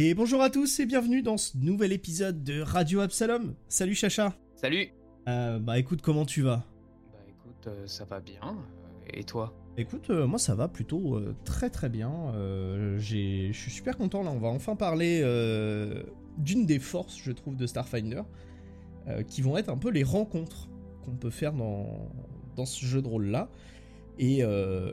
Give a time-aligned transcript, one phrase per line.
[0.00, 3.56] Et bonjour à tous et bienvenue dans ce nouvel épisode de Radio Absalom.
[3.68, 4.32] Salut Chacha.
[4.54, 4.90] Salut.
[5.26, 6.64] Euh, bah écoute, comment tu vas?
[7.12, 8.38] Bah écoute, euh, ça va bien.
[8.44, 9.52] Euh, Et toi?
[9.76, 12.32] Écoute, euh, moi ça va plutôt très très bien.
[12.32, 15.20] Je suis super content là, on va enfin parler
[16.36, 18.22] d'une des forces, je trouve, de Starfinder,
[19.26, 20.68] qui vont être un peu les rencontres
[21.04, 22.08] qu'on peut faire dans,
[22.54, 23.50] dans ce jeu de rôle là.
[24.20, 24.44] Et,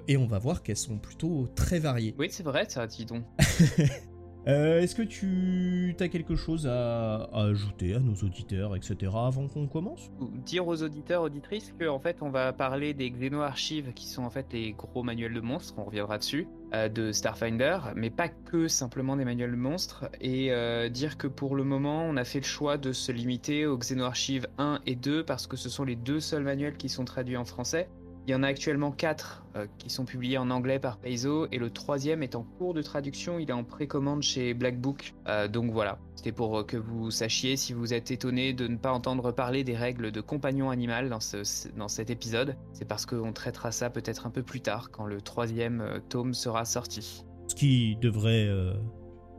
[0.07, 2.15] et on va voir qu'elles sont plutôt très variées.
[2.17, 3.23] Oui, c'est vrai, ça, dis donc.
[4.47, 9.67] Euh, Est-ce que tu as quelque chose à, ajouter à nos auditeurs, etc., avant qu'on
[9.67, 10.11] commence?
[10.45, 14.29] Dire aux auditeurs, auditrices que en fait, on va parler des Xeno-archives qui sont en
[14.29, 18.67] fait les gros manuels de monstres, on reviendra dessus, euh, de Starfinder, mais pas que
[18.67, 22.39] simplement des manuels de monstres, et euh, dire que pour le moment, on a fait
[22.39, 25.95] le choix de se limiter aux Xeno-archives 1 et 2 parce que ce sont les
[25.95, 27.89] deux seuls manuels qui sont traduits en français.
[28.27, 29.43] Il y en a actuellement 4
[29.77, 33.37] qui sont publiés en anglais par Paizo et le troisième est en cours de traduction,
[33.37, 35.13] il est en précommande chez Black Book.
[35.27, 38.77] Euh, donc voilà, c'était pour euh, que vous sachiez si vous êtes étonné de ne
[38.77, 42.57] pas entendre parler des règles de compagnon animal dans, ce- dans cet épisode.
[42.73, 46.33] C'est parce qu'on traitera ça peut-être un peu plus tard quand le troisième euh, tome
[46.33, 47.23] sera sorti.
[47.47, 48.73] Ce qui devrait euh,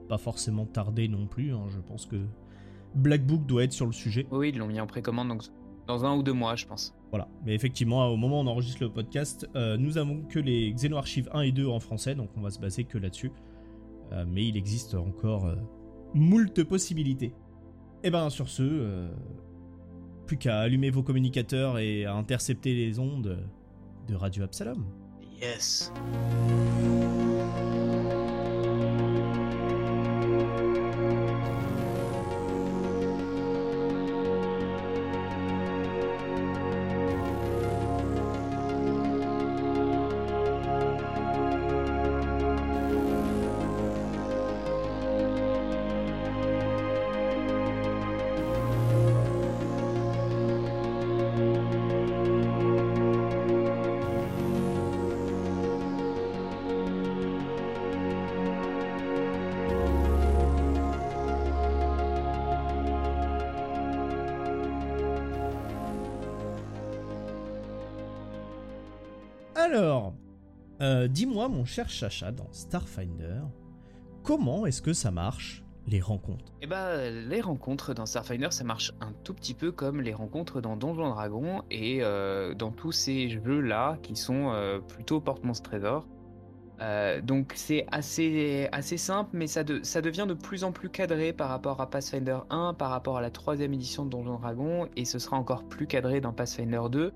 [0.09, 2.17] pas forcément tarder non plus, hein, je pense que
[2.95, 4.27] Black Book doit être sur le sujet.
[4.31, 5.43] Oui, ils l'ont mis en précommande donc
[5.89, 6.95] dans un ou deux mois, je pense.
[7.11, 10.73] Voilà, mais effectivement, au moment où on enregistre le podcast, euh, nous avons que les
[10.73, 13.31] Xeno Archives 1 et 2 en français, donc on va se baser que là-dessus.
[14.13, 17.33] Euh, mais il existe encore euh, possibilités.
[18.03, 19.09] Et ben sur ce, euh,
[20.27, 23.39] plus qu'à allumer vos communicateurs et à intercepter les ondes
[24.07, 24.85] de Radio Absalom.
[25.41, 25.93] Yes.
[71.17, 73.41] Dis-moi mon cher Chacha dans Starfinder,
[74.23, 76.53] comment est-ce que ça marche les rencontres?
[76.61, 80.61] Et bah, les rencontres dans Starfinder, ça marche un tout petit peu comme les rencontres
[80.61, 86.07] dans Donjons Dragon et euh, dans tous ces jeux-là qui sont euh, plutôt porte-monstre trésor.
[86.83, 91.49] Euh, donc c'est assez, assez simple, mais ça devient de plus en plus cadré par
[91.49, 95.19] rapport à Pathfinder 1, par rapport à la troisième édition de Donjons Dragon, et ce
[95.19, 97.15] sera encore plus cadré dans Pathfinder 2.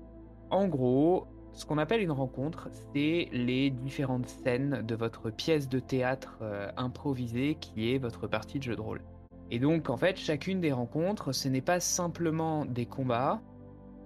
[0.49, 5.79] En gros, ce qu'on appelle une rencontre, c'est les différentes scènes de votre pièce de
[5.79, 9.01] théâtre euh, improvisée qui est votre partie de jeu de rôle.
[9.49, 13.41] Et donc, en fait, chacune des rencontres, ce n'est pas simplement des combats,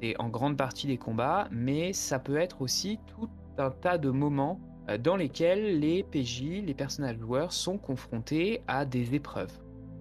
[0.02, 4.10] c'est en grande partie des combats, mais ça peut être aussi tout un tas de
[4.10, 9.54] moments euh, dans lesquels les PJ, les personnages joueurs, sont confrontés à des épreuves.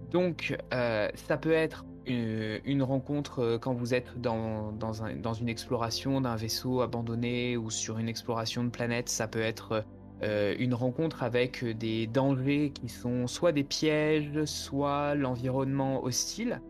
[0.09, 5.15] Donc, euh, ça peut être une, une rencontre euh, quand vous êtes dans, dans, un-
[5.15, 9.09] dans une exploration d'un vaisseau abandonné ou sur une exploration de planète.
[9.09, 9.83] Ça peut être
[10.23, 16.61] euh, une rencontre avec des dangers qui sont soit des pièges, soit l'environnement hostile.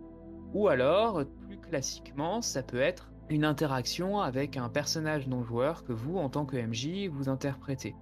[0.53, 5.93] Ou alors, plus classiquement, ça peut être une interaction avec un personnage non joueur que
[5.93, 7.95] vous, en tant que MJ, vous interprétez.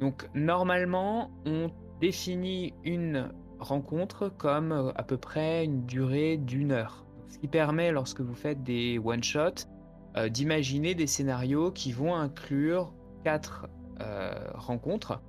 [0.00, 1.70] Donc, normalement, on
[2.00, 7.04] définit une rencontre comme euh, à peu près une durée d'une heure.
[7.28, 9.66] Ce qui permet, lorsque vous faites des one-shots,
[10.16, 12.92] euh, d'imaginer des scénarios qui vont inclure
[13.24, 13.66] quatre
[14.00, 15.20] euh, rencontres.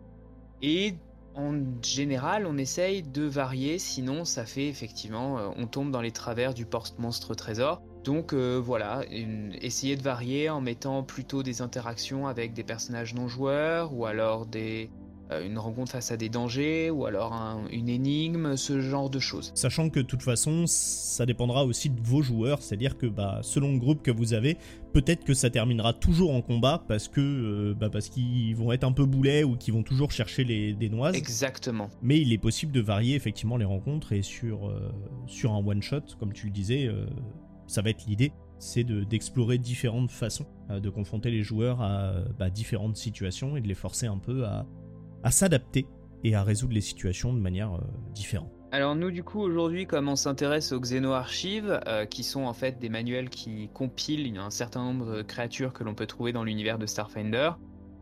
[0.62, 0.96] Et
[1.36, 6.56] en général, on essaye de varier, sinon ça fait effectivement, on tombe dans les travers
[6.56, 7.84] du porte-monstre trésor.
[8.04, 13.28] Donc voilà, une- essayer de varier en mettant plutôt des interactions avec des personnages non
[13.28, 14.90] joueurs, ou alors des,
[15.30, 19.52] une rencontre face à des dangers, ou alors un- une énigme, ce genre de choses.
[19.56, 23.74] Sachant que de toute façon, ça dépendra aussi de vos joueurs, c'est-à-dire que bah, selon
[23.74, 24.58] le groupe que vous avez,
[24.94, 28.84] peut-être que ça terminera toujours en combat parce que euh, bah, parce qu'ils vont être
[28.86, 31.16] un peu boulets ou qu'ils vont toujours chercher les, des noises.
[31.16, 31.90] Exactement.
[32.02, 34.92] Mais il est possible de varier effectivement les rencontres et sur, euh,
[35.26, 37.06] sur un one-shot, comme tu le disais, euh,
[37.68, 42.12] ça va être l'idée, c'est de- d'explorer différentes façons euh, de confronter les joueurs à
[42.12, 44.66] euh, bah, différentes situations et de les forcer un peu à,
[45.24, 45.88] à s'adapter
[46.24, 47.82] et à résoudre les situations de manière euh,
[48.14, 48.52] différente.
[48.72, 52.80] Alors nous du coup aujourd'hui comme on s'intéresse aux Xeno-archives, euh, qui sont en fait
[52.80, 56.78] des manuels qui compilent un certain nombre de créatures que l'on peut trouver dans l'univers
[56.78, 57.52] de Starfinder,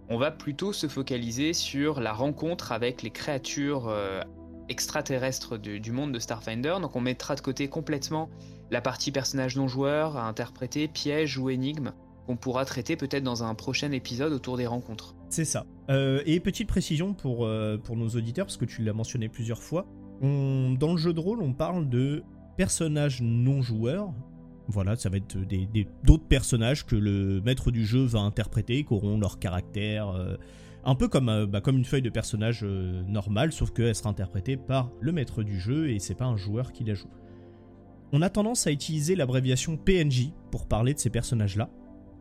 [0.10, 4.22] on va plutôt se focaliser sur la rencontre avec les créatures euh,
[4.70, 6.76] extraterrestre du, monde de Starfinder.
[6.82, 8.30] Donc on mettra de côté complètement
[8.72, 11.94] la partie personnage non joueur à interpréter, piège ou énigme
[12.26, 15.15] qu'on pourra traiter peut-être dans un prochain épisode autour des rencontres.
[15.30, 15.66] C'est ça.
[15.90, 19.62] Euh, et petite précision pour, euh, pour nos auditeurs, parce que tu l'as mentionné plusieurs
[19.62, 19.86] fois,
[20.22, 22.24] dans le jeu de rôle, on parle de
[22.58, 24.14] personnages non joueurs.
[24.68, 25.38] Voilà, ça va être
[26.04, 30.38] d'autres personnages que le maître du jeu va interpréter, qui auront leur caractère, euh,
[30.86, 34.90] un peu comme, bah, comme une feuille de personnage normale, sauf qu'elle sera interprétée par
[35.02, 37.10] le maître du jeu et c'est pas un joueur qui la joue.
[38.12, 41.70] On a tendance à utiliser l'abréviation PNJ pour parler de ces personnages-là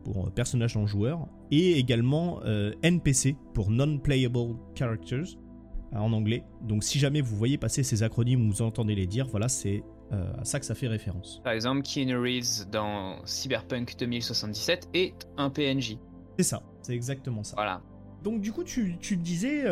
[0.05, 5.35] pour euh, personnages non joueurs, et également euh, NPC pour Non-Playable Characters
[5.93, 6.43] euh, en anglais.
[6.61, 9.83] Donc si jamais vous voyez passer ces acronymes ou vous entendez les dire, voilà, c'est
[10.11, 11.41] à ça que ça fait référence.
[11.43, 15.97] Par exemple, Keanu Reeves dans Cyberpunk 2077 est un PNJ.
[16.37, 17.55] C'est ça, c'est exactement ça.
[17.55, 17.81] Voilà.
[18.23, 19.65] Donc du coup, tu, tu disais,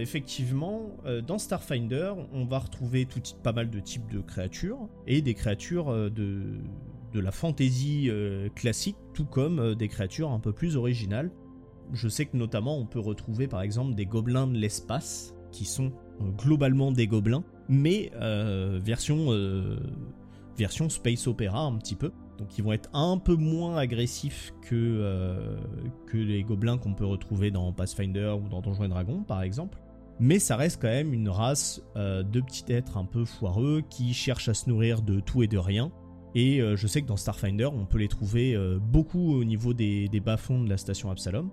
[0.00, 0.90] effectivement,
[1.26, 6.10] dans Starfinder, on va retrouver tout, pas mal de types de créatures, et des créatures
[6.10, 6.58] de,
[7.16, 11.30] de la fantasy euh, classique, tout comme euh, des créatures un peu plus originales.
[11.92, 15.92] Je sais que notamment on peut retrouver par exemple des gobelins de l'espace, qui sont
[16.20, 18.12] euh, globalement des gobelins, mais
[18.84, 19.30] version,
[20.56, 22.12] version space opéra un petit peu.
[22.38, 25.56] Donc ils vont être un peu moins agressifs que,
[26.06, 29.78] que les gobelins qu'on peut retrouver dans Pathfinder ou dans Donjons et Dragons par exemple.
[30.20, 34.48] Mais ça reste quand même une race de petits êtres un peu foireux qui cherchent
[34.48, 35.90] à se nourrir de tout et de rien
[36.34, 39.72] et euh, je sais que dans Starfinder, on peut les trouver euh, beaucoup au niveau
[39.72, 41.50] des, bas-fonds de la station Absalom.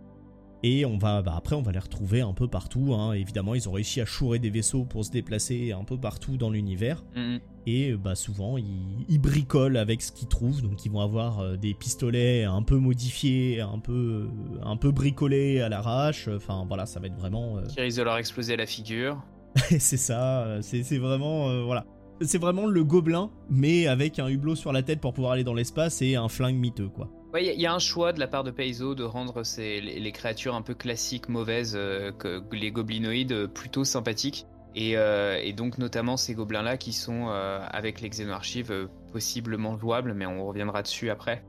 [0.66, 2.94] Et on va, bah, après, on va les retrouver un peu partout.
[2.94, 3.14] Hein.
[3.14, 6.50] Évidemment, ils ont réussi à chourer des vaisseaux pour se déplacer un peu partout dans
[6.50, 7.04] l'univers.
[7.18, 7.40] Mm-hmm.
[7.66, 10.62] Et bah, souvent, ils, bricolent avec ce qu'ils trouvent.
[10.62, 14.30] Donc, ils vont avoir euh, des pistolets un peu modifiés, un peu,
[14.62, 16.30] un peu bricolés à l'arrache.
[16.30, 17.62] Enfin, voilà, ça va être vraiment.
[17.68, 19.22] Qui risque de leur exploser la figure.
[19.56, 20.60] c'est ça.
[20.62, 21.66] C'est vraiment.
[21.66, 21.86] voilà
[22.22, 25.54] c'est vraiment le gobelin, mais avec un hublot sur la tête pour pouvoir aller dans
[25.54, 27.10] l'espace et un flingue miteux, quoi.
[27.36, 30.62] Il y, a un choix de la part de Paizo de rendre les, créatures un
[30.62, 34.46] peu classiques, mauvaises, euh, que les goblinoïdes euh, plutôt sympathiques.
[34.78, 40.46] Euh, et, donc notamment ces gobelins-là qui sont, avec les Xenoarchives, possiblement jouables, mais on
[40.46, 41.44] reviendra dessus après.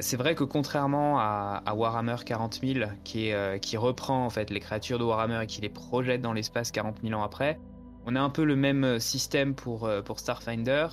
[0.00, 3.30] c'est vrai que contrairement à, Warhammer 40 000, qui,
[3.60, 6.98] qui reprend en fait les créatures de Warhammer et qui les projette dans l'espace 40
[7.02, 7.58] 000 ans après,
[8.06, 10.88] on a un peu le même euh, système pour, euh, pour Starfinder,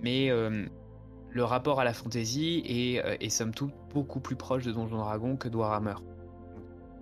[0.00, 0.66] mais euh,
[1.30, 5.48] le rapport à la fantasy est, somme toute beaucoup plus proche de Donjon Dragon que
[5.48, 5.94] de Warhammer.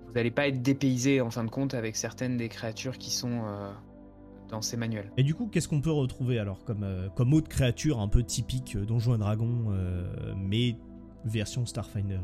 [0.06, 3.42] Vous n'allez pas être dépaysé en fin de compte avec certaines des créatures qui sont
[4.48, 5.12] dans ces manuels.
[5.16, 6.86] Et du coup, qu'est-ce qu'on peut retrouver alors comme,
[7.16, 9.72] comme autre créature un peu typique Donjon Dragon,
[10.36, 10.76] mais
[11.24, 12.20] version Starfinder?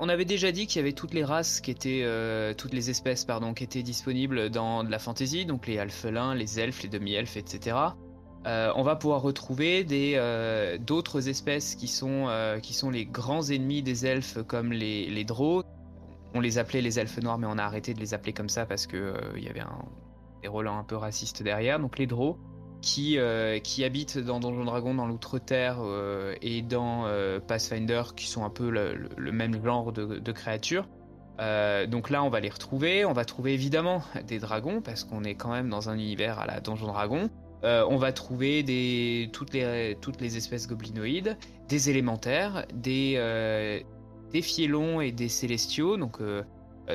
[0.00, 2.90] On avait déjà dit qu'il y avait toutes les races qui étaient, euh, toutes les
[2.90, 6.88] espèces pardon, qui étaient disponibles dans de la fantasy, donc les alphelins, les elfes, les
[6.88, 7.76] demi-elfes, etc.
[8.46, 12.28] Euh, on va pouvoir retrouver des euh, d'autres espèces qui sont
[12.62, 15.26] qui sont les grands ennemis des elfes comme les les
[16.34, 18.66] On les appelait les elfes noirs, mais on a arrêté de les appeler comme ça
[18.66, 19.84] parce que il y avait un,
[20.42, 21.78] des rôles un peu racistes derrière.
[21.78, 22.36] Donc les drôles
[22.84, 28.26] qui, euh, qui habitent dans Donjon Dragon, dans l'Outre-Terre euh, et dans euh, Pathfinder, qui
[28.26, 30.86] sont un peu le, même genre de, créatures.
[31.88, 33.06] donc là, on va les retrouver.
[33.06, 36.46] On va trouver évidemment des dragons, parce qu'on est quand même dans un univers à
[36.46, 37.30] la Donjon Dragon.
[37.62, 38.62] on va trouver
[39.32, 41.38] toutes, les, espèces goblinoïdes,
[41.68, 43.82] des élémentaires, des,
[44.42, 46.18] fielons et des célestiaux, donc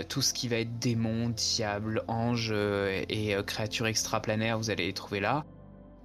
[0.07, 2.53] tout ce qui va être démons, diables, anges
[3.09, 5.45] et créatures extraplanaires, vous allez les trouver là.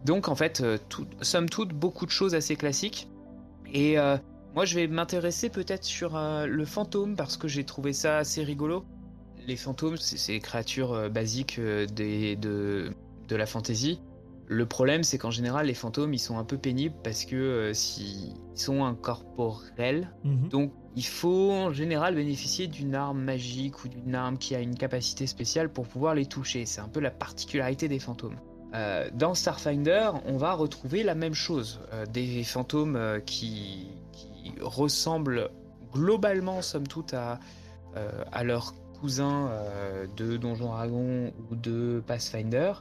[0.05, 0.79] Donc en fait, euh,
[1.23, 3.09] somme toute, beaucoup de choses assez classiques.
[3.73, 4.17] Et euh,
[4.55, 8.45] moi, je vais m'intéresser peut-être sur euh, le fantôme parce que j'ai trouvé ça assez
[8.45, 8.85] rigolo.
[9.47, 12.93] Les fantômes, c'est ces créatures basiques des, de,
[13.29, 14.01] de la fantasy.
[14.47, 18.33] Le problème, c'est qu'en général, les fantômes, ils sont un peu pénibles parce que s'ils
[18.55, 20.11] sont incorporels.
[20.25, 20.49] Mhm.
[20.49, 24.77] Donc, il faut en général bénéficier d'une arme magique ou d'une arme qui a une
[24.77, 26.65] capacité spéciale pour pouvoir les toucher.
[26.65, 28.39] C'est un peu la particularité des fantômes.
[28.75, 33.89] Euh, dans Starfinder, on va retrouver la même chose, euh, des fantômes euh, qui,
[34.61, 35.49] ressemblent
[35.93, 37.39] globalement, somme toute, à,
[38.45, 39.51] leurs cousins
[40.19, 42.75] de Donjon Dragon ou de Pathfinder.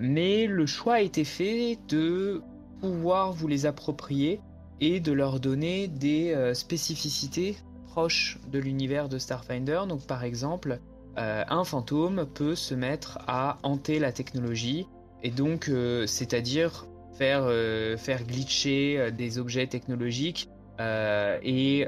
[0.00, 2.42] mais le choix a été fait de
[2.80, 4.40] pouvoir vous les approprier
[4.80, 7.56] et de leur donner des spécificités
[7.88, 9.82] proches de l'univers de Starfinder.
[9.88, 10.78] Donc par exemple,
[11.16, 14.86] un fantôme peut se mettre à hanter la technologie
[15.24, 21.86] et donc, euh, c'est-à-dire faire, euh, faire glitcher euh, des objets technologiques et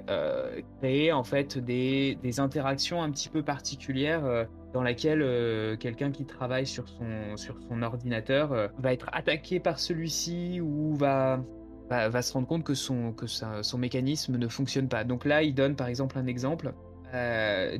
[0.79, 6.69] créer en fait des, des, interactions un petit peu particulières dans laquelle quelqu'un qui travaille
[6.69, 11.43] sur son, sur son ordinateur va être attaqué par celui-ci ou va,
[11.91, 15.03] va, se rendre compte que, son, que son mécanisme ne fonctionne pas.
[15.03, 16.73] Donc là, il donne par exemple un exemple.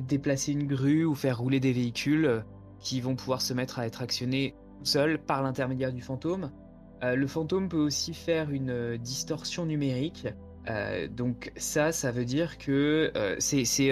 [0.01, 2.43] déplacer une grue ou faire rouler des véhicules
[2.81, 6.51] qui vont pouvoir se mettre à être actionnés seuls par l'intermédiaire du fantôme.
[7.01, 10.27] le fantôme peut aussi faire une distorsion numérique.
[11.11, 13.91] donc ça, ça veut dire que c'est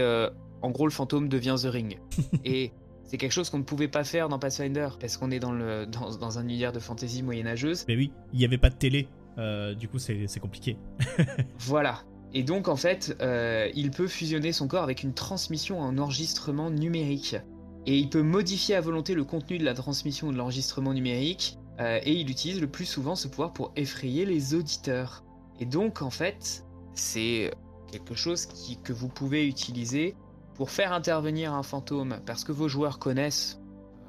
[0.61, 1.99] en gros le fantôme devient The Ring.
[2.43, 2.71] Et
[3.03, 5.85] c'est quelque chose qu'on ne pouvait pas faire dans Pathfinder parce qu'on est dans, le,
[5.85, 7.85] dans, un univers de fantasy moyenâgeuse.
[7.87, 10.77] Mais oui, il n'y avait pas de télé, euh, du coup c'est compliqué.
[11.59, 11.99] voilà.
[12.33, 16.69] Et donc en fait, euh, il peut fusionner son corps avec une transmission en enregistrement
[16.69, 17.37] numérique.
[17.85, 21.57] Et il peut modifier à volonté le contenu de la transmission ou de l'enregistrement numérique.
[21.79, 25.23] Euh, et il utilise le plus souvent ce pouvoir pour effrayer les auditeurs.
[25.59, 27.51] Et donc en fait, c'est
[27.91, 28.47] quelque chose
[28.83, 30.15] que vous pouvez utiliser
[30.55, 33.61] pour faire intervenir un fantôme, parce que vos joueurs connaissent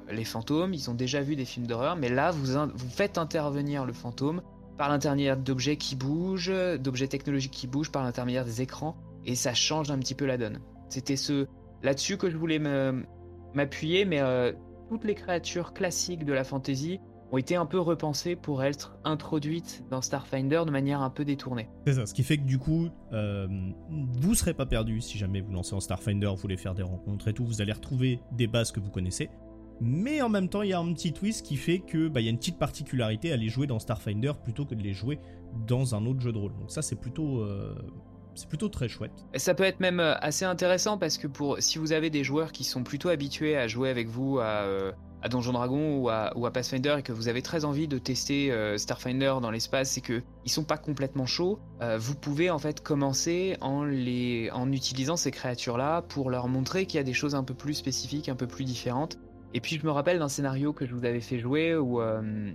[0.09, 3.85] euh, les fantômes, ils ont déjà vu des films d'horreur, mais là vous, faites intervenir
[3.85, 4.41] le fantôme
[4.77, 9.53] par l'intermédiaire d'objets qui bougent, d'objets technologiques qui bougent, par l'intermédiaire des écrans, et ça
[9.53, 10.59] change un petit peu la donne.
[10.89, 11.47] C'était ce
[11.83, 12.59] là-dessus que je voulais
[13.53, 14.53] m'appuyer, mais euh,
[14.89, 16.99] toutes les créatures classiques de la fantasy
[17.31, 21.67] ont été un peu repensées pour être introduites dans Starfinder de manière un peu détournée.
[21.85, 23.47] C'est ça, ce qui fait que du coup, euh,
[23.89, 27.27] vous serez pas perdu si jamais vous lancez en Starfinder, vous voulez faire des rencontres
[27.27, 29.29] et tout, vous allez retrouver des bases que vous connaissez.
[29.79, 32.23] Mais en même temps, il y a un petit twist qui fait que bah, il
[32.23, 35.19] y a une petite particularité à les jouer dans Starfinder plutôt que de les jouer
[35.67, 36.53] dans un autre jeu de rôle.
[36.59, 37.75] Donc ça, c'est plutôt euh,
[38.37, 39.11] c'est plutôt très chouette.
[39.35, 42.51] ça peut être même euh, assez intéressant parce que pour si vous avez des joueurs
[42.51, 44.65] qui sont plutôt habitués à jouer avec vous à,
[45.21, 48.77] à Donjon Dragon ou à, Pathfinder et que vous avez très envie de tester euh,
[48.77, 52.81] Starfinder dans l'espace et que ils sont pas complètement chauds, euh, vous pouvez en fait
[52.81, 57.13] commencer en les en utilisant ces créatures là pour leur montrer qu'il y a des
[57.13, 59.17] choses un peu plus spécifiques, un peu plus différentes.
[59.53, 62.51] Et puis je me rappelle d'un scénario que je vous avais fait jouer où euh,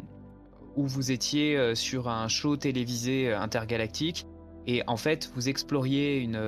[0.76, 4.26] où vous étiez sur un show télévisé intergalactique
[4.66, 6.40] et en fait vous exploriez une,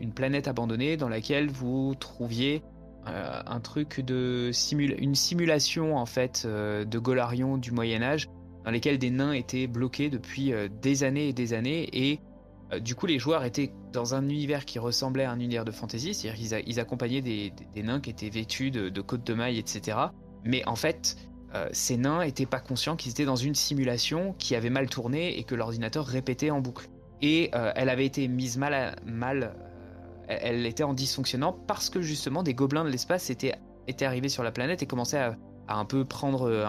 [0.00, 2.62] une planète abandonnée dans laquelle vous trouviez
[3.08, 4.50] euh, un truc de
[4.98, 8.28] une simulation en fait euh, de Golarion du Moyen Âge
[8.64, 12.20] dans lesquels des nains étaient bloqués depuis euh, des années et des années et
[12.82, 16.12] du coup les joueurs étaient dans un univers qui ressemblait à un univers de fantasy,
[16.12, 19.96] c'est-à-dire qu'ils accompagnaient des, nains qui étaient vêtus de, côtes de mailles, etc.
[20.44, 21.16] Mais en fait,
[21.72, 25.44] ces nains n'étaient pas conscients qu'ils étaient dans une simulation qui avait mal tourné et
[25.44, 26.90] que l'ordinateur répétait en boucle.
[27.20, 29.54] Et elle avait été mise mal, à, mal
[30.28, 33.54] elle était en dysfonctionnant parce que justement des gobelins de l'espace étaient,
[33.86, 35.36] étaient arrivés sur la planète et commençaient à,
[35.68, 36.66] un peu prendre euh,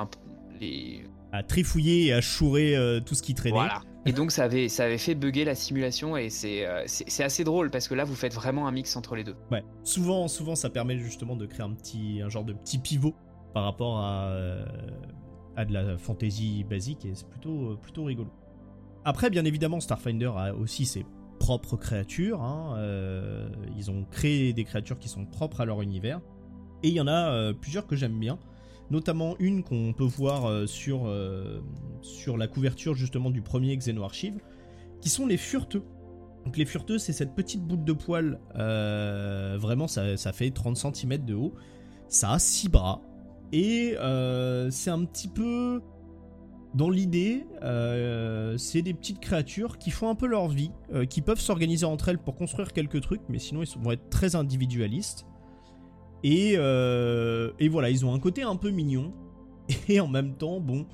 [0.59, 1.03] les...
[1.31, 3.55] À trifouiller et à chourer euh, tout ce qui traînait.
[3.55, 3.81] Voilà.
[4.05, 7.43] Et donc ça avait, ça avait fait bugger la simulation et euh, c'est c'est assez
[7.43, 9.35] drôle parce que là vous faites vraiment un mix entre les deux.
[9.51, 9.61] Ouais.
[9.83, 13.13] Souvent, souvent ça permet justement de créer un petit, un genre de petit pivot
[13.53, 14.33] par rapport à,
[15.57, 18.29] à de la fantasy basique et c'est plutôt, plutôt rigolo.
[19.05, 21.05] Après, bien évidemment, Starfinder a aussi ses
[21.39, 22.41] propres créatures.
[22.41, 26.21] Hein, euh, ils ont créé des créatures qui sont propres à leur univers.
[26.83, 28.37] Et il y en a euh, plusieurs que j'aime bien.
[28.91, 31.11] Notamment une qu'on peut voir euh, sur,
[32.01, 34.39] sur la couverture justement du premier Xenoarchive,
[35.01, 35.83] qui sont les furteux.
[36.45, 41.23] Donc les furteux, c'est cette petite boule de poil, vraiment ça, ça, fait 30 cm
[41.25, 41.53] de haut.
[42.07, 43.01] Ça a 6 bras.
[43.51, 43.95] Et
[44.71, 45.81] c'est un petit peu
[46.75, 51.21] dans l'idée, euh, c'est des petites créatures qui font un peu leur vie, euh, qui
[51.21, 55.25] peuvent s'organiser entre elles pour construire quelques trucs, mais sinon ils vont être très individualistes.
[56.23, 59.13] Et, euh, et voilà, ils ont un côté un peu mignon.
[59.87, 60.85] Et en même temps, bon,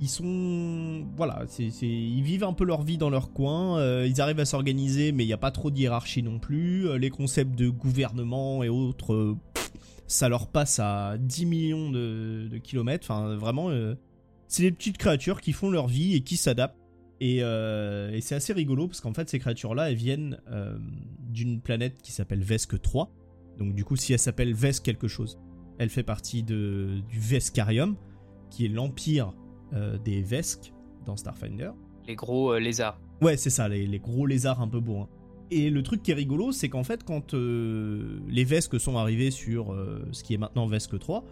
[0.00, 1.06] ils sont.
[1.16, 4.04] Voilà, ils vivent un peu leur vie dans leur coin.
[4.04, 6.98] ils arrivent à s'organiser, mais il n'y a pas trop de hiérarchie non plus.
[6.98, 9.36] les concepts de gouvernement et autres,
[10.06, 13.06] ça leur passe à 10 millions de, de kilomètres.
[13.08, 13.70] Enfin, vraiment
[14.48, 16.78] c'est des petites créatures qui font leur vie et qui s'adaptent.
[17.20, 20.76] Et, euh, c'est assez rigolo parce qu'en fait, ces créatures-là, elles viennent euh,
[21.20, 23.10] d'une planète qui s'appelle Vesque 3.
[23.58, 25.38] Donc, du coup, si elle s'appelle Vesque quelque chose,
[25.78, 27.96] elle fait partie de, du Vescarium,
[28.50, 29.32] qui est l'empire
[29.72, 30.72] euh, des Vesques
[31.06, 31.70] dans Starfinder.
[32.06, 33.00] Les gros lézards.
[33.22, 34.98] Ouais, c'est ça, les, gros lézards un peu beaux.
[34.98, 35.08] Hein.
[35.50, 39.74] Et le truc qui est rigolo, c'est qu'en fait, quand les Vesques sont arrivés sur
[40.10, 41.24] ce qui est maintenant Vesque 3,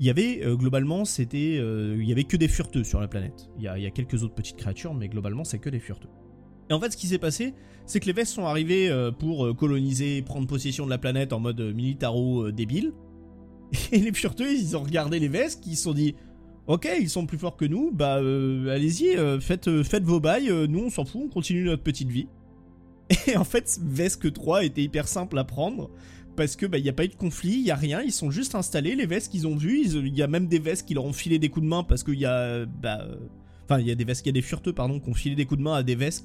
[0.00, 3.08] il y avait euh, globalement, c'était, euh, il y avait que des furteux sur la
[3.08, 3.48] planète.
[3.58, 6.08] Il y, a, quelques autres petites créatures, mais globalement, c'est que des furteux.
[6.70, 7.54] Et en fait, ce qui s'est passé,
[7.86, 11.40] c'est que les Vestes sont arrivés euh, pour coloniser, prendre possession de la planète en
[11.40, 12.92] mode militaro débile.
[13.92, 16.14] Et les furteux, ils ont regardé les Vestes, qui se sont dit
[16.66, 20.88] Ok, ils sont plus forts que nous, bah allez-y, faites, faites vos bails, nous on
[20.88, 22.26] s'en fout, on continue notre petite vie.
[23.26, 25.90] Et en fait, Vesque 3 était hyper simple à prendre
[26.36, 28.12] parce que bah il y a pas eu de conflit, il y a rien, ils
[28.12, 30.94] sont juste installés les Vesques qu'ils ont vus, il y a même des Vesques qui
[30.94, 33.06] leur ont filé des coups de main parce qu'il y a bah
[33.64, 35.34] enfin il y a des Vesques, il y a des furteux pardon qui ont filé
[35.34, 36.24] des coups de main à des Vesques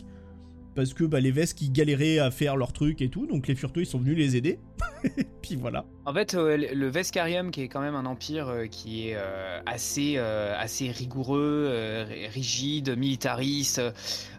[0.80, 3.56] parce que bah, les Vesques qui galéraient à faire leur truc et tout, donc les
[3.56, 4.60] furteux ils sont venus les aider.
[5.42, 5.84] Puis voilà.
[6.06, 9.60] En fait, euh, le Vescarium, qui est quand même un empire euh, qui est euh,
[9.66, 13.82] assez, assez rigoureux, rigide, militariste,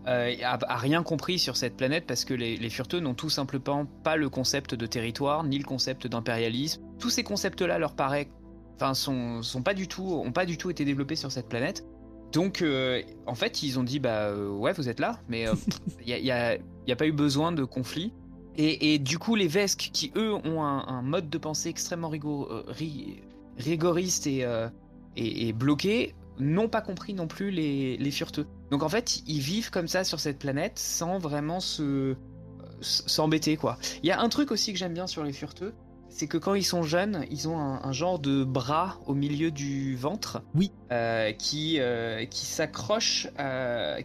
[0.07, 4.31] a, rien compris sur cette planète parce que les, les n'ont tout simplement pas le
[4.31, 6.83] concept de territoire ni le concept d'impérialisme.
[6.99, 8.31] Tous ces concepts-là leur paraît,
[8.77, 11.85] enfin, sont pas du tout, ont pas du tout été développés sur cette planète.
[12.33, 15.47] Donc, euh, en fait, ils ont dit bah euh, ouais, vous êtes là, mais
[16.07, 18.13] il n'y a, y a, pas eu besoin de conflit.
[18.57, 22.63] Et, du coup, les Vesques, qui eux ont un, mode de pensée extrêmement euh,
[23.57, 24.45] rigoriste et,
[25.17, 28.47] et, bloqué, n'ont pas compris non plus les, les furteux.
[28.71, 32.17] Donc en fait, ils vivent comme ça sur cette planète sans vraiment se
[32.81, 33.79] s'embêter quoi.
[34.03, 35.75] Il y a un truc aussi que j'aime bien sur les furteux,
[36.11, 39.97] c'est que quand ils sont jeunes, ils ont un, genre de bras au milieu du
[39.97, 40.43] ventre.
[40.55, 40.73] Oui.
[40.91, 43.29] Euh, qui euh, qui s'accroche,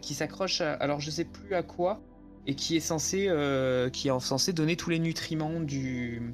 [0.00, 0.60] qui s'accroche.
[0.60, 2.00] Alors je sais plus à quoi
[2.46, 6.32] et qui est censé euh, qui est censé donner tous les nutriments du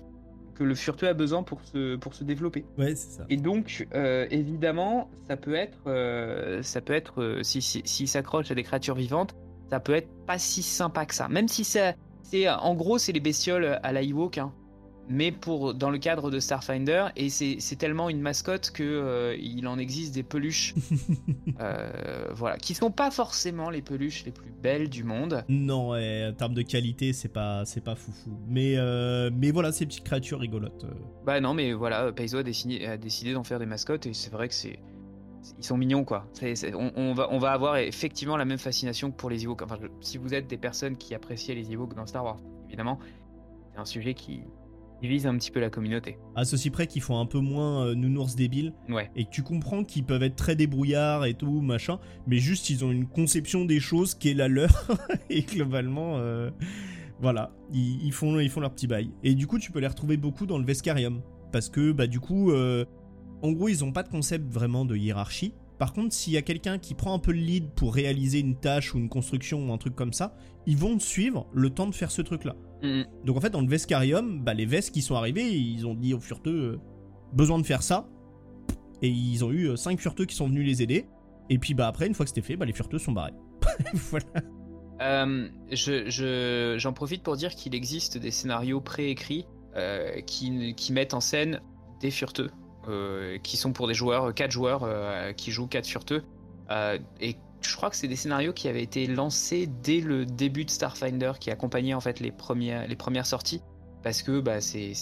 [0.54, 2.66] que le furteux a besoin pour se pour se développer.
[2.76, 3.26] Ouais, c'est ça.
[3.30, 3.88] Et donc
[4.30, 9.34] évidemment, ça peut être ça peut être si s'il si, s'accroche à des créatures vivantes,
[9.70, 11.28] ça peut être pas si sympa que ça.
[11.28, 14.36] Même si c'est c'est en gros c'est les bestioles à la Ewok.
[14.36, 14.52] Hein
[15.08, 19.66] mais pour dans le cadre de Starfinder et c'est tellement une mascotte que euh, il
[19.66, 20.74] en existe des peluches.
[21.60, 22.56] Euh, voilà.
[22.56, 25.44] Qui sont pas forcément les peluches les plus belles du monde.
[25.48, 28.36] Non en termes de qualité c'est pas c'est pas foufou.
[28.48, 30.86] Mais euh, mais voilà ces petites créatures rigolotes
[31.24, 34.30] bah non mais voilà Paizo a décidé, a décidé d'en faire des mascottes et c'est
[34.30, 34.78] vrai que c'est
[35.58, 36.26] ils sont mignons quoi.
[36.96, 39.62] on, va, on va avoir effectivement la même fascination que pour les Ewoks.
[39.62, 42.98] Enfin, si vous êtes des personnes qui appréciaient les Ewoks dans Star Wars, évidemment,
[43.72, 44.42] c'est un sujet qui,
[45.08, 46.18] vise un petit peu la communauté.
[46.36, 48.72] À ceci près qu'ils font un peu moins euh, nounours débiles.
[48.88, 49.10] Ouais.
[49.16, 51.98] Et que tu comprends qu'ils peuvent être très débrouillards et tout, machin.
[52.26, 54.88] Mais juste, ils ont une conception des choses qui est la leur.
[55.30, 56.50] et globalement, euh,
[57.20, 57.52] voilà.
[57.72, 59.10] Ils, font, ils font leur petit bail.
[59.22, 61.22] Et du coup, tu peux les retrouver beaucoup dans le Vescarium.
[61.52, 62.84] Parce que, bah, du coup, euh,
[63.42, 65.54] en gros, ils ont pas de concept vraiment de hiérarchie.
[65.78, 68.54] Par contre, s'il y a quelqu'un qui prend un peu le lead pour réaliser une
[68.54, 70.36] tâche ou une construction ou un truc comme ça,
[70.66, 72.54] ils vont suivre le temps de faire ce truc-là.
[72.82, 73.02] Mm.
[73.24, 76.14] Donc en fait, dans le Vescarium, bah, les Vesques qui sont arrivés, ils ont dit
[76.14, 76.80] aux furteux euh,
[77.32, 78.08] besoin de faire ça.
[79.00, 81.06] Et ils ont eu 5 euh, furteux qui sont venus les aider.
[81.50, 83.34] Et puis bah après, une fois que c'était fait, bah, les furteux sont barrés.
[83.94, 84.26] voilà.
[85.00, 89.46] Euh, je, j'en profite pour dire qu'il existe des scénarios préécrits
[90.26, 91.60] qui, qui mettent en scène
[92.00, 92.50] des furteux.
[93.42, 96.22] qui sont pour des joueurs, 4 joueurs qui jouent 4 furteux.
[97.20, 97.36] et
[97.68, 101.32] je crois que c'est des scénarios qui avaient été lancés dès le début de Starfinder,
[101.38, 103.60] qui accompagnaient en fait les premières, les premières sorties,
[104.02, 104.92] parce que bah c'est,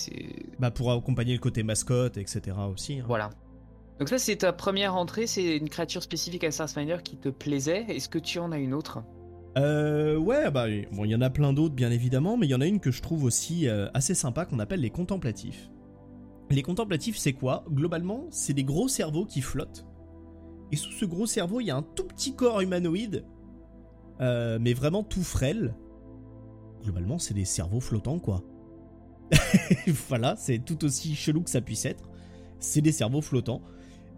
[0.58, 2.56] bah pour accompagner le côté mascotte, etc.
[2.70, 3.00] aussi.
[3.00, 3.04] Hein.
[3.06, 3.30] Voilà.
[3.98, 7.84] Donc ça c'est ta première entrée, c'est une créature spécifique à Starfinder qui te plaisait.
[7.88, 9.02] Est-ce que tu en as une autre?
[9.58, 12.54] Euh, ouais, bah bon, il y en a plein d'autres bien évidemment, mais il y
[12.54, 15.70] en a une que je trouve aussi euh, assez sympa qu'on appelle les contemplatifs.
[16.50, 17.64] Les contemplatifs, c'est quoi?
[17.70, 19.86] Globalement, c'est des gros cerveaux qui flottent
[20.72, 23.24] et sous ce gros cerveau, il y a un tout petit corps humanoïde,
[24.20, 25.74] euh, mais vraiment tout frêle.
[26.82, 28.42] Globalement, c'est des cerveaux flottants, quoi.
[30.08, 32.08] voilà, c'est tout aussi chelou que ça puisse être.
[32.58, 33.62] C'est des cerveaux flottants.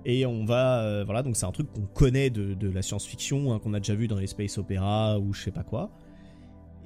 [0.04, 0.82] Et on va.
[0.82, 3.94] Euh, voilà, donc c'est un truc qu'on connaît de, la science-fiction, hein, qu'on a déjà
[3.94, 5.90] vu dans les space opéra ou je sais pas quoi.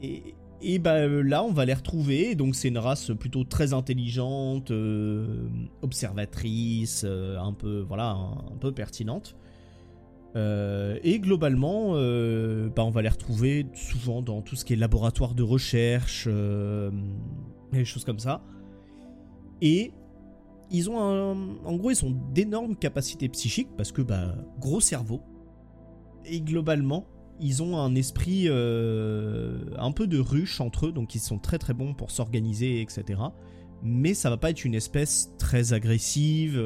[0.02, 2.35] Et, et bah, là, on va les retrouver.
[2.35, 5.48] Donc, c'est une race plutôt très intelligente, euh,
[5.83, 9.37] observatrice, un peu, voilà, un peu pertinente.
[10.37, 14.77] Euh, et globalement, euh, bah, on va les retrouver souvent dans tout ce qui est
[14.77, 16.90] laboratoire de recherche, euh,
[17.72, 18.42] des choses comme ça.
[19.62, 19.92] Et
[20.70, 25.22] ils ont un, en gros, ils ont d'énormes capacités psychiques parce que bah, gros cerveau.
[26.27, 27.07] Et globalement,
[27.40, 31.72] ils ont un esprit un peu de ruche entre eux, donc ils sont très très
[31.72, 33.20] bons pour s'organiser, etc.
[33.83, 36.61] Mais ça va pas être une espèce très agressive.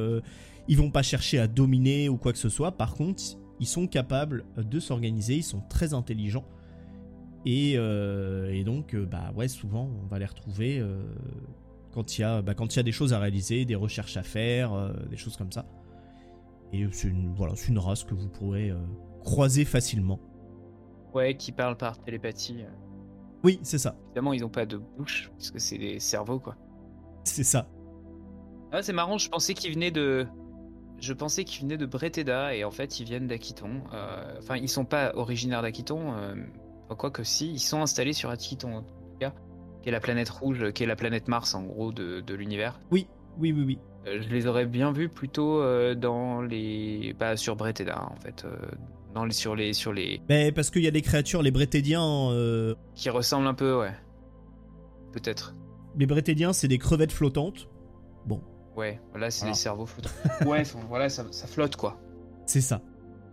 [0.67, 2.73] ils vont pas chercher à dominer ou quoi que ce soit.
[2.73, 3.21] Par contre,
[3.61, 6.47] ils sont capables de s'organiser, ils sont très intelligents.
[7.47, 11.03] Et, euh, donc, euh, bah ouais, souvent, on va les retrouver euh,
[11.93, 14.23] quand il y, a, bah, quand y a des choses à réaliser, des recherches à
[14.23, 15.67] faire, des choses comme ça.
[16.73, 18.73] Et c'est une, voilà, une race que vous pourrez
[19.25, 20.21] croiser facilement.
[21.15, 22.65] Ouais, qui parle par télépathie.
[23.43, 23.97] Oui, c'est ça.
[24.07, 26.57] Évidemment, ils n'ont pas de bouche, parce que c'est des cerveaux, quoi.
[27.25, 27.69] C'est ça.
[28.71, 30.29] Ah, c'est marrant, je pensais qu'ils venaient de,
[31.01, 33.83] je pensais qu'ils venaient de Breteda et en fait ils viennent d'Aquiton.
[33.93, 36.35] Euh, enfin, ils sont pas originaires d'Aquiton, euh,
[36.97, 38.85] quoique si, ils sont installés sur Aquiton.
[39.19, 39.33] cas,
[39.83, 42.79] qui est la planète rouge, qui est la planète Mars en gros de, de l'univers.
[42.91, 43.07] Oui,
[43.39, 43.79] oui, oui, oui.
[44.07, 48.47] Euh, je les aurais bien vus plutôt euh, dans les, pas sur Bretheda en fait,
[49.15, 50.21] dans les sur les sur les.
[50.29, 52.31] Mais parce qu'il y a des créatures, les Brethédiens.
[52.31, 53.95] euh, Qui ressemblent un peu, ouais.
[55.13, 55.55] Peut-être.
[55.99, 57.69] Les Brethédiens, c'est des crevettes flottantes.
[58.81, 59.53] Ouais, voilà, c'est Voilà.
[59.55, 60.11] des cerveaux flottants.
[60.47, 62.01] ouais, voilà, ça, ça flotte quoi.
[62.47, 62.81] c'est ça.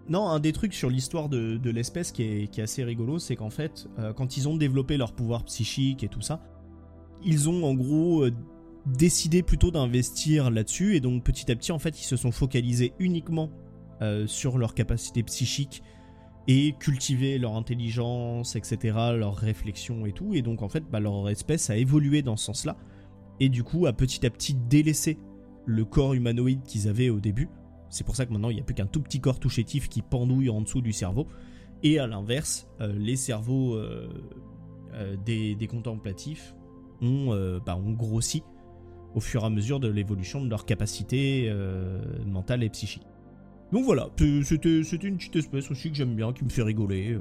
[0.09, 3.19] Non, un des trucs sur l'histoire de, de l'espèce qui est, qui est assez rigolo,
[3.19, 6.41] c'est qu'en fait, euh, quand ils ont développé leur pouvoir psychique et tout ça,
[7.25, 8.31] ils ont en gros euh,
[8.85, 12.93] décidé plutôt d'investir là-dessus, et donc petit à petit, en fait, ils se sont focalisés
[12.99, 13.49] uniquement
[14.01, 15.83] euh, sur leur capacité psychique
[16.47, 21.27] et cultiver leur intelligence, etc., leur réflexion et tout, et donc en fait, bah, leur
[21.29, 22.77] espèce a évolué dans ce sens-là,
[23.41, 25.17] et du coup a petit à petit délaissé
[25.67, 27.49] le corps humanoïde qu'ils avaient au début.
[27.89, 29.89] C'est pour ça que maintenant il n'y a plus qu'un tout petit corps tout chétif
[29.89, 31.27] qui pendouille en dessous du cerveau.
[31.83, 34.09] Et à l'inverse, euh, les cerveaux euh,
[34.93, 36.55] euh, des, contemplatifs
[37.01, 38.41] ont, bah, ont grossi
[39.13, 43.05] au fur et à mesure de l'évolution de leur capacité euh, mentale et psychique.
[43.71, 47.17] Donc voilà, c'était une petite espèce aussi que j'aime bien, qui me fait rigoler.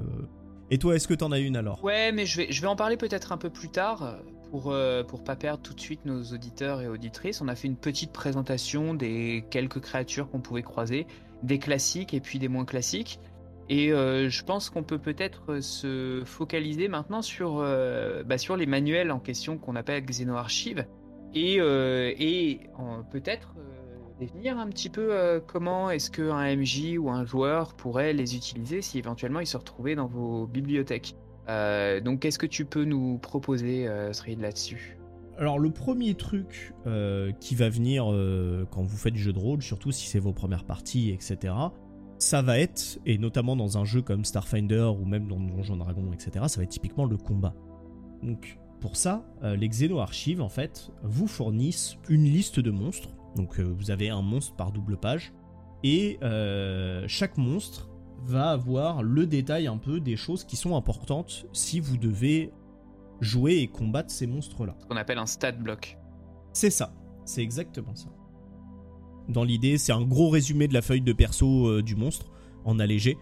[0.70, 1.82] Et toi, est-ce que t'en as une alors?
[1.82, 5.02] Ouais, mais je vais, je vais en parler peut-être un peu plus tard pour, euh,
[5.02, 7.40] pour pas perdre tout de suite nos auditeurs et auditrices.
[7.40, 11.06] On a fait une petite présentation des quelques créatures qu'on pouvait croiser,
[11.42, 13.20] des classiques et puis des moins classiques.
[13.68, 18.66] Et euh, je pense qu'on peut peut-être se focaliser maintenant sur, euh, bah, sur les
[18.66, 20.86] manuels en question qu'on appelle Xenoarchive
[21.36, 22.60] et, euh, et
[23.10, 23.62] peut-être euh,
[24.18, 28.80] définir un petit peu euh, comment est-ce qu'un MJ ou un joueur pourrait les utiliser
[28.82, 31.14] si éventuellement ils se retrouvaient dans vos bibliothèques.
[31.48, 34.98] Euh, donc qu'est-ce que tu peux nous proposer, euh, là-dessus?
[35.38, 39.38] Alors le premier truc euh, qui va venir euh, quand vous faites du jeu de
[39.38, 41.54] rôle, surtout si c'est vos premières parties, etc.,
[42.18, 46.10] ça va être, et notamment dans un jeu comme Starfinder ou même dans Donjon Dragon,
[46.12, 47.54] etc., ça va être typiquement le combat.
[48.22, 53.10] Donc pour ça, les Xeno-archives, en fait, vous fournissent une liste de monstres.
[53.36, 55.34] Donc vous avez un monstre par double page,
[55.84, 56.18] et
[57.06, 57.90] chaque monstre
[58.24, 62.52] va avoir le détail un peu des choses qui sont importantes si vous devez
[63.20, 64.74] jouer et combattre ces monstres-là.
[64.78, 65.98] Ce qu'on appelle un stat block.
[66.52, 66.92] C'est ça,
[67.24, 68.08] c'est exactement ça.
[69.28, 72.30] Dans l'idée, c'est un gros résumé de la feuille de perso euh, du monstre,
[72.64, 73.18] en allégé,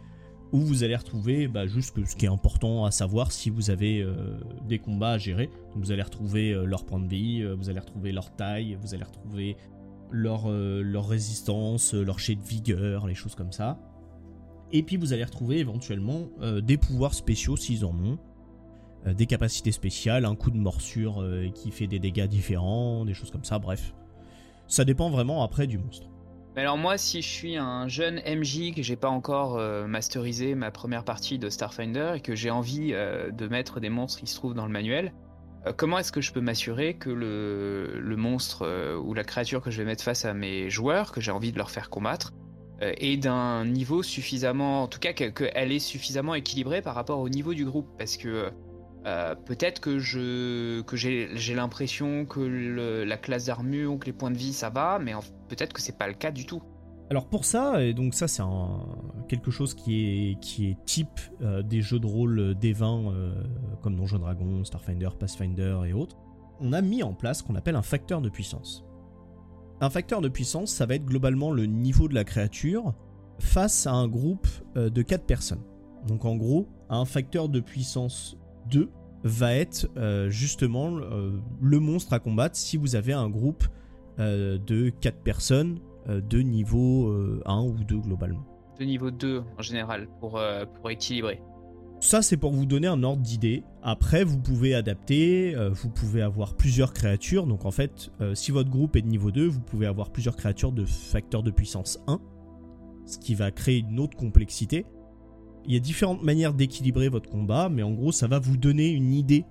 [0.52, 4.02] où vous allez retrouver bah, juste ce qui est important à savoir si vous avez
[4.02, 5.46] euh, des combats à gérer.
[5.46, 8.94] Donc, vous allez retrouver euh, leur point de vie, vous allez retrouver leur taille, vous
[8.94, 9.56] allez retrouver
[10.10, 13.80] leur, leur résistance, leur jet de vigueur, les choses comme ça.
[14.74, 18.18] Et puis vous allez retrouver éventuellement euh, des pouvoirs spéciaux s'ils en ont,
[19.06, 23.14] euh, des capacités spéciales, un coup de morsure euh, qui fait des dégâts différents, des
[23.14, 23.94] choses comme ça, bref.
[24.66, 26.08] Ça dépend vraiment après du monstre.
[26.56, 29.58] Alors moi, si je suis un jeune MJ que j'ai pas encore
[29.88, 34.28] masterisé ma première partie de Starfinder et que j'ai envie de mettre des monstres qui
[34.28, 35.12] se trouvent dans le manuel,
[35.76, 39.84] comment est-ce que je peux m'assurer que le, monstre ou la créature que je vais
[39.84, 42.32] mettre face à mes joueurs, que j'ai envie de leur faire combattre,
[42.82, 47.20] euh, est d'un niveau suffisamment, en tout cas que- qu'elle est suffisamment équilibrée par rapport
[47.20, 48.50] au niveau du groupe, parce que
[49.06, 54.38] euh, peut-être que je que j'ai l'impression que la classe d'armure que les points de
[54.38, 55.12] vie ça va, mais
[55.48, 56.62] peut-être que c'est pas le cas du tout.
[57.10, 58.42] Alors pour ça, et donc ça c'est
[59.28, 63.34] quelque chose qui est, qui est type euh, des jeux de rôle D20 euh,
[63.82, 66.16] comme Donjon Dragon, Starfinder, Pathfinder et autres,
[66.60, 68.83] on a mis en place ce qu'on appelle un facteur de puissance.
[69.80, 72.94] Un facteur de puissance, ça va être globalement le niveau de la créature
[73.38, 75.62] face à un groupe euh, de 4 personnes.
[76.06, 78.36] Donc en gros, un facteur de puissance
[78.70, 78.90] 2
[79.24, 83.64] va être euh, justement euh, le monstre à combattre si vous avez un groupe
[84.16, 88.44] de 4 personnes de niveau euh, 1 ou 2 globalement.
[88.78, 90.38] De niveau 2 en général pour
[90.88, 91.40] équilibrer.
[92.00, 93.64] Ça, c'est pour vous donner un ordre d'idée.
[93.82, 97.46] Après, vous pouvez adapter, euh, vous pouvez avoir plusieurs créatures.
[97.46, 100.36] Donc en fait, euh, si votre groupe est de niveau 2, vous pouvez avoir plusieurs
[100.36, 102.20] créatures de facteur de puissance 1,
[103.06, 104.84] ce qui va créer une autre complexité.
[105.66, 108.90] Il y a différentes manières d'équilibrer votre combat, mais en gros, ça va vous donner
[108.90, 109.46] une idée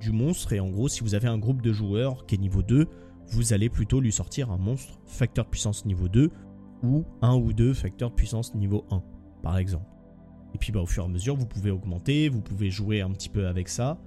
[0.00, 0.52] du monstre.
[0.52, 2.88] Et en gros, si vous avez un groupe de joueurs qui est niveau 2,
[3.28, 6.30] vous allez plutôt lui sortir un monstre facteur de puissance niveau 2
[6.82, 9.02] ou un ou deux facteurs de puissance niveau 1,
[9.42, 9.93] par exemple.
[10.54, 13.10] Et puis bah, au fur et à mesure, vous pouvez augmenter, vous pouvez jouer un
[13.10, 13.98] petit peu avec ça.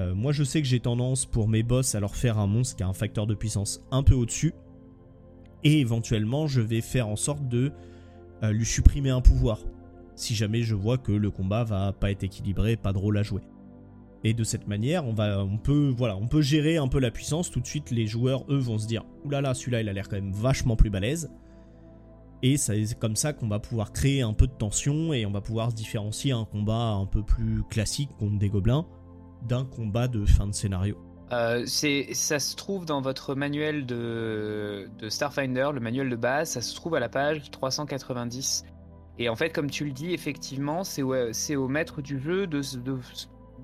[0.00, 2.76] Euh, moi, je sais que j'ai tendance pour mes boss à leur faire un monstre
[2.76, 4.52] qui a un facteur de puissance un peu au-dessus.
[5.62, 7.72] Et éventuellement, je vais faire en sorte de
[8.42, 9.60] euh, lui supprimer un pouvoir.
[10.16, 13.42] Si jamais je vois que le combat va pas être équilibré, pas drôle à jouer.
[14.24, 17.10] Et de cette manière, on, va, on, peut, voilà, on peut gérer un peu la
[17.10, 17.50] puissance.
[17.50, 20.16] Tout de suite, les joueurs, eux, vont se dire Oulala, celui-là, il a l'air quand
[20.16, 21.30] même vachement plus balèze.
[22.46, 25.40] Et c'est comme ça qu'on va pouvoir créer un peu de tension et on va
[25.40, 28.86] pouvoir se différencier un combat un peu plus classique contre des gobelins
[29.48, 30.98] d'un combat de fin de scénario
[31.32, 36.60] euh, ça se trouve dans votre manuel de, de, Starfinder, le manuel de base, ça
[36.60, 38.64] se trouve à la page 390.
[39.18, 42.60] Et en fait, comme tu le dis, effectivement, c'est au, au, maître du jeu de,
[42.60, 42.98] de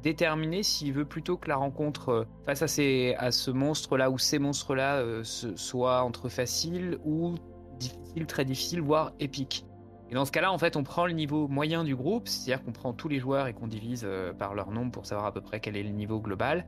[0.02, 4.16] déterminer s'il veut plutôt que la rencontre euh, face à, ces, à ce monstre-là ou
[4.16, 7.34] ces monstres-là euh, soit entre facile ou
[7.80, 9.66] difficile, très difficile, voire épique.
[10.10, 12.72] Et dans ce cas-là, en fait, on prend le niveau moyen du groupe, c'est-à-dire qu'on
[12.72, 15.40] prend tous les joueurs et qu'on divise euh, par leur nombre pour savoir à peu
[15.40, 16.66] près quel est le niveau global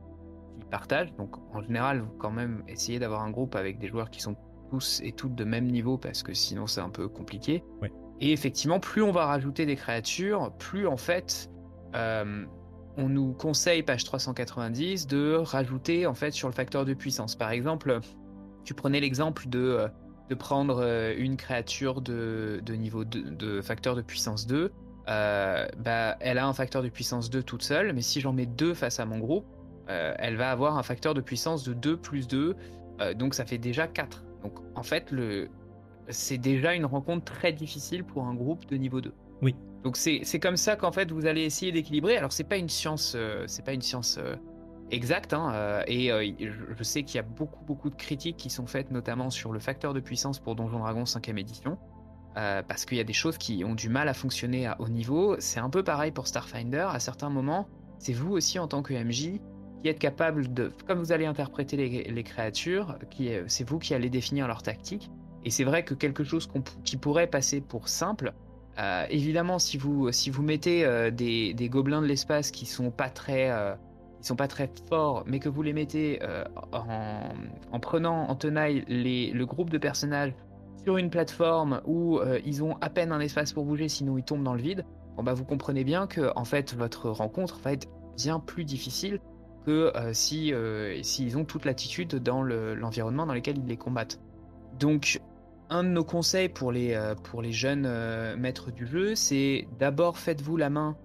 [0.55, 1.13] qu'ils partagent.
[1.15, 4.35] Donc, en général, quand même essayer d'avoir un groupe avec des joueurs qui sont
[4.69, 7.63] tous et toutes de même niveau parce que sinon c'est un peu compliqué.
[8.19, 11.51] Et effectivement, plus on va rajouter des créatures, plus en fait,
[11.95, 12.45] euh,
[12.97, 17.35] on nous conseille, page 390, de rajouter en fait sur le facteur de puissance.
[17.35, 17.99] Par exemple,
[18.63, 19.87] tu prenais l'exemple de euh,
[20.33, 24.71] de prendre euh, une créature de, niveau de facteur de puissance 2,
[25.07, 28.47] euh, bah, elle a un facteur de puissance 2 toute seule, mais si j'en mets
[28.47, 29.45] deux face à mon groupe,
[29.89, 32.55] euh, elle va avoir un facteur de puissance de 2 plus 2,
[33.15, 34.23] donc ça fait déjà 4.
[34.43, 35.49] Donc en fait, le...
[36.09, 39.13] c'est déjà une rencontre très difficile pour un groupe de niveau 2.
[39.41, 39.55] Oui.
[39.83, 42.17] Donc c'est comme ça qu'en fait vous allez essayer d'équilibrer.
[42.17, 44.17] Alors c'est pas une science, c'est pas une science
[44.93, 46.31] Exact, hein, euh, et euh,
[46.77, 49.57] je sais qu'il y a beaucoup beaucoup de critiques qui sont faites notamment sur le
[49.57, 51.79] facteur de puissance pour Donjon Dragon 5ème édition,
[52.37, 54.89] euh, parce qu'il y a des choses qui ont du mal à fonctionner à haut
[54.89, 55.35] niveau.
[55.39, 58.93] C'est un peu pareil pour Starfinder, à certains moments, c'est vous aussi en tant que
[58.93, 59.39] MJ
[59.81, 62.95] qui êtes capable de, comme vous allez interpréter les, créatures,
[63.47, 65.09] c'est vous qui allez définir leur tactique.
[65.43, 66.47] Et c'est vrai que quelque chose
[66.85, 68.31] qui pourrait passer pour simple,
[69.09, 73.49] évidemment si vous, si vous mettez des, des, gobelins de l'espace qui sont pas très
[74.25, 76.43] sont pas très forts, mais que vous les mettez euh,
[77.71, 80.33] en, prenant en tenaille le groupe de personnages
[80.83, 84.23] sur une plateforme où euh, ils ont à peine un espace pour bouger, sinon ils
[84.23, 87.73] tombent dans le vide, bon bah vous comprenez bien que en fait votre rencontre va
[87.73, 89.19] être bien plus difficile
[89.65, 90.53] que euh, si
[91.03, 94.19] s'ils ont toute l'attitude dans l'environnement dans lequel ils les combattent.
[94.79, 95.19] Donc
[95.69, 97.87] un de nos conseils pour les, pour les jeunes
[98.35, 100.97] maîtres du jeu, c'est d'abord faites-vous la main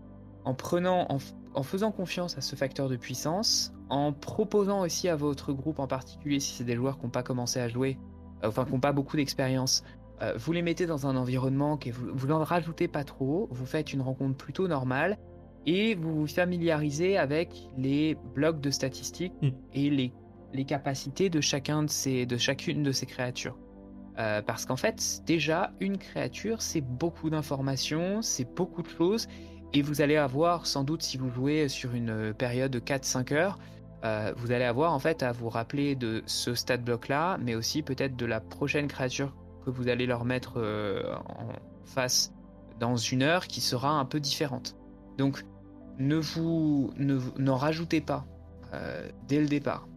[0.44, 1.18] en prenant, en,
[1.58, 5.88] en faisant confiance à ce facteur de puissance, en proposant aussi à votre groupe en
[5.88, 7.98] particulier, si c'est des joueurs qui n'ont pas commencé à jouer,
[8.44, 9.82] euh, enfin qui n'ont pas beaucoup d'expérience,
[10.22, 13.66] euh, vous les mettez dans un environnement que vous, vous n'en rajoutez pas trop, vous
[13.66, 15.18] faites une rencontre plutôt normale
[15.66, 19.48] et vous vous familiarisez avec les blocs de statistiques mm.
[19.74, 20.12] et les,
[20.52, 23.58] les, capacités de, chacun de, ces, de chacune de ces créatures.
[24.20, 29.26] Euh, parce qu'en fait, déjà, une créature, c'est beaucoup d'informations, c'est beaucoup de choses,
[29.74, 33.58] et vous allez avoir, sans doute, si vous jouez sur une période de 4-5 heures,
[34.04, 37.54] euh, vous allez avoir en fait à vous rappeler de ce stat bloc là, mais
[37.54, 41.48] aussi peut-être de la prochaine créature que vous allez leur mettre euh, en
[41.84, 42.32] face
[42.78, 44.76] dans une heure qui sera un peu différente.
[45.18, 45.44] Donc
[45.98, 46.92] ne vous
[47.38, 48.24] n'en rajoutez pas
[48.72, 49.88] euh, dès le départ.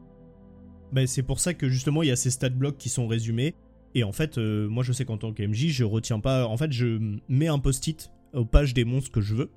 [0.91, 3.55] Ben, c'est pour ça que justement il y a ces stat blocs qui sont résumés.
[3.93, 6.47] Et en fait, moi je sais qu'en tant que MJ, je retiens pas.
[6.47, 9.51] En fait, je mets un post-it aux pages des monstres que je veux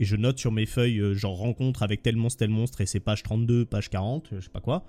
[0.00, 2.86] et je note sur mes feuilles, euh, genre rencontre avec tel monstre, tel monstre, et
[2.86, 4.84] c'est page 32, page 40, je sais pas quoi.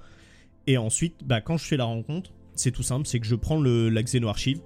[0.67, 3.59] Et ensuite, bah, quand je fais la rencontre, c'est tout simple, c'est que je prends
[3.59, 4.61] le, la Xeno Archive,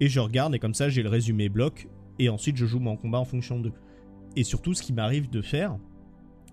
[0.00, 2.96] et je regarde, et comme ça j'ai le résumé bloc, et ensuite je joue mon
[2.96, 3.72] combat en fonction d'eux.
[4.34, 5.76] Et surtout, ce qui m'arrive de faire,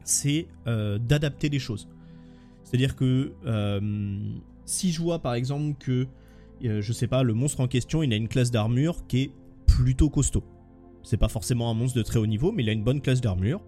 [0.04, 1.88] c'est euh, d'adapter les choses.
[2.66, 4.20] C'est-à-dire que euh,
[4.66, 6.08] si je vois par exemple que,
[6.62, 9.32] je sais pas, le monstre en question, il a une classe d'armure qui est
[9.66, 10.44] plutôt costaud.
[11.04, 13.22] C'est pas forcément un monstre de très haut niveau, mais il a une bonne classe
[13.22, 13.62] d'armure.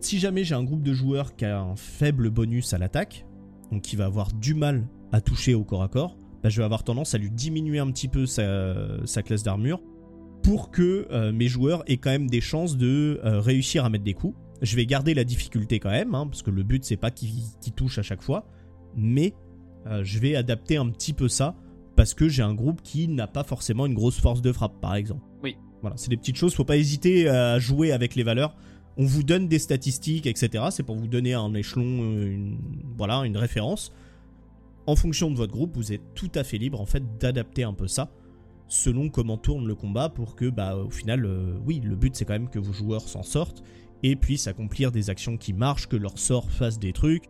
[0.00, 3.26] Si jamais j'ai un groupe de joueurs qui a un faible bonus à l'attaque,
[3.70, 6.64] donc qui va avoir du mal à toucher au corps à corps, bah, je vais
[6.64, 9.82] avoir tendance à lui diminuer un petit peu sa, classe d'armure
[10.42, 14.04] pour que euh, mes joueurs aient quand même des chances de euh, réussir à mettre
[14.04, 14.36] des coups.
[14.62, 17.32] Je vais garder la difficulté quand même, hein, parce que le but c'est pas qu'il
[17.76, 18.46] touche à chaque fois,
[18.96, 19.34] mais
[19.86, 21.56] euh, je vais adapter un petit peu ça
[21.94, 24.94] parce que j'ai un groupe qui n'a pas forcément une grosse force de frappe par
[24.94, 25.22] exemple.
[25.80, 28.54] Voilà, c'est des petites choses, faut pas hésiter à jouer avec les valeurs.
[28.96, 30.64] On vous donne des statistiques, etc.
[30.70, 32.58] C'est pour vous donner un échelon, euh, une,
[32.96, 33.92] voilà, une référence.
[34.86, 37.74] En fonction de votre groupe, vous êtes tout à fait libre en fait d'adapter un
[37.74, 38.10] peu ça
[38.70, 42.24] selon comment tourne le combat pour que, bah, au final, euh, oui, le but c'est
[42.24, 43.62] quand même que vos joueurs s'en sortent
[44.02, 47.24] et puissent accomplir des actions qui marchent, que leur sort fasse des trucs.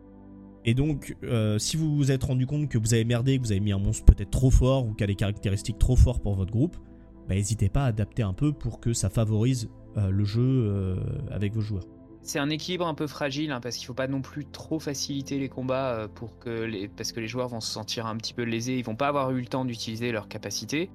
[0.63, 3.51] Et donc, euh, si vous vous êtes rendu compte que vous avez merdé, que vous
[3.51, 6.35] avez mis un monstre peut-être trop fort ou qui a des caractéristiques trop fortes pour
[6.35, 6.77] votre groupe,
[7.27, 10.95] bah, n'hésitez pas à adapter un peu pour que ça favorise euh, le jeu euh,
[11.31, 11.85] avec vos joueurs.
[12.23, 14.79] C'est un équilibre un peu fragile hein, parce qu'il ne faut pas non plus trop
[14.79, 16.87] faciliter les combats euh, pour que les...
[16.87, 19.31] parce que les joueurs vont se sentir un petit peu lésés, ils vont pas avoir
[19.31, 20.91] eu le temps d'utiliser leurs capacités.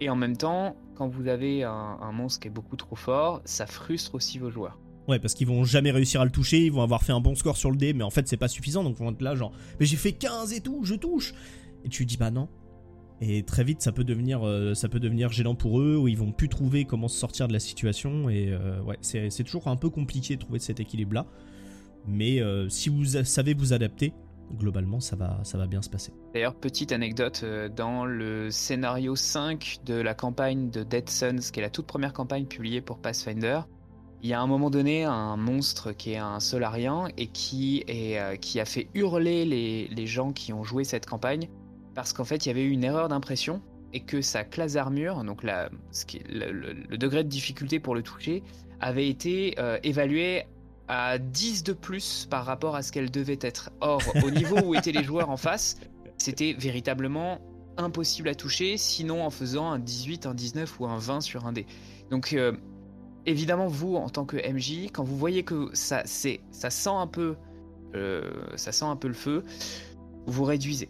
[0.00, 3.66] Et en même temps, quand vous avez un, monstre qui est beaucoup trop fort, ça
[3.66, 4.78] frustre aussi vos joueurs.
[5.08, 7.34] Ouais, parce qu'ils vont jamais réussir à le toucher, ils vont avoir fait un bon
[7.34, 9.34] score sur le dé, mais en fait c'est pas suffisant, donc ils vont être là
[9.34, 11.34] genre, mais j'ai fait 15 et tout, je touche
[11.84, 12.48] Et tu dis bah non.
[13.20, 16.16] Et très vite ça peut devenir, euh, ça peut devenir gênant pour eux, où ils
[16.16, 19.76] vont plus trouver comment se sortir de la situation, et euh, ouais, c'est toujours un
[19.76, 21.26] peu compliqué de trouver cet équilibre-là.
[22.06, 24.14] Mais euh, si vous savez vous adapter,
[24.56, 26.12] globalement ça va, ça va bien se passer.
[26.32, 27.44] D'ailleurs, petite anecdote,
[27.76, 32.14] dans le scénario 5 de la campagne de Dead Suns, qui est la toute première
[32.14, 33.60] campagne publiée pour Pathfinder,
[34.22, 38.38] il y a un moment donné un monstre qui est un Solarien et qui, est,
[38.40, 41.48] qui a fait hurler les, les, gens qui ont joué cette campagne
[42.00, 43.60] parce qu'en fait il y avait eu une erreur d'impression
[43.92, 48.42] et que sa classe d'armure, donc le, degré de difficulté pour le toucher,
[48.80, 50.46] avait été euh, évalué
[50.88, 53.70] à 10 de plus par rapport à ce qu'elle devait être.
[53.82, 55.78] Or, au niveau où étaient les joueurs en face,
[56.16, 57.42] c'était véritablement
[57.76, 61.52] impossible à toucher, sinon en faisant un 18, un 19 ou un 20 sur un
[61.52, 61.66] dé.
[62.10, 62.52] Donc euh,
[63.26, 67.36] évidemment, vous, en tant que MJ, quand vous voyez que ça sent un peu,
[67.94, 69.44] euh, ça sent un peu le feu,
[70.26, 70.88] vous réduisez,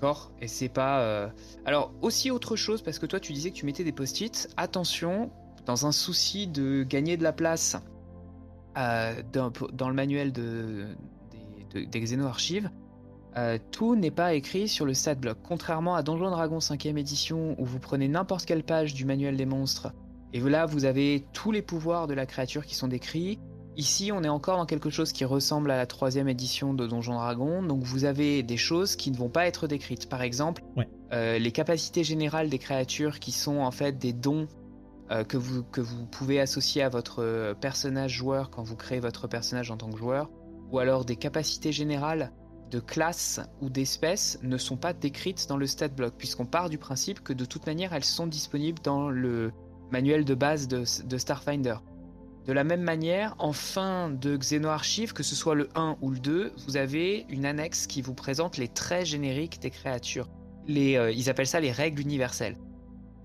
[0.00, 1.00] d'accord Et c'est pas.
[1.00, 1.28] Euh,
[1.64, 4.48] alors aussi autre chose, parce que toi, tu disais que tu mettais des post-it.
[4.56, 5.30] Attention,
[5.66, 7.76] dans un souci de gagner de la place
[8.78, 10.86] euh, dans, le manuel de,
[11.74, 12.70] des Xeno-Archives,
[13.70, 15.38] tout n'est pas écrit sur le stat block.
[15.42, 19.46] Contrairement à Donjon Dragon 5ème édition, où vous prenez n'importe quelle page du manuel des
[19.46, 19.92] monstres
[20.32, 23.38] et là, vous avez tous les pouvoirs de la créature qui sont décrits.
[23.76, 27.14] Ici, on est encore dans quelque chose qui ressemble à la troisième édition de Donjon
[27.14, 27.62] Dragon.
[27.62, 30.08] Donc, vous avez des choses qui ne vont pas être décrites.
[30.08, 30.62] Par exemple,
[31.12, 34.48] euh, les capacités générales des créatures qui sont en fait des dons
[35.10, 39.28] euh, que, vous, que vous pouvez associer à votre personnage joueur quand vous créez votre
[39.28, 40.30] personnage en tant que joueur.
[40.72, 42.32] Ou alors des capacités générales
[42.70, 46.78] de classe ou d'espèce ne sont pas décrites dans le stat block, puisqu'on part du
[46.78, 49.52] principe que de toute manière elles sont disponibles dans le,
[49.90, 50.84] manuel de base de,
[51.18, 51.76] Starfinder.
[52.46, 56.18] De la même manière, en fin de Xenoarchive, que ce soit le 1 ou le
[56.18, 60.28] 2, vous avez une annexe qui vous présente les traits génériques des créatures.
[60.66, 62.56] Les, euh, ils appellent ça les règles universelles.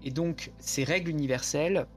[0.03, 1.87] Et donc, ces règles universelles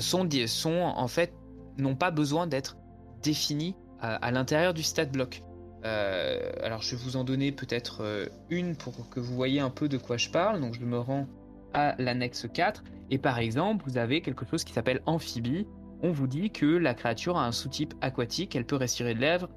[0.00, 1.32] sont, sont en fait,
[1.78, 2.76] n'ont pas besoin d'être
[3.22, 5.42] définies à, l'intérieur du stat block.
[5.84, 9.70] Euh, alors, je vais vous en donner peut-être euh, une pour que vous voyez un
[9.70, 10.60] peu de quoi je parle.
[10.60, 11.26] Donc, je me rends
[11.74, 12.84] à l'annexe 4.
[13.10, 15.66] Et par exemple, vous avez quelque chose qui s'appelle amphibie.
[16.02, 19.48] On vous dit que la créature a un sous-type aquatique, elle peut respirer de lèvres,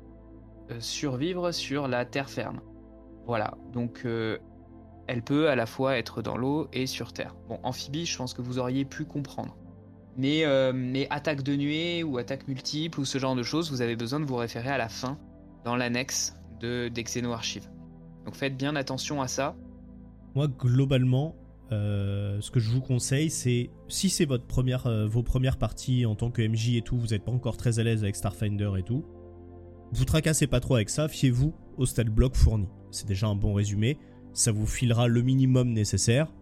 [0.71, 2.61] euh, survivre sur la terre ferme.
[3.25, 4.37] Voilà, donc euh,
[5.07, 7.35] elle peut à la fois être dans l'eau et sur terre.
[7.47, 9.57] Bon, amphibie, je pense que vous auriez pu comprendre.
[10.17, 13.81] Mais, euh, mais attaque de nuée ou attaque multiple ou ce genre de choses, vous
[13.81, 15.17] avez besoin de vous référer à la fin
[15.63, 17.69] dans l'annexe de d'Exeno Archive.
[18.25, 19.55] Donc faites bien attention à ça.
[20.35, 21.35] Moi, globalement,
[21.71, 26.05] euh, ce que je vous conseille, c'est si c'est votre première, euh, vos premières parties
[26.05, 28.71] en tant que MJ et tout, vous n'êtes pas encore très à l'aise avec Starfinder
[28.77, 29.05] et tout,
[29.91, 32.67] vous tracassez pas trop avec ça, fiez-vous au stat block fourni.
[32.91, 33.97] C'est déjà un bon résumé,
[34.33, 36.33] ça vous filera le minimum nécessaire.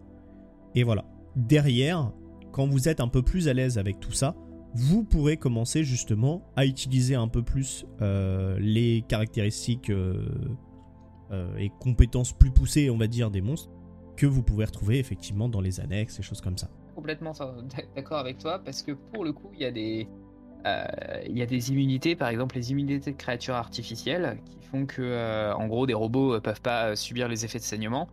[0.74, 1.04] Et voilà.
[1.36, 2.12] Derrière,
[2.52, 4.34] quand vous êtes un peu plus à l'aise avec tout ça,
[4.74, 9.92] vous pourrez commencer justement à utiliser un peu plus euh, les caractéristiques
[11.58, 13.70] et compétences plus poussées, on va dire, des monstres
[14.18, 16.68] que vous pouvez retrouver effectivement dans les annexes et choses comme ça.
[16.96, 17.32] Complètement
[17.94, 20.08] d'accord avec toi parce que pour le coup il y a des
[20.66, 20.84] euh,
[21.28, 25.54] y a des immunités, par exemple les immunités de créatures artificielles qui font que euh,
[25.54, 28.08] en gros des robots euh, peuvent pas subir les effets de saignement.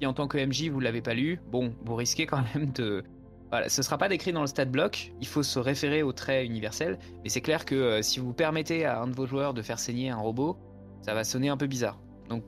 [0.00, 3.02] Et en tant que MJ vous l'avez pas lu, bon vous risquez quand même de
[3.50, 6.46] voilà, ce sera pas décrit dans le stat block, il faut se référer au trait
[6.46, 9.80] universel, mais c'est clair que si vous permettez à un de vos joueurs de faire
[9.80, 10.56] saigner un robot,
[11.00, 11.98] ça va sonner un peu bizarre.
[12.28, 12.44] Donc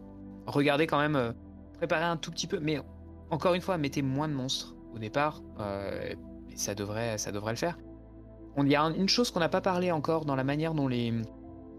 [0.46, 1.35] regardez quand même,
[1.79, 2.79] préparez un tout petit peu, mais
[3.31, 6.14] encore une fois, mettez moins de monstres au départ, euh,
[6.51, 7.79] et ça devrait, ça devrait le faire.
[8.59, 11.14] Il y a une chose qu'on n'a pas parlé encore dans la manière dont les,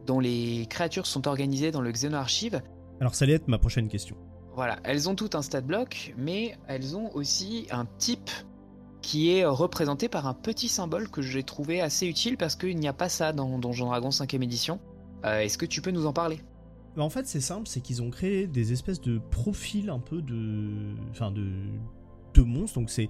[0.05, 2.61] dont les créatures sont organisées dans le Xenoarchive.
[2.99, 4.15] Alors ça allait être ma prochaine question.
[4.55, 8.29] Voilà, elles ont toutes un stat block, mais elles ont aussi un type
[9.01, 12.87] qui est représenté par un petit symbole que j'ai trouvé assez utile parce qu'il n'y
[12.87, 14.79] a pas ça dans Donjon Dragon 5ème édition.
[15.25, 16.41] Euh, est-ce que tu peux nous en parler?
[16.97, 20.95] En fait, c'est simple, c'est qu'ils ont créé des espèces de profils un peu de.
[21.11, 21.47] Enfin, de.
[22.33, 22.79] de monstres.
[22.79, 23.09] Donc, c'est.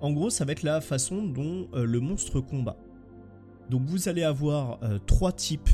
[0.00, 2.76] En gros, ça va être la façon dont euh, le monstre combat.
[3.70, 5.70] Donc, vous allez avoir euh, trois types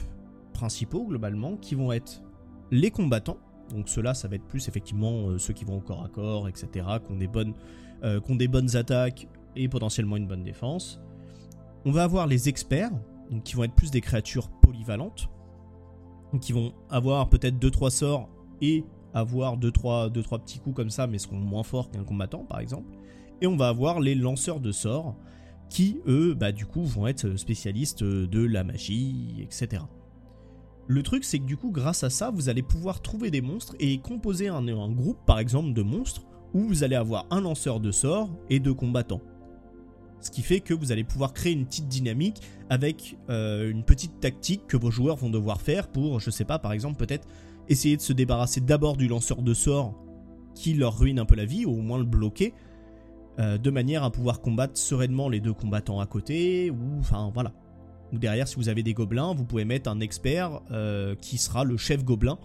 [0.52, 2.22] principaux, globalement, qui vont être
[2.70, 3.38] les combattants.
[3.70, 6.48] Donc, ceux-là, ça va être plus effectivement euh, ceux qui vont au corps à corps,
[6.48, 7.54] etc., qui ont des bonnes,
[8.26, 9.26] qui des bonnes attaques
[9.56, 11.00] et potentiellement une bonne défense.
[11.86, 12.92] On va avoir les experts,
[13.44, 15.28] qui vont être plus des créatures polyvalentes
[16.40, 18.28] qui vont avoir peut-être 2-3 sorts
[18.60, 22.60] et avoir 2-3 deux, petits coups comme ça, mais seront moins forts qu'un combattant par
[22.60, 22.88] exemple.
[23.40, 25.16] Et on va avoir les lanceurs de sorts,
[25.68, 29.82] qui, eux, bah, du coup, vont être spécialistes de la magie, etc.
[30.86, 33.74] Le truc, c'est que du coup, grâce à ça, vous allez pouvoir trouver des monstres
[33.80, 36.22] et composer un, un groupe, par exemple, de monstres,
[36.52, 39.22] où vous allez avoir un lanceur de sorts et deux combattants.
[40.24, 44.20] Ce qui fait que vous allez pouvoir créer une petite dynamique avec euh, une petite
[44.20, 47.28] tactique que vos joueurs vont devoir faire pour, je sais pas, par exemple, peut-être
[47.68, 49.94] essayer de se débarrasser d'abord du lanceur de sorts
[50.54, 52.54] qui leur ruine un peu la vie, ou au moins le bloquer,
[53.38, 57.52] euh, de manière à pouvoir combattre sereinement les deux combattants à côté, ou enfin voilà.
[58.14, 61.64] Ou derrière, si vous avez des gobelins, vous pouvez mettre un expert euh, qui sera
[61.64, 62.38] le chef gobelin,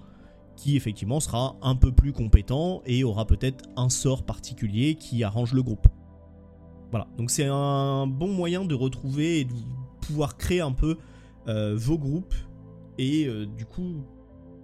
[0.58, 5.54] qui effectivement sera un peu plus compétent et aura peut-être un sort particulier qui arrange
[5.54, 5.88] le groupe.
[6.92, 9.54] Voilà, donc c'est un bon moyen de retrouver et de
[10.02, 10.98] pouvoir créer un peu
[11.48, 12.34] euh, vos groupes
[12.98, 14.04] et euh, du coup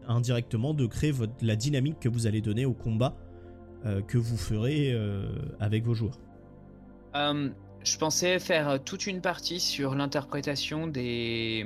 [0.07, 3.15] indirectement de créer la dynamique que vous allez donner au combat
[3.85, 4.95] euh, que vous ferez
[5.59, 6.19] avec vos joueurs.
[7.13, 11.65] je pensais faire toute une partie sur l'interprétation des,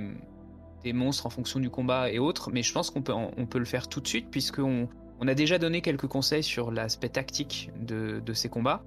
[0.93, 3.65] monstres en fonction du combat et autres, mais je pense qu'on peut, on peut le
[3.65, 4.89] faire tout de suite puisqu'on
[5.21, 8.83] on a déjà donné quelques conseils sur l'aspect tactique de ces combats.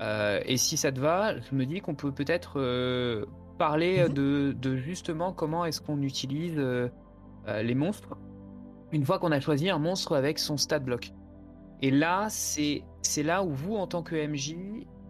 [0.00, 3.26] Euh, et si ça te va, je me dis qu'on peut peut-être euh,
[3.58, 4.54] parler mhm.
[4.54, 6.88] de, justement comment est-ce qu'on utilise euh,
[7.46, 8.16] les monstres
[8.92, 11.12] une fois qu'on a choisi un monstre avec son stat block.
[11.82, 12.82] Et là, c'est
[13.22, 14.56] là où vous, en tant que MJ,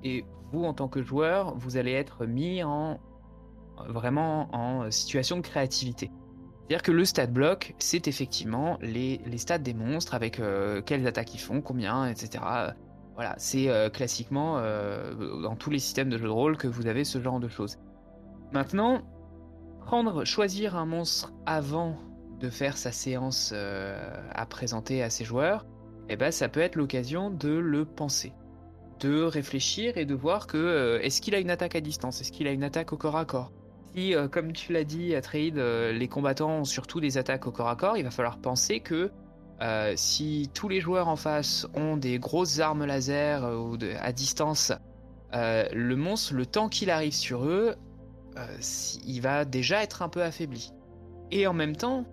[0.03, 2.99] et vous, en tant que joueur, vous allez être mis en
[3.87, 6.11] vraiment en situation de créativité.
[6.59, 10.41] C'est-à-dire que le stat block, c'est effectivement les, les, stats des monstres avec
[10.85, 12.43] quelles attaques ils font, combien, etc.
[13.19, 16.87] Voilà, c'est euh, classiquement euh, dans tous les systèmes de jeux de rôle que vous
[16.87, 17.77] avez ce genre de choses.
[18.53, 19.03] Maintenant,
[19.81, 21.97] prendre, choisir un monstre avant
[22.39, 25.67] de faire sa séance euh, à présenter à ses joueurs,
[26.09, 28.35] eh ben, ça peut être l'occasion de le penser,
[29.01, 32.47] de réfléchir et de voir que est-ce qu'il a une attaque à distance, est-ce qu'il
[32.47, 33.51] a une attaque au corps à corps?
[33.97, 37.75] Si, comme tu l'as dit, Trade, les combattants ont surtout des attaques au corps à
[37.75, 39.11] corps, il va falloir penser que
[39.61, 44.13] euh, si tous les joueurs en face ont des grosses armes laser euh, ou à
[44.13, 44.73] distance,
[45.35, 47.75] euh, le monstre, le temps qu'il arrive sur eux,
[49.05, 50.73] il va déjà être un peu affaibli.
[51.33, 52.05] Et en même temps,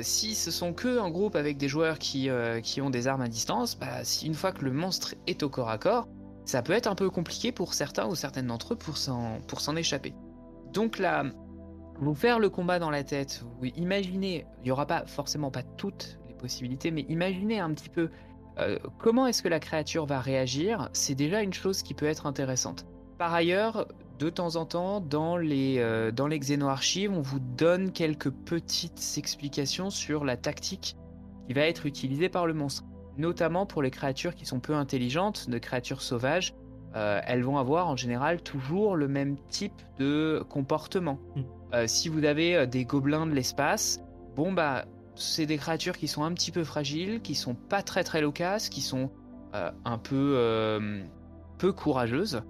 [0.00, 2.30] si ce sont que un groupe avec des joueurs qui,
[2.62, 5.50] qui ont des armes à distance, bah, si une fois que le monstre est au
[5.50, 6.08] corps à corps,
[6.46, 10.14] ça peut être un peu compliqué pour certains ou certaines d'entre eux pour s'en échapper.
[10.72, 11.24] Donc là,
[12.00, 15.62] vous faire le combat dans la tête, vous imaginez, il n'y aura pas forcément pas
[15.62, 18.10] toutes possibilités, mais imaginez un petit peu
[18.58, 22.26] euh, comment est-ce que la créature va réagir, c'est déjà une chose qui peut être
[22.26, 22.86] intéressante.
[23.18, 23.86] Par ailleurs,
[24.18, 29.14] de temps en temps, dans les, euh, dans les Xeno-archives, on vous donne quelques petites
[29.18, 30.96] explications sur la tactique
[31.46, 32.84] qui va être utilisée par le monstre.
[33.18, 36.54] Notamment pour les créatures qui sont peu intelligentes, de créatures sauvages,
[36.94, 41.18] euh, elles vont avoir en général toujours le même type de comportement.
[41.34, 41.86] Mm.
[41.86, 44.00] si vous avez des gobelins de l'espace,
[44.34, 44.86] bon bah
[45.16, 48.68] c'est des créatures qui sont un petit peu fragiles, qui sont pas très très loquaces,
[48.68, 49.10] qui sont
[49.54, 51.02] euh, un peu euh,
[51.58, 52.42] peu courageuses.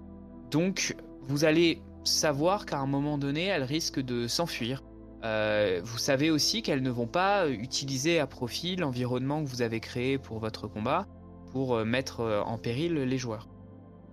[0.51, 4.83] Donc vous allez savoir qu'à un moment donné, elles risquent de s'enfuir.
[5.23, 9.79] Euh, vous savez aussi qu'elles ne vont pas utiliser à profit l'environnement que vous avez
[9.79, 11.07] créé pour votre combat
[11.51, 13.47] pour mettre en péril les joueurs.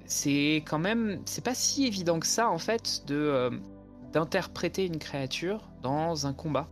[0.06, 3.50] C'est quand même, c'est pas si évident que ça en fait de
[4.12, 6.68] d'interpréter une créature dans un combat.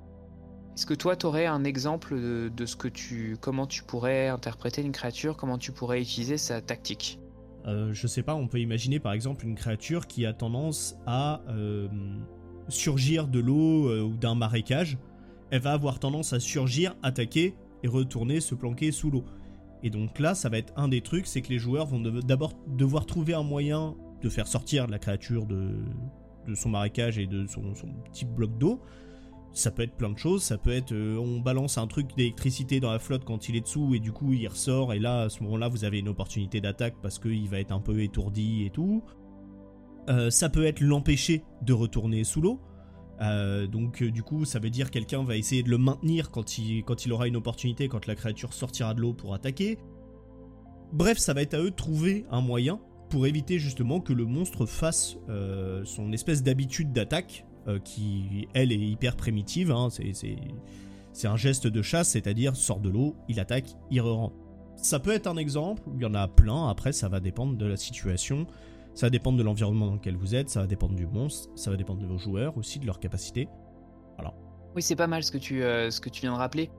[0.75, 4.81] Est-ce que toi, tu aurais un exemple de, ce que tu, comment tu pourrais interpréter
[4.81, 7.19] une créature, comment tu pourrais utiliser sa tactique?
[7.67, 11.43] Euh, Je sais pas, on peut imaginer par exemple une créature qui a tendance à
[11.51, 11.89] euh,
[12.69, 14.97] surgir de l'eau euh, ou d'un marécage.
[15.51, 19.25] Elle va avoir tendance à surgir, attaquer et retourner se planquer sous l'eau.
[19.83, 22.55] Et donc là, ça va être un des trucs, c'est que les joueurs vont d'abord
[22.67, 25.75] devoir trouver un moyen de faire sortir la créature de,
[26.55, 27.63] son marécage et de son
[28.05, 28.81] petit bloc d'eau.
[29.55, 32.81] Ça peut être plein de choses, ça peut être euh, on balance un truc d'électricité
[32.81, 35.29] dans la flotte quand il est dessous et du coup il ressort et là à
[35.29, 38.71] ce moment-là vous avez une opportunité d'attaque parce qu'il va être un peu étourdi et
[38.71, 39.03] tout.
[40.09, 42.61] Euh, ça peut être l'empêcher de retourner sous l'eau.
[43.21, 46.83] Euh, donc du coup ça veut dire quelqu'un va essayer de le maintenir quand il,
[46.83, 49.77] quand il aura une opportunité, quand la créature sortira de l'eau pour attaquer.
[50.95, 52.81] Bref, ça va être à eux de trouver un moyen
[53.11, 55.19] pour éviter justement que le monstre fasse
[55.85, 59.71] son espèce d'habitude d'attaque euh, qui, elle, est hyper primitive.
[59.71, 59.89] Hein,
[61.13, 64.33] c'est un geste de chasse, c'est-à-dire sort de l'eau, il attaque, il re
[64.77, 67.67] Ça peut être un exemple, il y en a plein, après ça va dépendre de
[67.67, 68.47] la situation,
[68.95, 71.71] ça va dépendre de l'environnement dans lequel vous êtes, ça va dépendre du monstre, ça
[71.71, 73.49] va dépendre de vos joueurs aussi, de leur capacité.
[74.17, 74.35] Voilà.
[74.75, 75.91] Oui, c'est pas mal ce que, tu, euh,
[76.21, 76.71] viens de rappeler.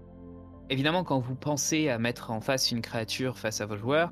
[0.70, 4.12] Évidemment, quand vous pensez à mettre en face une créature face à vos joueurs,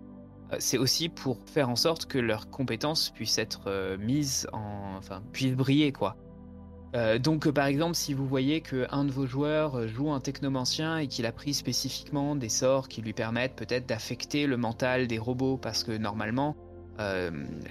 [0.51, 5.23] euh, c'est aussi pour faire en sorte que leurs compétences puissent être mises en, enfin,
[5.31, 6.15] puisse briller, quoi.
[6.93, 10.97] Euh, donc, par exemple, si vous voyez que un de vos joueurs joue un technomancien
[10.97, 15.17] et qu'il a pris spécifiquement des sorts qui lui permettent peut-être d'affecter le mental des
[15.17, 16.55] robots, parce que normalement,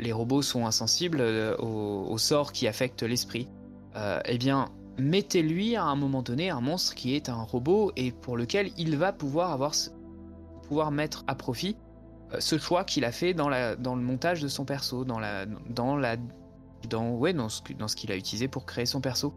[0.00, 1.20] les robots sont insensibles
[1.60, 3.46] aux, sorts qui affectent l'esprit,
[4.24, 8.36] eh bien, mettez-lui à un moment donné un monstre qui est un robot et pour
[8.36, 9.72] lequel il va pouvoir avoir
[10.70, 11.76] pouvoir mettre à profit
[12.32, 15.18] euh, ce choix qu'il a fait dans, la, dans le montage de son perso, dans
[15.18, 16.16] la, dans la,
[16.88, 19.34] dans, ouais, dans ce, dans ce qu'il a utilisé pour créer son perso.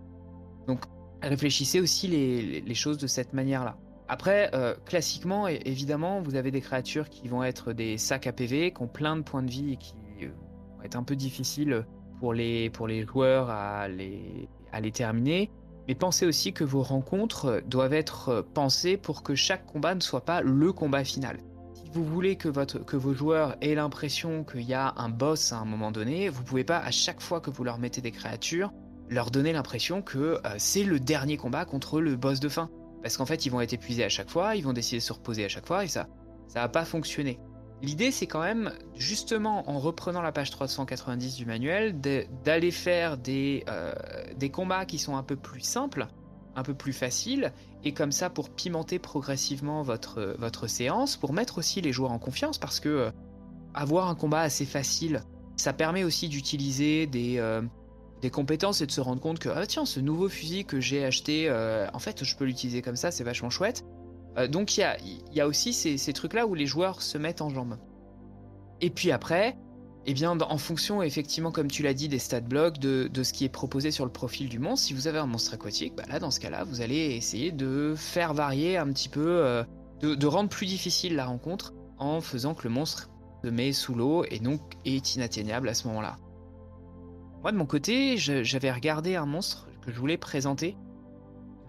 [0.67, 0.83] Donc,
[1.21, 3.77] réfléchissez aussi les, les choses de cette manière-là.
[4.07, 8.71] Après, euh, classiquement, évidemment, vous avez des créatures qui vont être des sacs à PV,
[8.73, 10.27] qui ont plein de points de vie et qui euh,
[10.75, 11.85] vont être un peu difficiles
[12.19, 15.49] pour les, pour les joueurs à les, à les terminer.
[15.87, 20.23] Mais pensez aussi que vos rencontres doivent être pensées pour que chaque combat ne soit
[20.23, 21.39] pas le combat final
[21.93, 25.65] vous voulez que, que vos joueurs aient l'impression qu'il y a un boss à un
[25.65, 28.71] moment donné, vous pouvez pas à chaque fois que vous leur mettez des créatures,
[29.09, 32.71] leur donner l'impression que euh, c'est le dernier combat contre le boss de fin.
[33.03, 35.13] Parce qu'en fait, ils vont être épuisés à chaque fois, ils vont décider de se
[35.13, 36.07] reposer à chaque fois, et ça,
[36.47, 37.39] ça va pas fonctionner.
[37.83, 43.93] L'idée, c'est quand même, justement, en reprenant la page 390 du manuel, d'aller faire euh,
[44.37, 46.07] des combats qui sont un peu plus simples,
[46.55, 47.51] un peu plus faciles,
[47.83, 52.19] et comme ça pour pimenter progressivement votre, votre séance, pour mettre aussi les joueurs en
[52.19, 53.11] confiance, parce que euh,
[53.73, 55.23] avoir un combat assez facile,
[55.57, 57.61] ça permet aussi d'utiliser des, euh,
[58.21, 61.03] des compétences et de se rendre compte que ah, tiens, ce nouveau fusil que j'ai
[61.03, 63.83] acheté, euh, en fait, je peux l'utiliser comme ça, c'est vachement chouette.
[64.49, 64.97] donc il y a,
[65.33, 67.77] y a, aussi ces, ces trucs-là où les joueurs se mettent en jambes.
[68.81, 69.57] Et puis après,
[70.05, 73.45] eh bien, en fonction, effectivement, comme tu l'as dit, des stat blocks, de, ce qui
[73.45, 76.19] est proposé sur le profil du monstre, si vous avez un monstre aquatique, bah là,
[76.19, 79.63] dans ce cas-là, vous allez essayer de faire varier un petit peu, euh,
[80.01, 83.09] de, rendre plus difficile la rencontre en faisant que le monstre
[83.43, 86.17] se met sous l'eau et donc est inatteignable à ce moment-là.
[87.41, 90.75] Moi, de mon côté, j'avais regardé un monstre que je voulais présenter.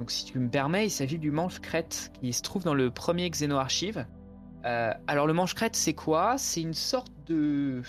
[0.01, 2.91] Donc, si tu me permets, il s'agit du manche crête qui se trouve dans le
[2.91, 4.07] premier Xeno Archive.
[4.65, 6.37] Euh, alors, le manche crête, c'est quoi?
[6.37, 7.83] C'est une sorte de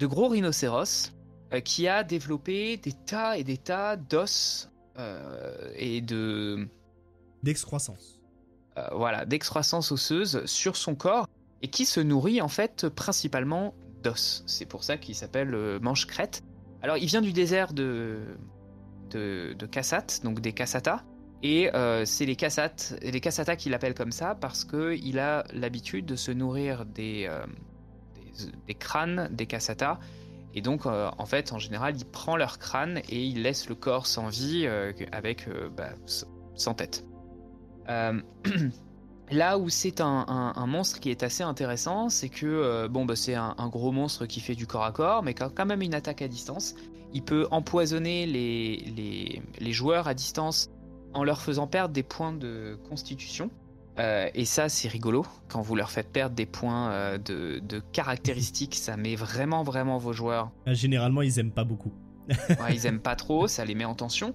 [0.00, 1.12] de gros rhinocéros
[1.52, 6.66] euh, qui a développé des tas et des tas d'os euh, et de
[7.42, 8.20] d'excroissance.
[8.76, 11.28] Euh, voilà, d'excroissance osseuse sur son corps
[11.62, 14.42] et qui se nourrit en fait principalement d'os.
[14.46, 16.42] C'est pour ça qu'il s'appelle manche crête.
[16.82, 18.20] Alors, il vient du désert de
[19.10, 21.04] de, de Kassat, donc des Kassata.
[21.42, 21.70] Et
[22.04, 26.30] c'est les Kassat, les Kassata qui l'appellent comme ça parce qu'il a l'habitude de se
[26.30, 27.28] nourrir des,
[28.66, 29.98] des crânes des Kasata.
[30.54, 33.74] Et donc, euh, en fait, en général, il prend leur crâne et il laisse le
[33.74, 35.90] corps sans vie euh, avec euh, bah,
[36.54, 37.04] sans tête.
[39.32, 43.68] là où c'est un, monstre qui est assez intéressant, c'est que bon, bah, c'est un,
[43.68, 46.76] gros monstre qui fait du corps à corps, mais quand même une attaque à distance.
[47.12, 50.70] Il peut empoisonner les, joueurs à distance
[51.14, 53.50] en leur faisant perdre des points de constitution.
[53.98, 55.26] Euh, et ça, c'est rigolo.
[55.48, 60.12] Quand vous leur faites perdre des points euh, de, caractéristiques, ça met vraiment, vraiment vos
[60.12, 60.50] joueurs.
[60.68, 61.92] Euh, généralement, ils aiment pas beaucoup.
[62.70, 64.32] ils aiment pas trop, ça les met en tension.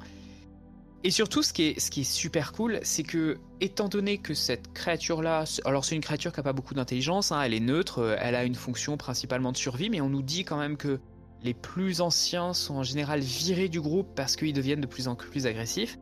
[1.04, 4.34] Et surtout, ce qui est, ce qui est super cool, c'est que, étant donné que
[4.34, 8.18] cette créature-là, alors c'est une créature qui a pas beaucoup d'intelligence, hein, elle est neutre,
[8.20, 11.00] elle a une fonction principalement de survie, mais on nous dit quand même que
[11.44, 15.16] les plus anciens sont en général virés du groupe parce qu'ils deviennent de plus en
[15.16, 16.00] plus agressifs.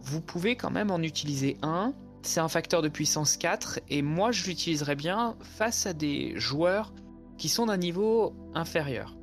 [0.00, 4.32] vous pouvez quand même en utiliser un c'est un facteur de puissance 4 et moi
[4.32, 6.92] je l'utiliserais bien face à des joueurs
[7.36, 9.16] qui sont d'un niveau inférieur.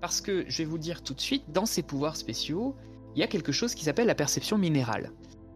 [0.00, 2.74] Parce que je vais vous dire tout de suite, dans ces pouvoirs spéciaux,
[3.14, 5.12] il y a quelque chose qui s'appelle la perception minérale.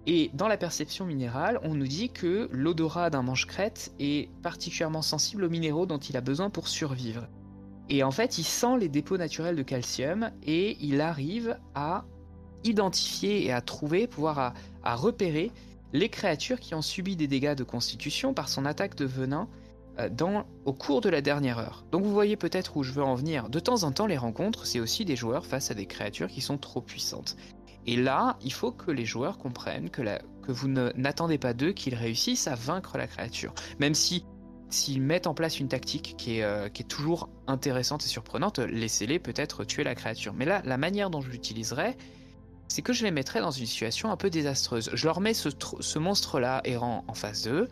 [0.06, 5.44] Et dans la perception minérale, on nous dit que l'odorat d'un manche-crête est particulièrement sensible
[5.44, 7.26] aux minéraux dont il a besoin pour survivre.
[7.88, 12.04] Et en fait, il sent les dépôts naturels de calcium et il arrive à
[12.64, 15.52] identifier et à trouver, pouvoir à repérer
[15.94, 19.48] les créatures qui ont subi des dégâts de constitution par son attaque de venin
[20.00, 21.84] euh, au cours de la dernière heure.
[21.92, 23.48] Donc vous voyez peut-être où je veux en venir.
[23.48, 26.40] De temps en temps, les rencontres, c'est aussi des joueurs face à des créatures qui
[26.40, 27.36] sont trop puissantes.
[27.86, 30.02] Et là, il faut que les joueurs comprennent que,
[30.42, 33.54] que vous n'attendez pas d'eux qu'ils réussissent à vaincre la créature.
[33.78, 34.24] Même si
[34.70, 39.62] s'ils mettent en place une tactique qui est, euh, toujours intéressante et surprenante, laissez-les peut-être
[39.62, 40.34] tuer la créature.
[40.34, 41.96] Mais là, la manière dont je l'utiliserai,
[42.68, 44.90] c'est que je les mettrais dans une situation un peu désastreuse.
[44.92, 47.68] Je leur mets ce, monstre-là errant en face d'eux.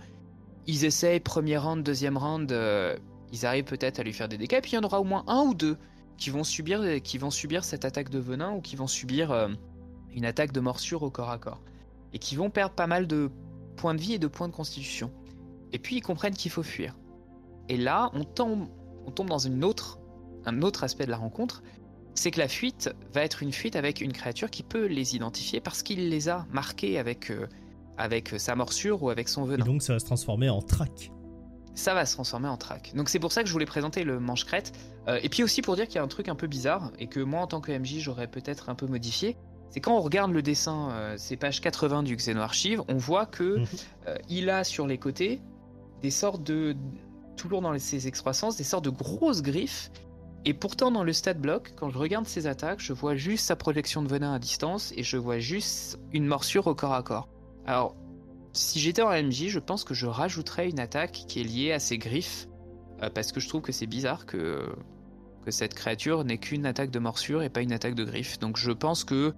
[0.66, 2.96] Ils essayent premier round, deuxième round, euh,
[3.32, 5.24] ils arrivent peut-être à lui faire des dégâts, puis il y en aura au moins
[5.26, 5.76] un ou deux
[6.18, 9.48] qui vont subir, qui vont subir cette attaque de venin ou qui vont subir euh,
[10.14, 11.62] une attaque de morsure au corps à corps.
[12.12, 13.30] Et qui vont perdre pas mal de
[13.76, 15.10] points de vie et de points de constitution.
[15.72, 16.96] Et puis ils comprennent qu'il faut fuir.
[17.68, 18.68] Et là, on tombe,
[19.06, 19.98] on tombe dans un autre
[20.84, 21.62] aspect de la rencontre,
[22.14, 25.60] c'est que la fuite va être une fuite avec une créature qui peut les identifier
[25.60, 27.46] parce qu'il les a marqués avec, euh,
[27.98, 29.64] avec sa morsure ou avec son venin.
[29.64, 31.10] Et donc ça va se transformer en track.
[31.74, 32.92] Ça va se transformer en track.
[32.94, 34.72] Donc c'est pour ça que je voulais présenter le manche-crête.
[35.08, 37.06] Euh, et puis aussi pour dire qu'il y a un truc un peu bizarre et
[37.06, 39.36] que moi en tant que MJ j'aurais peut-être un peu modifié.
[39.70, 43.58] C'est quand on regarde le dessin, euh, c'est page 80 du Xenoarchive, on voit que
[43.60, 43.66] Mhm.
[44.08, 45.40] euh, il a sur les côtés
[46.02, 46.76] des sortes de,
[47.38, 49.90] toujours dans ses excroissances, des sortes de grosses griffes.
[50.44, 53.54] Et pourtant dans le stat block, quand je regarde ses attaques, je vois juste sa
[53.54, 57.28] projection de venin à distance et je vois juste une morsure au corps à corps.
[57.64, 57.94] Alors,
[58.52, 61.78] si j'étais en MJ, je pense que je rajouterais une attaque qui est liée à
[61.78, 62.48] ses griffes,
[63.02, 64.68] euh, parce que je trouve que c'est bizarre que,
[65.44, 68.40] que cette créature n'ait qu'une attaque de morsure et pas une attaque de griffes.
[68.40, 69.32] Donc je pense que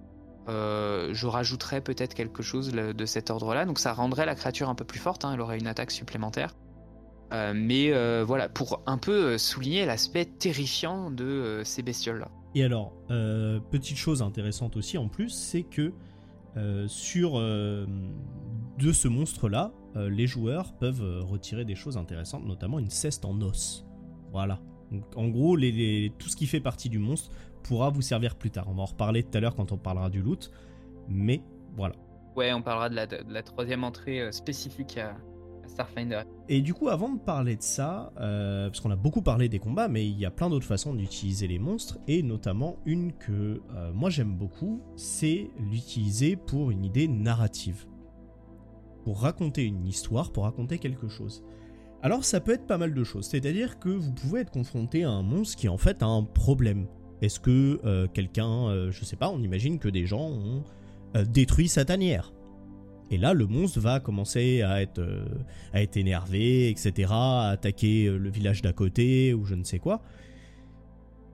[0.47, 3.65] euh, je rajouterais peut-être quelque chose de cet ordre-là.
[3.65, 6.55] Donc ça rendrait la créature un peu plus forte, hein, elle aurait une attaque supplémentaire.
[7.33, 12.29] Euh, mais euh, voilà, pour un peu euh, souligner l'aspect terrifiant de euh, ces bestioles-là.
[12.53, 15.91] Et alors, euh, petite chose intéressante aussi en plus, c'est que
[16.55, 17.85] euh, sur euh,
[18.77, 23.41] de ce monstre-là, euh, les joueurs peuvent retirer des choses intéressantes, notamment une ceste en
[23.41, 23.85] os.
[24.31, 24.59] Voilà.
[24.91, 27.31] Donc, en gros, les- les- tout ce qui fait partie du monstre
[27.63, 28.67] pourra vous servir plus tard.
[28.69, 30.51] On va en reparler tout à l'heure quand on parlera du loot.
[31.09, 31.41] Mais
[31.75, 31.95] voilà.
[32.35, 35.15] Ouais, on parlera de la, de la troisième entrée euh, spécifique à
[35.67, 36.23] Starfinder.
[36.49, 39.59] Et du coup, avant de parler de ça, euh, parce qu'on a beaucoup parlé des
[39.59, 43.61] combats, mais il y a plein d'autres façons d'utiliser les monstres, et notamment une que
[43.73, 47.85] euh, moi j'aime beaucoup, c'est l'utiliser pour une idée narrative.
[49.03, 51.43] Pour raconter une histoire, pour raconter quelque chose.
[52.01, 55.09] Alors ça peut être pas mal de choses, c'est-à-dire que vous pouvez être confronté à
[55.09, 56.87] un monstre qui en fait a un problème.
[57.21, 60.63] Est-ce que euh, quelqu'un, je sais pas, on imagine que des gens ont
[61.29, 62.34] détruit sa tanière.
[63.11, 65.25] Et là, le monstre va commencer à être, euh,
[65.73, 69.77] à être énervé, etc., à attaquer euh, le village d'à côté ou je ne sais
[69.79, 70.01] quoi.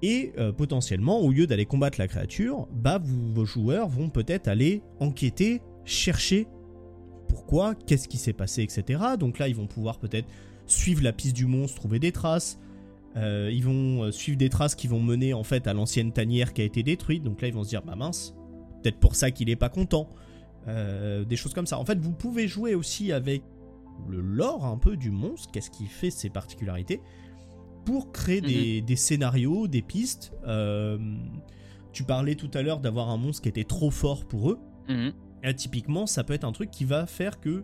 [0.02, 4.48] Et euh, potentiellement, au lieu d'aller combattre la créature, bah vous- vos joueurs vont peut-être
[4.48, 6.48] aller enquêter, chercher
[7.30, 9.00] pourquoi, qu'est-ce qui s'est passé, etc.
[9.18, 10.28] Donc là, ils vont pouvoir peut-être
[10.66, 12.60] suivre la piste du monstre, trouver des traces.
[13.16, 16.66] Ils vont suivre des traces qui vont mener en fait à l'ancienne tanière qui a
[16.66, 17.24] été détruite.
[17.24, 18.34] Donc là, ils vont se dire, bah mince,
[18.82, 20.10] peut-être pour ça qu'il est pas content.
[20.68, 21.80] Euh, des choses comme ça.
[21.80, 23.44] En fait, vous pouvez jouer aussi avec
[24.08, 27.02] le lore un peu du monstre, qu'est-ce qui fait ses particularités,
[27.86, 30.34] pour créer des, des scénarios, des pistes.
[30.46, 30.98] Euh,
[31.94, 34.60] tu parlais tout à l'heure d'avoir un monstre qui était trop fort pour eux.
[34.88, 35.14] Mhm.
[35.44, 37.64] Et typiquement, ça peut être un truc qui va faire que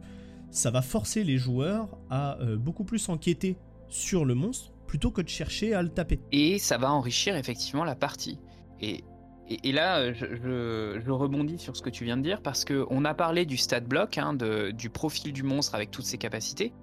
[0.50, 3.58] ça va forcer les joueurs à euh, beaucoup plus enquêter
[3.90, 6.20] sur le monstre plutôt que de chercher à le taper.
[6.32, 8.40] Et ça va enrichir effectivement la partie.
[8.82, 9.04] Et,
[9.50, 13.14] et, là, euh, je, rebondis sur ce que tu viens de dire parce qu'on a
[13.14, 16.74] parlé du stat block, hein, du profil du monstre avec toutes ses capacités.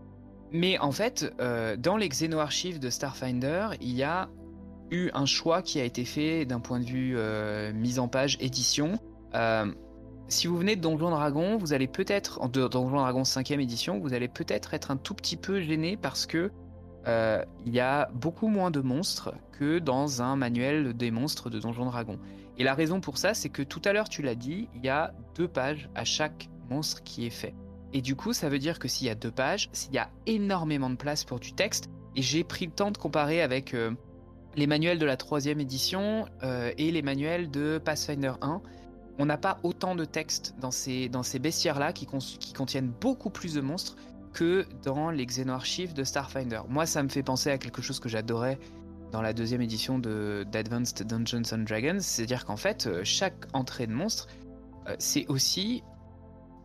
[0.51, 4.29] Mais en fait, euh, dans les Xeno-archives de Starfinder, il y a
[4.91, 8.37] eu un choix qui a été fait d'un point de vue euh, mise en page,
[8.41, 8.99] édition.
[10.27, 14.29] Si vous venez de Donjon Dragon, vous allez peut-être, Donjon Dragon 5ème édition, vous allez
[14.29, 16.51] peut-être être un tout petit peu gêné parce que
[17.07, 21.85] il y a beaucoup moins de monstres que dans un manuel des monstres de Donjon
[21.85, 22.19] Dragon.
[22.59, 24.89] Et la raison pour ça, c'est que tout à l'heure, tu l'as dit, il y
[24.89, 27.55] a deux pages à chaque monstre qui est fait.
[27.93, 30.11] Et du coup, ça veut dire que s'il y a deux pages, il y a
[30.27, 31.91] énormément de place pour du texte.
[32.17, 33.93] Et j'ai pris le temps de comparer avec euh,
[34.57, 38.63] les manuels de la troisième édition euh, et les manuels de Pathfinder 1.
[39.19, 43.31] On n'a pas autant de texte dans ces, dans ces bestiaires-là qui, qui contiennent beaucoup
[43.31, 43.97] plus de monstres
[44.33, 46.63] que dans les Xeno-archives de Starfinder.
[46.69, 48.59] Moi, ça me fait penser à quelque chose que j'adorais
[49.15, 53.87] dans la deuxième édition de d'Advanced Dungeons and Dragons, c'est-à-dire qu'en fait, euh, chaque entrée
[53.87, 54.27] de monstre,
[54.89, 55.85] euh, c'est aussi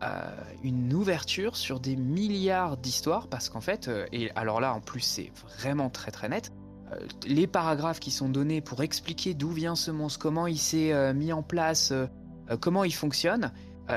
[0.02, 0.28] euh,
[0.64, 5.30] une ouverture sur des milliards d'histoires, parce qu'en fait, et alors là, en plus, c'est
[5.60, 6.50] vraiment très très net,
[7.24, 11.32] les paragraphes qui sont donnés pour expliquer d'où vient ce monstre, comment il s'est mis
[11.32, 11.92] en place,
[12.58, 13.52] comment il fonctionne,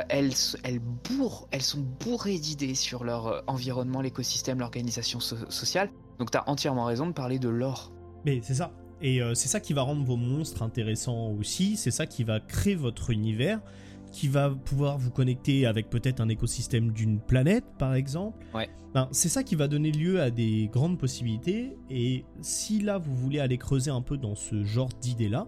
[0.09, 5.89] elles, elles, bourrent, elles sont bourrées d'idées sur leur environnement, l'écosystème, l'organisation so- sociale.
[6.19, 7.91] Donc tu as entièrement raison de parler de l'or.
[8.25, 8.71] Mais c'est ça.
[9.01, 11.75] Et euh, c'est ça qui va rendre vos monstres intéressants aussi.
[11.75, 13.59] C'est ça qui va créer votre univers,
[14.11, 18.45] qui va pouvoir vous connecter avec peut-être un écosystème d'une planète, par exemple.
[18.53, 18.69] Ouais.
[18.93, 21.75] Ben, c'est ça qui va donner lieu à des grandes possibilités.
[21.89, 25.47] Et si là vous voulez aller creuser un peu dans ce genre d'idées-là,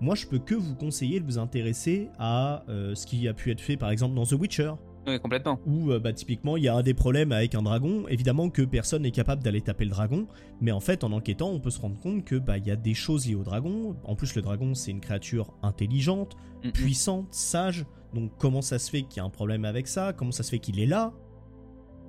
[0.00, 3.50] moi je peux que vous conseiller de vous intéresser à euh, ce qui a pu
[3.50, 4.72] être fait par exemple dans The Witcher.
[5.06, 5.58] Oui, complètement.
[5.66, 9.02] Où euh, bah, typiquement il y a des problèmes avec un dragon, évidemment que personne
[9.02, 10.26] n'est capable d'aller taper le dragon,
[10.60, 12.76] mais en fait en enquêtant on peut se rendre compte que bah il y a
[12.76, 13.96] des choses liées au dragon.
[14.04, 16.36] En plus le dragon c'est une créature intelligente,
[16.74, 17.86] puissante, sage.
[18.12, 20.12] Donc comment ça se fait qu'il y a un problème avec ça?
[20.12, 21.12] Comment ça se fait qu'il est là?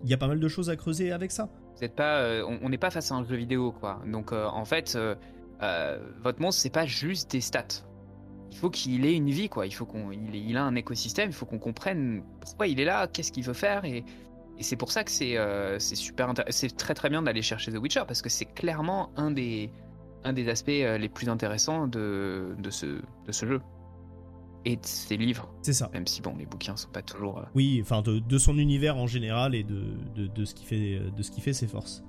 [0.03, 1.49] Il y a pas mal de choses à creuser avec ça.
[1.77, 4.01] Vous êtes pas, euh, on n'est pas face à un jeu vidéo, quoi.
[4.05, 5.15] Donc euh, en fait, euh,
[6.21, 7.85] votre monstre, c'est pas juste des stats.
[8.51, 9.65] Il faut qu'il ait une vie, quoi.
[9.65, 11.29] Il faut qu'on, il, il a un écosystème.
[11.29, 14.03] Il faut qu'on comprenne pourquoi il est là, qu'est-ce qu'il veut faire, et,
[14.59, 16.33] et c'est pour ça que c'est euh, super.
[16.49, 19.71] C'est très très bien d'aller chercher The Witcher parce que c'est clairement un des
[20.23, 23.61] un des aspects euh, les plus intéressants de, de ce de ce jeu
[24.65, 25.51] et de ses livres.
[25.63, 25.89] C'est ça.
[25.93, 27.39] Même si bon, les bouquins sont pas toujours.
[27.39, 30.65] euh, Oui, enfin de, de son univers en général et de, de, de ce qui
[30.65, 32.03] fait de ce qui fait ses forces.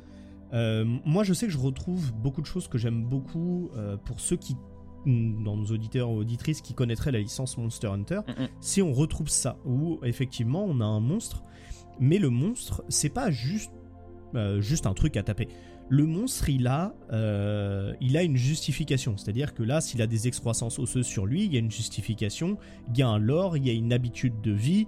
[0.52, 4.20] Euh, moi, je sais que je retrouve beaucoup de choses que j'aime beaucoup euh, pour
[4.20, 4.54] ceux qui,
[5.06, 8.20] dans nos auditeurs ou auditrices, qui connaîtraient la licence Monster Hunter.
[8.26, 8.48] Mm, mm.
[8.60, 11.42] Si on retrouve ça, où effectivement on a un monstre,
[12.00, 13.72] mais le monstre, c'est pas juste,
[14.34, 15.48] euh, juste un truc à taper.
[15.88, 19.16] Le monstre, il a, euh, il a une justification.
[19.16, 22.56] C'est-à-dire que là, s'il a des excroissances osseuses sur lui, il y a une justification,
[22.88, 24.86] il y a un lore, il y a une habitude de vie,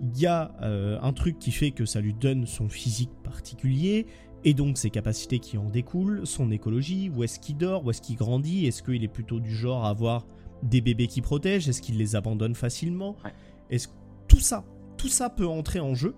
[0.00, 4.06] il y a euh, un truc qui fait que ça lui donne son physique particulier,
[4.44, 8.02] et donc ses capacités qui en découlent, son écologie, où est-ce qu'il dort, où est-ce
[8.02, 10.26] qu'il grandit, est-ce qu'il est plutôt du genre à avoir
[10.62, 13.32] des bébés qui protègent, est-ce qu'il les abandonne facilement, Ouais.
[13.70, 13.88] est-ce
[14.28, 14.64] tout ça,
[14.96, 16.14] tout ça peut entrer en jeu.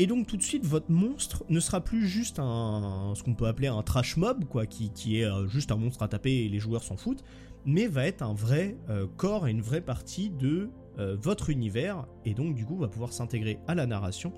[0.00, 3.46] Et donc tout de suite, votre monstre ne sera plus juste un, ce qu'on peut
[3.46, 6.48] appeler un trash mob, quoi, qui, qui est euh, juste un monstre à taper et
[6.48, 7.24] les joueurs s'en foutent,
[7.64, 10.70] mais va être un vrai euh, corps et une vraie partie de
[11.00, 14.32] euh, votre univers, et donc du coup va pouvoir s'intégrer à la narration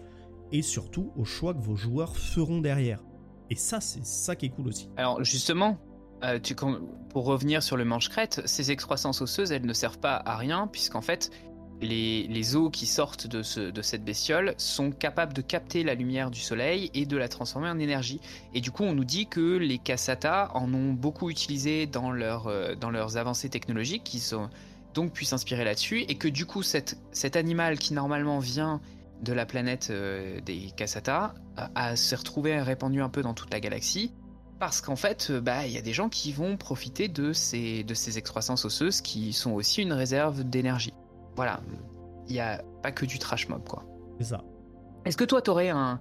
[0.53, 3.03] et surtout aux choix que vos joueurs feront derrière.
[3.51, 4.89] Et ça, c'est ça qui est cool aussi.
[4.97, 5.79] Alors justement,
[6.23, 6.39] euh,
[7.09, 11.01] pour revenir sur le manche-crête, ces excroissances osseuses, elles ne servent pas à rien, puisqu'en
[11.01, 11.31] fait,
[11.83, 16.31] les, os qui sortent de, ce- de cette bestiole sont capables de capter la lumière
[16.31, 18.21] du soleil et de la transformer en énergie.
[18.55, 22.75] Et du coup, on nous dit que les Kasata en ont beaucoup utilisé dans, euh,
[22.93, 24.51] leurs avancées technologiques, qui sont
[24.93, 28.81] donc pu s'inspirer là-dessus, et que du coup, cet animal qui normalement vient
[29.23, 33.53] de la planète euh, des Kasata a, a s'est retrouvé répandu un peu dans toute
[33.53, 34.13] la galaxie.
[34.59, 37.83] Parce qu'en fait, euh, bah, il y a des gens qui vont profiter de ces,
[37.83, 40.93] de ces excroissances osseuses qui sont aussi une réserve d'énergie.
[41.37, 41.61] Voilà.
[42.29, 43.85] Il n'y a pas que du trash mob, quoi.
[44.19, 44.45] C'est ça.
[45.07, 46.01] Est-ce que toi, t'aurais un,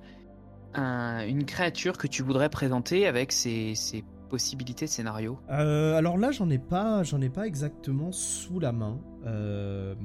[0.74, 6.18] un- une créature que tu voudrais présenter avec ces, ces possibilités de scénario Euh, alors
[6.18, 9.96] là, j'en ai pas, j'en ai pas exactement sous la main, Euh,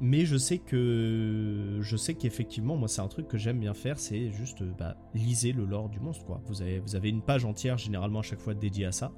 [0.00, 3.98] mais je sais que, je sais qu'effectivement, moi, c'est un truc que j'aime bien faire,
[3.98, 6.40] c'est juste, euh, bah, lisez le lore du monstre, quoi.
[6.46, 9.12] Vous avez, vous avez une page entière généralement à chaque fois dédiée à ça.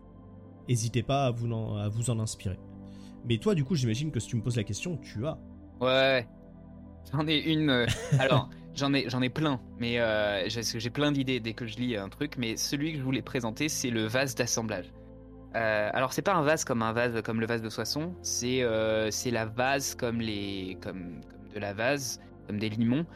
[0.68, 2.58] N'hésitez pas à vous, en, à vous en inspirer.
[3.28, 5.38] Mais toi, du coup, j'imagine que si tu me poses la question, tu as.
[5.80, 6.26] Ouais,
[7.12, 7.70] j'en ai une.
[7.70, 7.86] euh,
[8.18, 11.96] alors, j'en ai, j'en ai plein, mais euh, j'ai plein d'idées dès que je lis
[11.96, 12.34] un truc.
[12.38, 14.92] Mais celui que je voulais présenter, c'est le vase d'assemblage.
[15.54, 18.14] Euh, alors, c'est pas un vase comme un vase comme le vase de Soissons.
[18.22, 23.06] C'est euh, c'est la vase comme les comme, comme de la vase, comme des limons.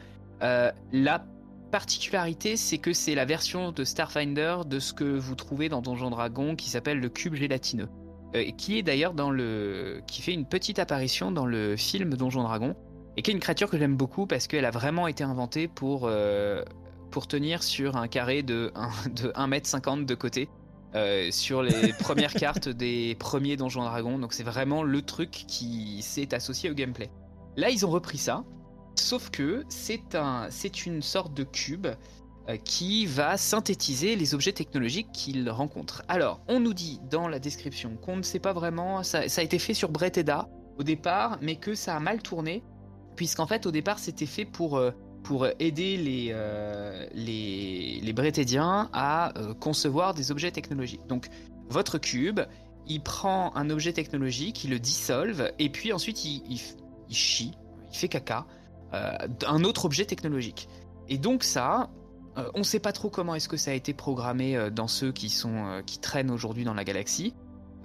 [0.43, 1.25] Euh, la
[1.71, 6.11] particularité, c'est que c'est la version de Starfinder de ce que vous trouvez dans Donjon
[6.11, 7.89] Dragon, qui s'appelle le cube gélatineux.
[8.35, 12.43] Euh, qui est d'ailleurs dans le qui fait une petite apparition dans le film Donjon
[12.43, 12.75] Dragon
[13.17, 16.03] et qui est une créature que j'aime beaucoup parce qu'elle a vraiment été inventée pour
[16.03, 16.63] euh,
[17.11, 20.49] pour tenir sur un carré de 1 de 1m50 de côté
[20.95, 26.01] euh, sur les premières cartes des premiers Donjons Dragons donc c'est vraiment le truc qui
[26.01, 27.09] s'est associé au gameplay.
[27.57, 28.43] Là ils ont repris ça
[28.95, 31.87] sauf que c'est un c'est une sorte de cube
[32.49, 36.03] euh, qui va synthétiser les objets technologiques qu'il rencontre.
[36.07, 39.43] Alors, on nous dit dans la description qu'on ne sait pas vraiment, ça, ça a
[39.43, 40.47] été fait sur Breteda
[40.77, 42.63] au départ, mais que ça a mal tourné,
[43.17, 44.91] puisqu'en fait au départ c'était fait pour, euh,
[45.27, 48.01] pour aider les, euh, les,
[48.93, 51.05] à euh, concevoir des objets technologiques.
[51.07, 51.27] Donc,
[51.69, 52.39] votre cube,
[52.87, 56.43] il prend un objet technologique, il le dissolve, et puis ensuite il,
[57.09, 57.51] il, chie,
[57.91, 58.45] il fait caca,
[58.93, 59.11] euh,
[59.45, 60.69] un autre objet technologique.
[61.09, 61.89] Et donc ça,
[62.53, 65.29] on ne sait pas trop comment est-ce que ça a été programmé dans ceux qui
[65.29, 67.33] sont qui traînent aujourd'hui dans la galaxie.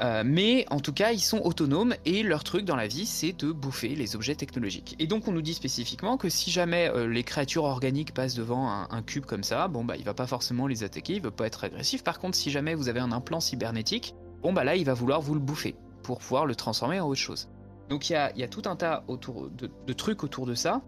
[0.00, 3.32] Euh, mais en tout cas, ils sont autonomes et leur truc dans la vie, c'est
[3.32, 4.96] de bouffer les objets technologiques.
[4.98, 8.68] Et donc, on nous dit spécifiquement que si jamais euh, les créatures organiques passent devant
[8.68, 11.46] un, cube comme ça, bon bah, il va pas forcément les attaquer, il va pas
[11.46, 12.02] être agressif.
[12.02, 15.20] Par contre, si jamais vous avez un implant cybernétique, bon bah là, il va vouloir
[15.20, 17.48] vous le bouffer pour pouvoir le transformer en autre chose.
[17.88, 20.80] Donc, il y a, tout un tas de, trucs autour de ça.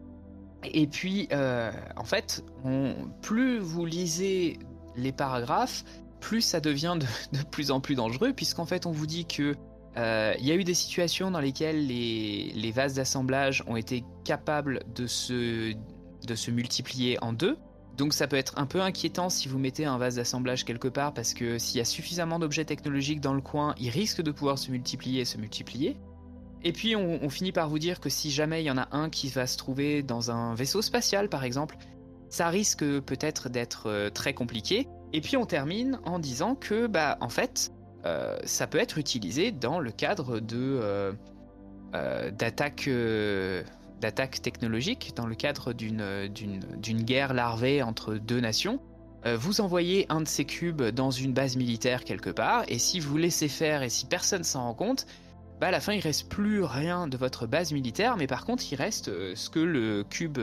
[0.64, 2.42] Et puis, euh, en fait,
[3.20, 4.58] plus vous lisez
[4.96, 5.84] les paragraphes,
[6.24, 6.96] plus ça devient
[7.32, 9.54] de, plus en plus dangereux, puisqu'en fait, on vous dit que
[9.96, 14.80] euh, il y a eu des situations dans lesquelles les, vases d'assemblage ont été capables
[14.94, 15.74] de se,
[16.50, 17.56] multiplier en deux.
[17.96, 21.14] Donc ça peut être un peu inquiétant si vous mettez un vase d'assemblage quelque part,
[21.14, 24.58] parce que s'il y a suffisamment d'objets technologiques dans le coin, ils risquent de pouvoir
[24.58, 25.96] se multiplier et se multiplier.
[26.64, 28.88] Et puis on, on finit par vous dire que si jamais il y en a
[28.90, 31.76] un qui va se trouver dans un vaisseau spatial par exemple,
[32.30, 34.88] ça risque peut-être d'être euh, très compliqué.
[35.14, 37.72] Et puis on termine en disant que bah en fait
[38.04, 41.12] euh, ça peut être utilisé dans le cadre de euh,
[42.32, 42.90] d'attaque
[44.00, 48.80] d'attaque technologique dans le cadre d'une guerre larvée entre deux nations.
[49.24, 53.16] vous envoyez un de ces cubes dans une base militaire quelque part, et si vous
[53.16, 55.06] laissez faire et si personne s'en rend compte,
[55.60, 58.64] bah à la fin il reste plus rien de votre base militaire, mais par contre
[58.72, 60.40] il reste ce que le cube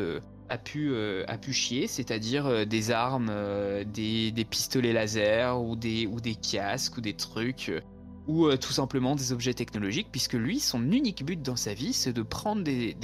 [0.52, 0.94] a pu,
[1.28, 3.32] a pu chier, c'est-à-dire des armes,
[3.86, 7.72] des, des, pistolets laser ou des, ou des casques ou des trucs
[8.28, 12.14] ou tout simplement des objets technologiques, puisque lui, son unique but dans sa vie, c'est
[12.14, 12.96] de prendre des,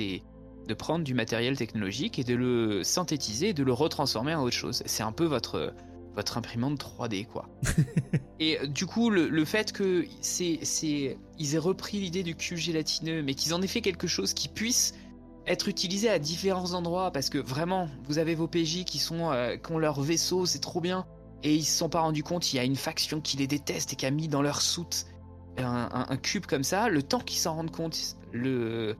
[0.67, 4.55] de prendre du matériel technologique et de le synthétiser et de le retransformer en autre
[4.55, 4.83] chose.
[4.85, 5.73] C'est un peu votre,
[6.15, 7.49] votre imprimante 3D, quoi.
[8.39, 13.23] et du coup, le, fait que c'est, c'est, ils aient repris l'idée du cube gélatineux,
[13.23, 14.93] mais qu'ils en aient fait quelque chose qui puisse
[15.47, 19.55] être utilisé à différents endroits, parce que vraiment, vous avez vos PJ qui, sont, euh,
[19.57, 21.05] qui ont leur vaisseau, c'est trop bien,
[21.43, 23.93] et ils se sont pas rendus compte, il y a une faction qui les déteste
[23.93, 25.05] et qui a mis dans leur soute
[25.57, 27.97] un, cube comme ça, le temps qu'ils s'en rendent compte,
[28.31, 28.95] le,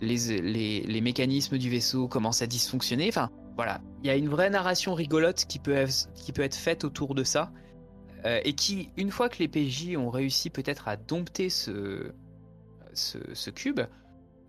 [0.00, 3.08] les, mécanismes du vaisseau commencent à dysfonctionner.
[3.08, 5.84] Enfin, voilà, il y a une vraie narration rigolote qui peut,
[6.14, 7.50] qui peut être faite autour de ça.
[8.24, 12.12] Euh, et qui, une fois que les PJ ont réussi peut-être à dompter ce,
[12.92, 13.80] ce, cube,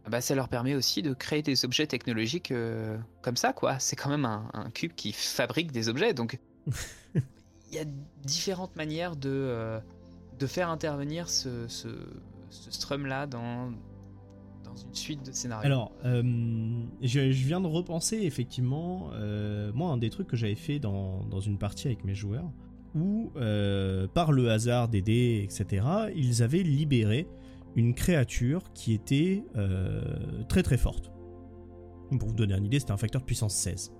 [0.09, 3.79] bah, ça leur permet aussi de créer des objets technologiques euh, comme ça, quoi.
[3.79, 6.39] C'est quand même un, cube qui fabrique des objets, donc
[7.15, 7.85] il y a
[8.23, 9.79] différentes manières de, euh,
[10.39, 11.87] de faire intervenir ce, ce,
[12.49, 15.65] ce strum-là dans, une suite de scénarios.
[15.65, 16.21] Alors, euh,
[17.01, 19.09] je, viens de repenser effectivement,
[19.73, 22.49] moi, un des trucs que j'avais fait dans, une partie avec mes joueurs,
[22.93, 23.31] où,
[24.13, 25.83] par le hasard des dés, etc.,
[26.15, 27.27] ils avaient libéré
[27.77, 29.43] une créature qui était
[30.49, 31.11] très très forte.
[32.19, 33.93] Pour vous donner une idée, c'était un facteur de puissance 16.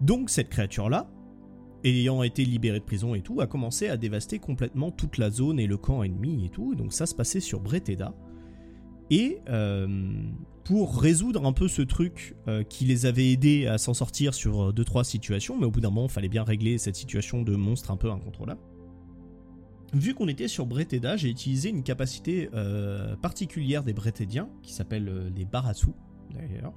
[0.00, 1.08] Donc, cette créature-là,
[1.84, 5.60] ayant été libérée de prison et tout, a commencé à dévaster complètement toute la zone
[5.60, 6.74] et le camp ennemi et tout.
[6.74, 8.14] Donc ça se passait sur Breteda.
[9.10, 9.86] Et euh,
[10.64, 14.72] pour résoudre un peu ce truc euh, qui les avait aidés à s'en sortir sur
[14.72, 17.54] 2-3 euh, situations, mais au bout d'un moment, il fallait bien régler cette situation de
[17.54, 18.60] monstre un peu incontrôlable.
[19.92, 22.48] Vu qu'on était sur Breteda, j'ai utilisé une capacité
[23.22, 25.94] particulière des Bretédiens, qui s'appelle les Baratou,
[26.32, 26.72] d'ailleurs.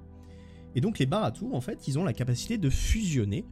[0.75, 3.45] Et donc les Baratou, en fait, ils ont la capacité de fusionner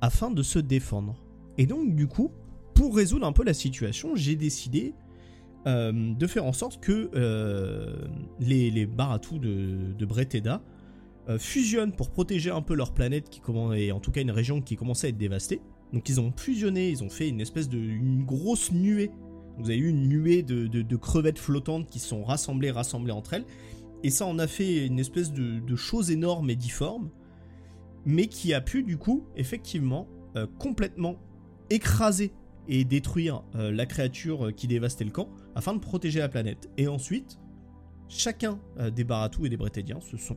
[0.00, 1.22] afin de se défendre.
[1.58, 2.30] Et donc, du coup,
[2.74, 4.94] pour résoudre un peu la situation, j'ai décidé
[5.66, 8.06] euh, de faire en sorte que euh,
[8.40, 10.62] les, les de, de Breteda
[11.28, 13.40] euh, fusionnent pour protéger un peu leur planète, qui
[13.76, 15.62] et en tout cas une région qui commençait à être dévastée.
[15.92, 17.80] Donc ils ont fusionné, ils ont fait une espèce de
[18.24, 19.10] grosse nuée.
[19.58, 23.46] Vous avez eu une nuée de, crevettes flottantes qui sont rassemblées, rassemblées entre elles.
[24.02, 27.10] Et ça en a fait une espèce de, chose énorme et difforme,
[28.04, 30.08] mais qui a pu du coup effectivement
[30.58, 31.16] complètement
[31.70, 32.32] écraser
[32.66, 36.68] et détruire la créature qui dévastait le camp afin de protéger la planète.
[36.76, 37.38] Et ensuite,
[38.08, 40.36] chacun euh, des Baratou et des Bretédiens se sont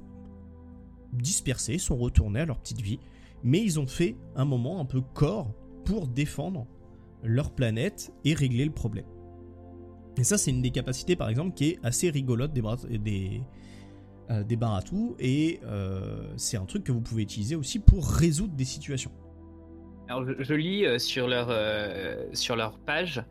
[1.13, 2.99] dispersés, sont retournés à leur petite vie,
[3.47, 5.53] mais ils ont fait un moment un peu corps
[5.85, 6.67] pour défendre
[7.23, 9.05] leur planète et régler le problème.
[10.17, 12.61] Et ça, c'est une des capacités, par exemple, qui est assez rigolote des,
[12.97, 13.41] des,
[14.31, 14.43] euh,
[15.19, 19.11] et euh, c'est un truc que vous pouvez utiliser aussi pour résoudre des situations.
[20.09, 21.49] Alors, je, lis sur, leur,
[22.33, 23.23] sur leur page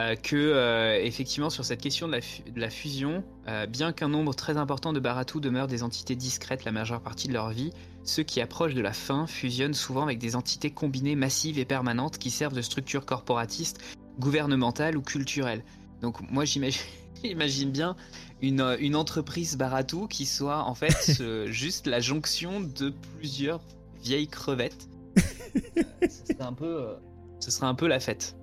[0.00, 2.18] euh, que euh, effectivement sur cette question de
[2.56, 6.72] la, fusion, euh, bien qu'un nombre très important de Baratou demeurent des entités discrètes la
[6.72, 7.70] majeure partie de leur vie,
[8.04, 12.18] ceux qui approchent de la fin fusionnent souvent avec des entités combinées massives et permanentes
[12.18, 13.80] qui servent de structures corporatistes,
[14.18, 15.64] gouvernementales ou culturelles.
[16.02, 17.96] Donc moi j'imagine bien
[18.42, 23.60] une, une, entreprise Baratou qui soit en fait juste la jonction de plusieurs
[24.02, 24.88] vieilles crevettes.
[25.16, 26.96] ce un peu,
[27.40, 28.36] ce serait un peu la fête.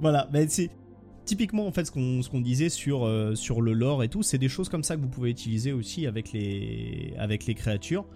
[0.00, 0.70] voilà, mais c'est
[1.26, 4.48] typiquement en fait ce qu'on disait sur, euh, sur le lore et tout, c'est des
[4.48, 8.06] choses comme ça que vous pouvez utiliser aussi avec les, avec les créatures.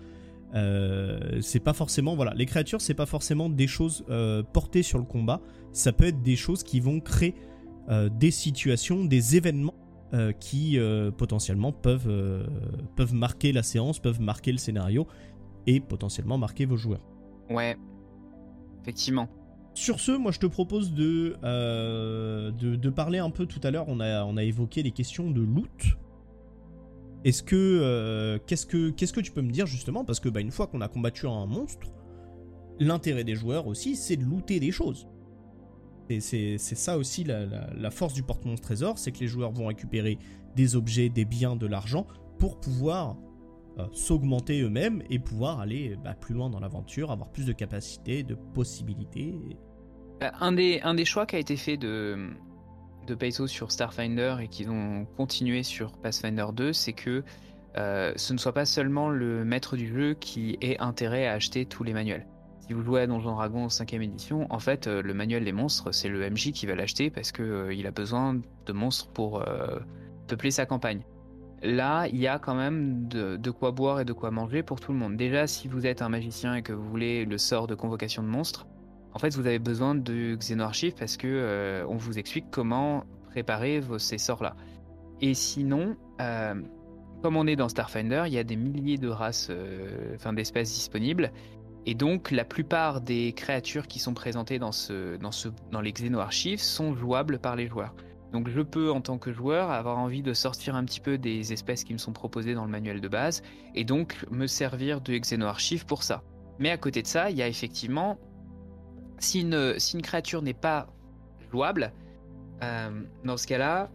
[0.54, 4.98] Euh, c'est pas forcément voilà les créatures c'est pas forcément des choses euh, portées sur
[4.98, 5.42] le combat.
[5.72, 7.34] Ça peut être des choses qui vont créer
[8.12, 9.74] des situations des événements
[10.38, 10.78] qui
[11.16, 12.46] potentiellement peuvent
[12.94, 15.08] peuvent marquer la séance peuvent marquer le scénario
[15.66, 17.04] et potentiellement marquer vos joueurs.
[17.48, 17.76] Ouais.
[18.82, 19.28] Effectivement
[19.74, 23.86] sur ce, moi je te propose de, euh, de, parler un peu tout à l'heure,
[23.88, 25.96] on a, évoqué les questions de loot.
[27.24, 30.04] Est-ce que, euh, qu'est-ce que qu'est-ce que tu peux me dire justement?
[30.04, 31.86] Parce que bah, une fois qu'on a combattu un monstre,
[32.78, 35.06] l'intérêt des joueurs aussi, c'est de looter des choses.
[36.18, 40.18] C'est ça aussi la, force du porte-monstre trésor, c'est que les joueurs vont récupérer
[40.56, 42.06] des objets, des biens, de l'argent
[42.38, 43.16] pour pouvoir
[43.78, 48.22] euh, s'augmenter eux-mêmes et pouvoir aller bah, plus loin dans l'aventure, avoir plus de capacités,
[48.22, 49.34] de possibilités.
[50.22, 50.52] Euh, un
[50.94, 52.30] des, choix qui a été fait de,
[53.06, 57.22] de sur Starfinder et qu'ils ont continué sur Pathfinder 2, c'est que
[57.76, 61.64] euh, ce ne soit pas seulement le maître du jeu qui ait intérêt à acheter
[61.64, 62.26] tous les manuels.
[62.66, 66.08] Si vous jouez à Donjon Dragon 5ème édition, en fait, le manuel des monstres, c'est
[66.08, 68.34] le MJ qui va l'acheter parce qu'il il a besoin
[68.66, 69.44] de monstres pour
[70.28, 71.02] peupler sa campagne.
[71.62, 74.92] Là, il y a quand même de, quoi boire et de quoi manger pour tout
[74.92, 75.16] le monde.
[75.16, 78.28] Déjà, si vous êtes un magicien et que vous voulez le sort de convocation de
[78.28, 78.66] monstres,
[79.12, 83.80] en fait, vous avez besoin de Xenoarchive parce que euh, on vous explique comment préparer
[83.80, 84.56] vos, ces sorts-là.
[85.20, 86.54] Et sinon, euh,
[87.22, 90.72] comme on est dans Starfinder, il y a des milliers de races, euh, enfin d'espèces
[90.72, 91.30] disponibles.
[91.86, 95.92] Et donc, la plupart des créatures qui sont présentées dans, ce, dans, ce, dans les
[95.92, 97.94] Xenoarchives sont jouables par les joueurs.
[98.32, 101.52] Donc je peux en tant que joueur avoir envie de sortir un petit peu des
[101.52, 103.42] espèces qui me sont proposées dans le manuel de base
[103.74, 106.22] et donc me servir de Xenoarchive pour ça.
[106.58, 108.18] Mais à côté de ça, il y a effectivement,
[109.18, 110.86] si une, créature n'est pas
[111.50, 111.92] jouable,
[112.62, 113.90] euh, dans ce cas-là,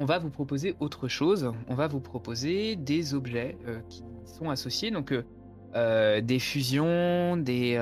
[0.00, 1.52] on va vous proposer autre chose.
[1.68, 5.14] On va vous proposer des objets euh, qui sont associés, donc
[5.74, 7.76] euh, des fusions, des,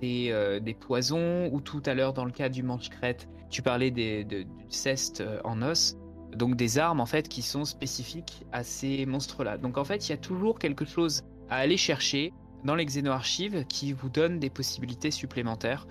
[0.00, 4.24] des, des, poisons, ou tout à l'heure dans le cas du manche-crête, tu parlais des,
[4.24, 5.96] du ceste euh, en os,
[6.34, 9.58] donc des armes en fait qui sont spécifiques à ces monstres-là.
[9.58, 12.32] Donc en fait, il y a toujours quelque chose à aller chercher
[12.64, 15.86] dans les Xeno-archives qui vous donne des possibilités supplémentaires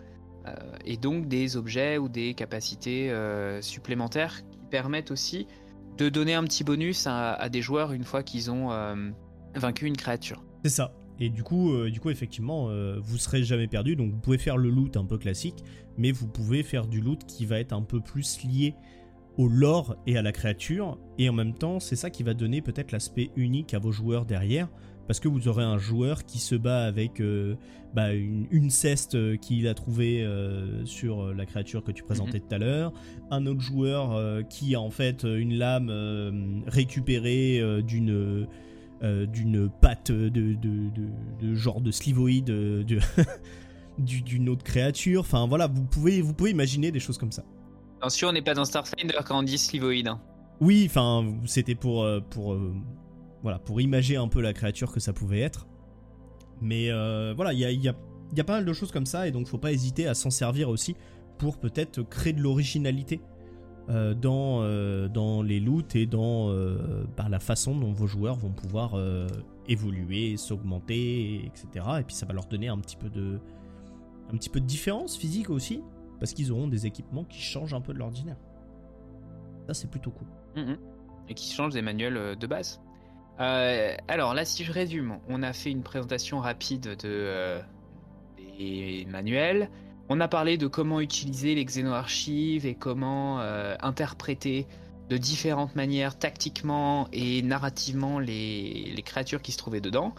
[0.48, 0.54] euh,
[0.86, 5.48] et donc des objets ou des capacités euh, supplémentaires qui permettent aussi
[5.98, 8.70] de donner un petit bonus à, des joueurs une fois qu'ils ont
[9.54, 10.46] vaincu une créature.
[10.64, 10.94] C'est ça.
[11.20, 13.96] Et du coup, euh, du coup effectivement, euh, vous serez jamais perdu.
[13.96, 15.64] Donc vous pouvez faire le loot un peu classique,
[15.98, 18.76] mais vous pouvez faire du loot qui va être un peu plus lié
[19.38, 20.98] au lore et à la créature.
[21.18, 24.26] Et en même temps, c'est ça qui va donner peut-être l'aspect unique à vos joueurs
[24.26, 24.70] derrière.
[25.08, 27.56] Parce que vous aurez un joueur qui se bat avec euh,
[27.96, 30.24] bah, une, ceste qu'il a trouvée
[30.86, 32.48] sur la créature que tu présentais mhm.
[32.48, 32.94] tout à l'heure.
[33.32, 38.48] Un autre joueur qui a en fait une lame récupérée d'une
[39.02, 42.84] euh, d'une patte de, de, genre de slivoïde euh,
[43.98, 45.22] d'une autre créature.
[45.22, 47.44] Enfin voilà, vous pouvez, vous pouvez imaginer des choses comme ça.
[48.00, 50.10] Attention, on n'est pas dans Starfinder quand on dit slivoïde.
[50.10, 50.20] Hein.
[50.60, 52.58] Oui, enfin c'était pour, euh, pour,
[53.42, 55.68] voilà, pour imager un peu la créature que ça pouvait être.
[56.62, 56.90] Mais
[57.36, 57.96] voilà, il y a, y, a,
[58.36, 60.30] y a pas mal de choses comme ça et donc faut pas hésiter à s'en
[60.30, 60.96] servir aussi
[61.38, 63.22] pour peut-être créer de l'originalité
[63.90, 66.78] euh, dans, euh, dans les loots et dans euh,
[67.28, 68.96] la façon dont vos joueurs vont pouvoir
[69.68, 71.86] évoluer, s'augmenter, etc.
[72.00, 73.40] Et puis ça va leur donner un petit peu de,
[74.32, 75.82] un petit peu de différence physique aussi,
[76.20, 78.38] parce qu'ils auront des équipements qui changent un peu de l'ordinaire.
[79.68, 80.28] Ça c'est plutôt cool.
[80.56, 80.78] Mm-hmm.
[81.30, 82.82] Et qui changent des manuels de base.
[83.38, 87.60] alors là, si je résume, on a fait une présentation rapide de,
[88.38, 89.70] des manuels.
[90.12, 94.66] On a parlé de comment utiliser les xénoarchives et comment euh, interpréter
[95.08, 100.16] de différentes manières tactiquement et narrativement les, créatures qui se trouvaient dedans.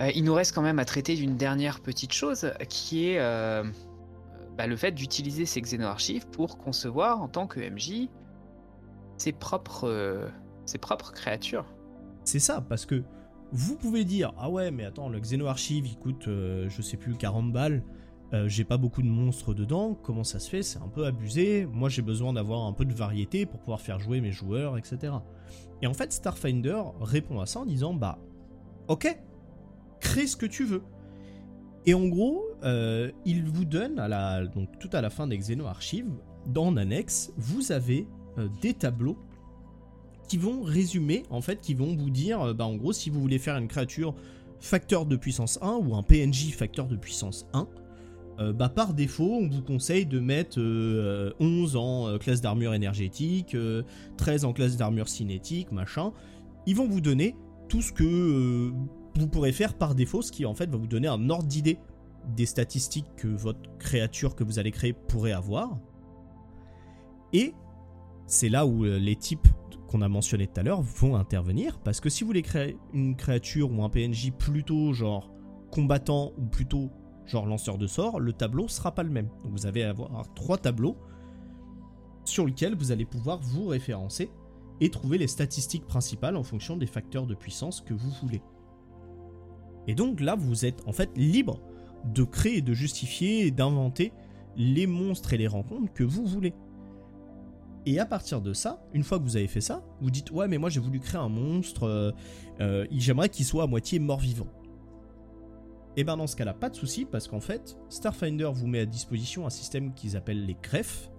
[0.00, 3.64] Euh, il nous reste quand même à traiter d'une dernière petite chose qui est euh,
[4.56, 8.08] bah, le fait d'utiliser ces xénoarchives pour concevoir en tant que MJ
[9.18, 10.30] ses propres,
[10.64, 11.66] ses propres créatures.
[12.24, 13.02] C'est ça, parce que
[13.52, 17.52] vous pouvez dire Ah ouais, mais attends, le xénoarchive il coûte, je sais plus, 40
[17.52, 17.82] balles.
[18.32, 20.62] Euh, j'ai pas beaucoup de monstres dedans, comment ça se fait?
[20.62, 21.66] C'est un peu abusé.
[21.66, 25.12] Moi j'ai besoin d'avoir un peu de variété pour pouvoir faire jouer mes joueurs, etc.
[25.82, 28.18] Et en fait, Starfinder répond à ça en disant Bah,
[28.88, 29.16] ok,
[30.00, 30.82] crée ce que tu veux.
[31.84, 35.38] Et en gros, euh, il vous donne, à la, donc tout à la fin des
[35.38, 36.10] Xeno Archives,
[36.46, 38.08] dans annexe, vous avez
[38.38, 39.16] euh, des tableaux
[40.28, 43.38] qui vont résumer, en fait, qui vont vous dire, bah en gros, si vous voulez
[43.38, 44.16] faire une créature
[44.58, 47.68] facteur de puissance 1 ou un PNJ facteur de puissance 1,
[48.38, 52.74] euh, bah, par défaut, on vous conseille de mettre 11 euh, en euh, classe d'armure
[52.74, 53.56] énergétique,
[54.16, 56.12] 13 en classe d'armure cinétique, machin.
[56.66, 57.34] Ils vont vous donner
[57.68, 58.72] tout ce que
[59.18, 61.78] vous pourrez faire par défaut, ce qui en fait va vous donner un ordre d'idée
[62.36, 65.78] des statistiques que votre créature que vous allez créer pourrait avoir.
[67.32, 67.54] Et
[68.26, 69.48] c'est là où les types
[69.88, 73.14] qu'on a mentionnés tout à l'heure vont intervenir, parce que si vous voulez créer une
[73.16, 75.30] créature ou un PNJ plutôt genre
[75.70, 76.90] combattant ou plutôt
[77.26, 79.28] genre lanceur de sort, le tableau sera pas le même.
[79.42, 80.96] Donc vous allez avoir trois tableaux
[82.24, 84.30] sur lesquels vous allez pouvoir vous référencer
[84.80, 88.42] et trouver les statistiques principales en fonction des facteurs de puissance que vous voulez.
[89.86, 91.60] Et donc là, vous êtes en fait libre
[92.04, 94.12] de créer, de justifier et d'inventer
[94.56, 96.54] les monstres et les rencontres que vous voulez.
[97.84, 100.48] Et à partir de ça, une fois que vous avez fait ça, vous dites ouais
[100.48, 102.10] mais moi j'ai voulu créer un monstre, euh,
[102.60, 104.48] euh, j'aimerais qu'il soit à moitié mort-vivant.
[105.96, 108.80] Et eh bien dans ce cas-là, pas de souci, parce qu'en fait, Starfinder vous met
[108.80, 111.10] à disposition un système qu'ils appellent les greffes.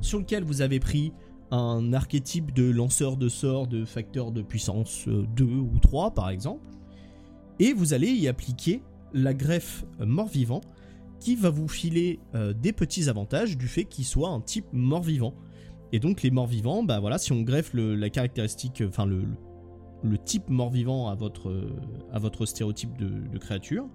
[0.00, 1.12] sur lequel vous avez pris
[1.50, 6.64] un archétype de lanceur de sorts de facteur de puissance 2 ou 3 par exemple,
[7.58, 8.82] et vous allez y appliquer
[9.12, 10.62] la greffe mort-vivant
[11.18, 15.34] qui va vous filer euh, des petits avantages du fait qu'il soit un type mort-vivant.
[15.92, 19.24] Et donc les morts-vivants, bah voilà, si on greffe la caractéristique, enfin le,
[20.16, 21.52] type mort-vivant à votre,
[22.12, 23.86] à votre stéréotype de, créature,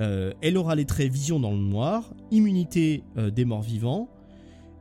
[0.00, 4.08] euh, elle aura les traits vision dans le noir, immunité euh, des morts-vivants,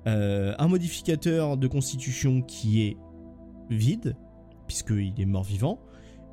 [0.07, 2.97] un modificateur de constitution qui est
[3.71, 4.15] vide,
[4.67, 5.79] puisqu'il est mort-vivant,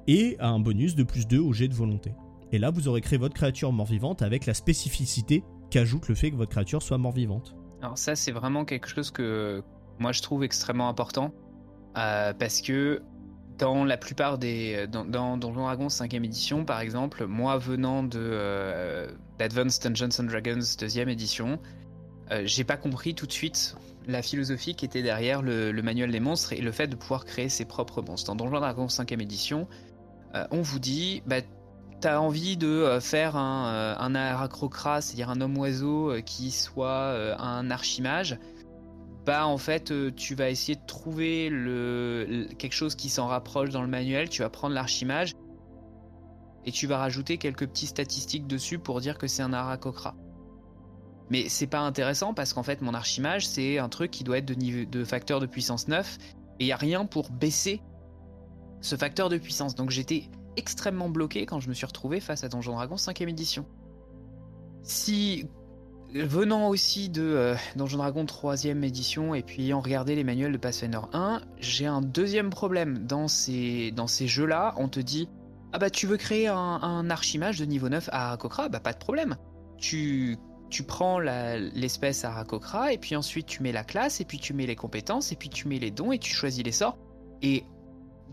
[0.07, 2.15] et un bonus de plus 2 au jet de volonté.
[2.53, 6.37] Et là, vous aurez créé votre créature mort-vivante avec la spécificité qu'ajoute le fait que
[6.37, 7.57] votre créature soit mort-vivante.
[7.81, 9.63] Alors ça, c'est vraiment quelque chose que
[9.99, 11.33] moi je trouve extrêmement important
[11.97, 13.03] euh, parce que
[13.63, 18.19] dans la plupart des dans, dans Donjon Dragon 5ème édition, par exemple, moi venant de
[18.21, 19.09] euh,
[19.39, 21.61] d'Advanced Dungeons Dragons 2ème édition,
[22.33, 23.77] euh, j'ai pas compris tout de suite
[24.09, 27.49] la philosophie qui était derrière le, manuel des monstres et le fait de pouvoir créer
[27.49, 28.35] ses propres monstres.
[28.35, 29.69] Dans Donjon Dragon 5ème édition,
[30.51, 31.43] on vous dit, bah,
[32.03, 37.15] t'as envie de euh, faire un, euh, un aracrocra, c'est-à-dire un homme-oiseau euh, qui soit
[37.39, 38.39] un archimage,
[39.25, 43.83] bah en fait tu vas essayer de trouver le, quelque chose qui s'en rapproche dans
[43.83, 45.33] le manuel, tu vas prendre l'archimage
[46.65, 50.15] et tu vas rajouter quelques petites statistiques dessus pour dire que c'est un aracrocra.
[51.31, 54.47] Mais c'est pas intéressant parce qu'en fait mon archimage c'est un truc qui doit être
[54.47, 56.19] de, niveau, de facteur de puissance 9
[56.59, 57.81] et il n'y a rien pour baisser
[58.81, 59.75] ce facteur de puissance.
[59.75, 63.65] Donc j'étais extrêmement bloqué quand je me suis retrouvé face à Donjon Dragon 5ème édition.
[64.83, 65.47] Si
[66.15, 71.01] venant aussi de euh, Dragon 3ème édition et puis ayant regardé les manuels de Pathfinder
[71.13, 73.07] 1, j'ai un deuxième problème.
[73.07, 75.29] Dans ces, dans ces jeux-là, on te dit
[75.73, 78.99] Ah bah tu veux créer un, archimage de niveau 9 à Arakokra Bah pas de
[78.99, 79.37] problème.
[79.79, 80.37] Tu,
[80.71, 84.67] tu prends l'espèce Arakokra et puis ensuite tu mets la classe et puis tu mets
[84.67, 86.99] les compétences et puis tu mets les dons et tu choisis les sorts.
[87.41, 87.65] Et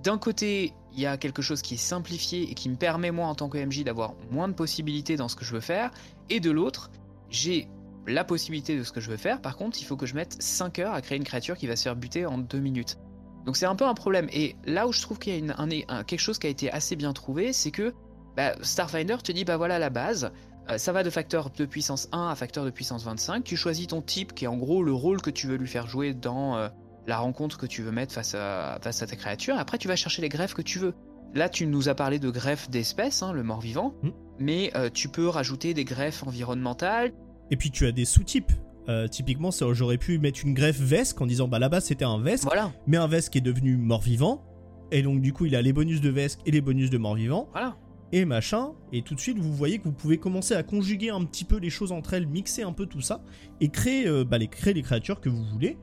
[0.04, 3.28] d'un côté, il y a quelque chose qui est simplifié et qui me permet moi
[3.28, 5.92] en tant que MJ d'avoir moins de possibilités dans ce que je veux faire,
[6.30, 6.90] et de l'autre,
[7.30, 7.68] j'ai
[8.08, 10.42] la possibilité de ce que je veux faire, par contre il faut que je mette
[10.42, 12.98] 5 heures à créer une créature qui va se faire buter en 2 minutes.
[13.46, 16.20] Donc c'est un peu un problème, et là où je trouve qu'il y a quelque
[16.20, 17.94] chose qui a été assez bien trouvé, c'est que
[18.36, 20.32] bah, Starfinder te dit bah voilà la base,
[20.70, 23.88] euh, ça va de facteur de puissance 1 à facteur de puissance 25, tu choisis
[23.88, 26.58] ton type qui est en gros le rôle que tu veux lui faire jouer dans...
[26.58, 26.70] Euh,
[27.10, 29.58] la rencontre que tu veux mettre face à, face à ta créature.
[29.58, 30.94] Après, tu vas chercher les greffes que tu veux.
[31.34, 34.10] Là, tu nous as parlé de greffes d'espèces, hein, le mort-vivant, hmm.
[34.40, 37.12] Mais euh, tu peux rajouter des greffes environnementales.
[37.52, 38.52] Et puis, tu as des sous-types.
[38.90, 42.46] Euh, typiquement, j'aurais pu mettre une greffe Vesque en disant bah là-bas c'était un Vesque,
[42.46, 42.72] voilà.
[42.88, 44.44] mais un Vesque est devenu mort-vivant,
[44.92, 47.50] et donc du coup il a les bonus de Vesque et les bonus de mort-vivant.
[47.52, 47.78] Voilà.
[48.12, 51.24] Et machin, et tout de suite vous voyez que vous pouvez commencer à conjuguer un
[51.24, 53.22] petit peu les choses entre elles, mixer un peu tout ça,
[53.62, 55.78] et créer, euh, bah, les, créer les créatures que vous voulez.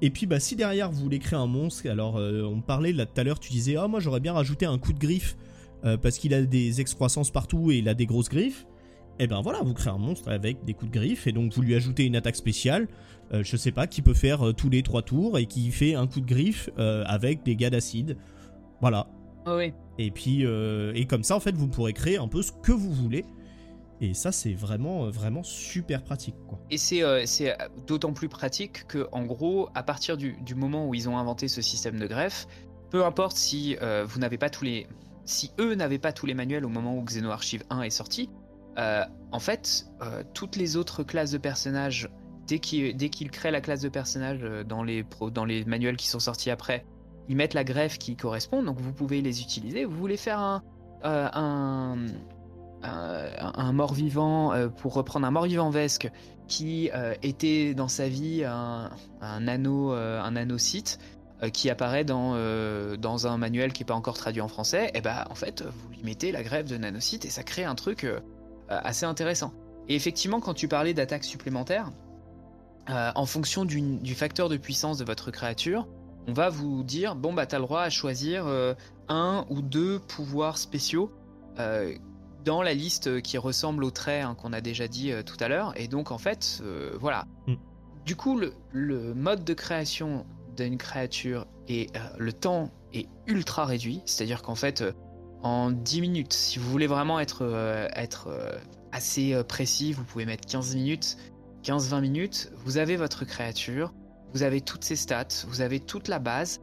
[0.00, 3.18] Et puis bah si derrière vous voulez créer un monstre, alors on parlait là tout
[3.20, 5.36] à l'heure, tu disais ah moi j'aurais bien rajouté un coup de griffe
[5.86, 8.66] euh, parce qu'il a des excroissances partout et il a des grosses griffes.
[9.18, 11.54] Et eh ben voilà, vous créez un monstre avec des coups de griffe et donc
[11.54, 12.86] vous lui ajoutez une attaque spéciale,
[13.32, 16.06] euh, je sais pas, qui peut faire tous les trois tours et qui fait un
[16.06, 18.18] coup de griffe avec des gars d'acide.
[18.82, 19.08] Voilà.
[19.46, 19.72] Oh oui.
[19.96, 22.92] Et puis et comme ça en fait vous pourrez créer un peu ce que vous
[22.92, 23.24] voulez.
[24.00, 26.34] Et ça, c'est vraiment, euh, vraiment super pratique.
[26.46, 26.58] Quoi.
[26.70, 27.54] Et c'est, euh, euh,
[27.86, 31.48] d'autant plus pratique que, en gros, à partir du, du, moment où ils ont inventé
[31.48, 32.46] ce système de greffe,
[32.90, 33.76] peu importe si
[34.06, 34.86] vous n'avez pas tous les,
[35.26, 38.30] si eux n'avaient pas tous les manuels au moment où Xenoarchive 1 est sorti,
[38.76, 39.86] en fait,
[40.34, 42.10] toutes les autres classes de personnages,
[42.46, 46.50] dès qu'ils, créent la classe de personnage dans les, dans les manuels qui sont sortis
[46.50, 46.84] après,
[47.28, 49.84] ils mettent la greffe qui correspond, donc vous pouvez les utiliser.
[49.84, 50.62] Vous voulez faire
[51.02, 51.96] un,
[53.72, 56.10] mort-vivant, euh, pour reprendre un mort-vivant Vesque,
[56.46, 58.90] qui euh, était dans sa vie un,
[59.20, 60.98] un anneau, euh, un anneau-site,
[61.52, 62.34] qui apparaît dans,
[62.96, 65.90] dans un manuel qui n'est pas encore traduit en français, et bah en fait, vous
[65.90, 68.06] lui mettez la grève de nanocyte et ça crée un truc
[68.68, 69.52] assez intéressant.
[69.88, 71.90] Et effectivement, quand tu parlais d'attaques supplémentaires,
[72.88, 75.86] en fonction du, facteur de puissance de votre créature,
[76.26, 78.46] on va vous dire bon bah t'as le droit à choisir
[79.08, 81.12] un ou deux pouvoirs spéciaux
[82.46, 85.48] dans la liste qui ressemble au trait hein, qu'on a déjà dit euh, tout à
[85.48, 85.74] l'heure.
[85.76, 87.26] Et donc, en fait, euh, voilà.
[87.46, 87.54] Mm.
[88.06, 88.40] Du coup,
[88.72, 90.24] le, mode de création
[90.56, 94.02] d'une créature et euh, le temps est ultra réduit.
[94.06, 94.82] C'est-à-dire qu'en fait,
[95.42, 98.28] en 10 minutes, si vous voulez vraiment être, être
[98.92, 101.18] assez précis, vous pouvez mettre 15 minutes,
[101.62, 102.52] 15-20 minutes.
[102.64, 103.92] Vous avez votre créature,
[104.32, 106.60] vous avez toutes ses stats, vous avez toute la base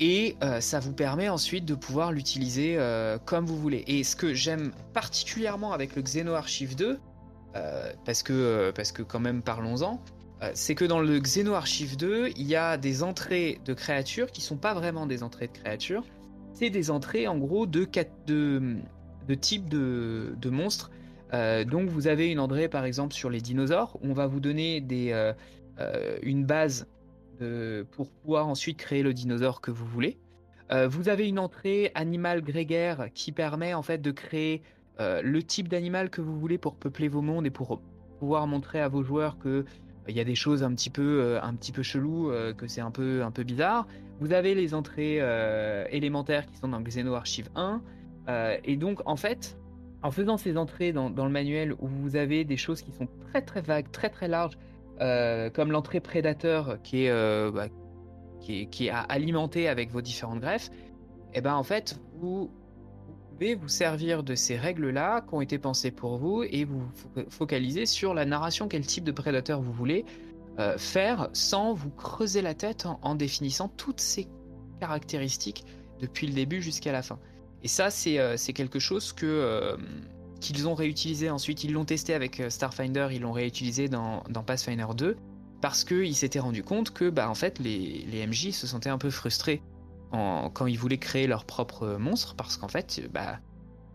[0.00, 3.84] et euh, ça vous permet ensuite de pouvoir l'utiliser euh, comme vous voulez.
[3.86, 6.98] Et ce que j'aime particulièrement avec le Xeno Archive 2,
[7.56, 10.02] euh, parce, que, parce que quand même parlons-en,
[10.54, 14.56] c'est que dans le Xenoarchive 2, il y a des entrées de créatures qui sont
[14.56, 16.04] pas vraiment des entrées de créatures,
[16.52, 17.84] c'est des entrées en gros de,
[19.34, 20.90] types de, monstres.
[21.32, 25.32] donc vous avez une entrée par exemple sur les dinosaures, on va vous donner des,
[26.22, 26.86] une base
[27.90, 30.18] pour pouvoir ensuite créer le dinosaure que vous voulez.
[30.88, 34.62] vous avez une entrée animal grégaire qui permet en fait de créer
[34.98, 37.80] le type d'animal que vous voulez pour peupler vos mondes et pour
[38.18, 39.64] pouvoir montrer à vos joueurs que
[40.10, 42.90] il y a des choses un petit peu, un petit peu chelou, que c'est un
[42.90, 43.86] peu, un peu bizarre.
[44.20, 45.20] Vous avez les entrées
[45.90, 47.80] élémentaires qui sont dans Xeno Archive 1.
[48.64, 49.56] et donc, en fait,
[50.02, 53.08] en faisant ces entrées dans, dans, le manuel où vous avez des choses qui sont
[53.30, 54.58] très très vagues, très très larges,
[54.98, 57.68] comme l'entrée prédateur qui est, bah,
[58.40, 60.70] qui est, qui est alimentée avec vos différentes greffes,
[61.32, 62.50] et eh ben en fait, vous
[63.40, 66.82] vous servir de ces règles-là qui ont été pensées pour vous et vous
[67.28, 70.04] focaliser sur la narration, quel type de prédateur vous voulez
[70.58, 74.28] euh, faire sans vous creuser la tête en, définissant toutes ces
[74.78, 75.64] caractéristiques
[76.00, 77.18] depuis le début jusqu'à la fin.
[77.62, 79.76] Et ça, c'est euh, quelque chose que euh,
[80.40, 81.64] qu'ils ont réutilisé ensuite.
[81.64, 85.16] Ils l'ont testé avec Starfinder, ils l'ont réutilisé dans, dans, Pathfinder 2
[85.62, 88.98] parce qu'ils s'étaient rendu compte que bah, en fait, les, les MJ se sentaient un
[88.98, 89.62] peu frustrés
[90.10, 93.38] quand ils voulaient créer leur propre monstre parce qu'en fait, bah,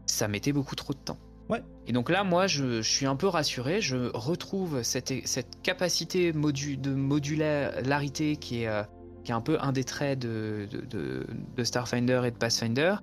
[0.05, 1.17] ça mettait beaucoup trop de temps.
[1.49, 1.63] Ouais.
[1.87, 3.81] Et donc là, moi, je, suis un peu rassuré.
[3.81, 8.83] Je retrouve cette, cette capacité de modularité qui est, euh,
[9.23, 12.95] qui est un peu un des traits de, de, Starfinder et de Pathfinder,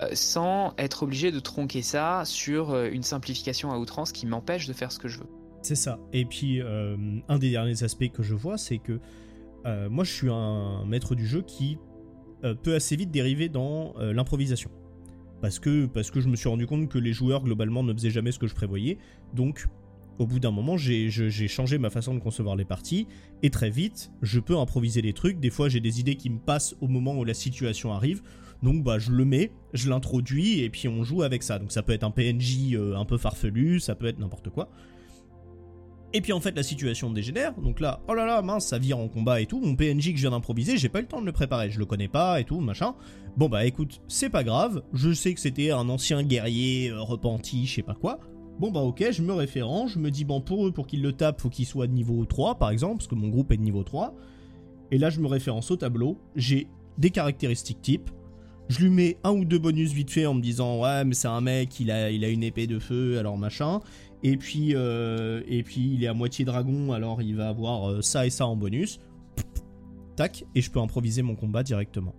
[0.00, 4.66] euh, sans être obligé de tronquer ça sur euh, une simplification à outrance qui m'empêche
[4.68, 5.28] de faire ce que je veux.
[5.62, 5.98] C'est ça.
[6.14, 8.98] Et puis, un des derniers aspects que je vois, c'est que
[9.90, 11.76] moi, je suis un maître du jeu qui
[12.62, 14.70] peut assez vite dériver dans euh, l'improvisation.
[15.40, 18.10] Parce que, parce que je me suis rendu compte que les joueurs globalement ne faisaient
[18.10, 18.98] jamais ce que je prévoyais.
[19.34, 19.66] Donc
[20.20, 21.08] au bout d'un moment, j'ai
[21.48, 23.06] changé ma façon de concevoir les parties,
[23.42, 25.40] et très vite, je peux improviser des trucs.
[25.40, 28.20] Des fois, j'ai des idées qui me passent au moment où la situation arrive,
[28.62, 31.58] donc bah, je le mets, je l'introduis, et puis on joue avec ça.
[31.58, 34.68] Donc ça peut être un PNJ euh, un peu farfelu, ça peut être n'importe quoi.
[36.12, 38.98] Et puis en fait la situation dégénère, donc là, oh là là, mince, ça vire
[38.98, 41.20] en combat et tout, mon PNJ que je viens d'improviser, j'ai pas eu le temps
[41.20, 42.94] de le préparer, je le connais pas et tout, machin.
[43.36, 47.64] Bon bah écoute, c'est pas grave, je sais que c'était un ancien guerrier euh, repenti,
[47.66, 48.18] je sais pas quoi.
[48.58, 51.12] Bon bah ok, je me référence, je me dis bon pour eux, pour qu'ils le
[51.12, 53.62] tapent, faut qu'ils soient de niveau 3 par exemple, parce que mon groupe est de
[53.62, 54.16] niveau 3.
[54.90, 56.66] Et là je me référence au tableau, j'ai
[56.98, 58.10] des caractéristiques types,
[58.68, 61.28] je lui mets un ou deux bonus vite fait en me disant ouais mais c'est
[61.28, 63.80] un mec, il a, il a une épée de feu, alors machin.
[64.22, 68.02] Et puis, euh, et puis il est à moitié dragon, alors il va avoir euh,
[68.02, 69.00] ça et ça en bonus.
[70.16, 72.14] Tac, et je peux improviser mon combat directement.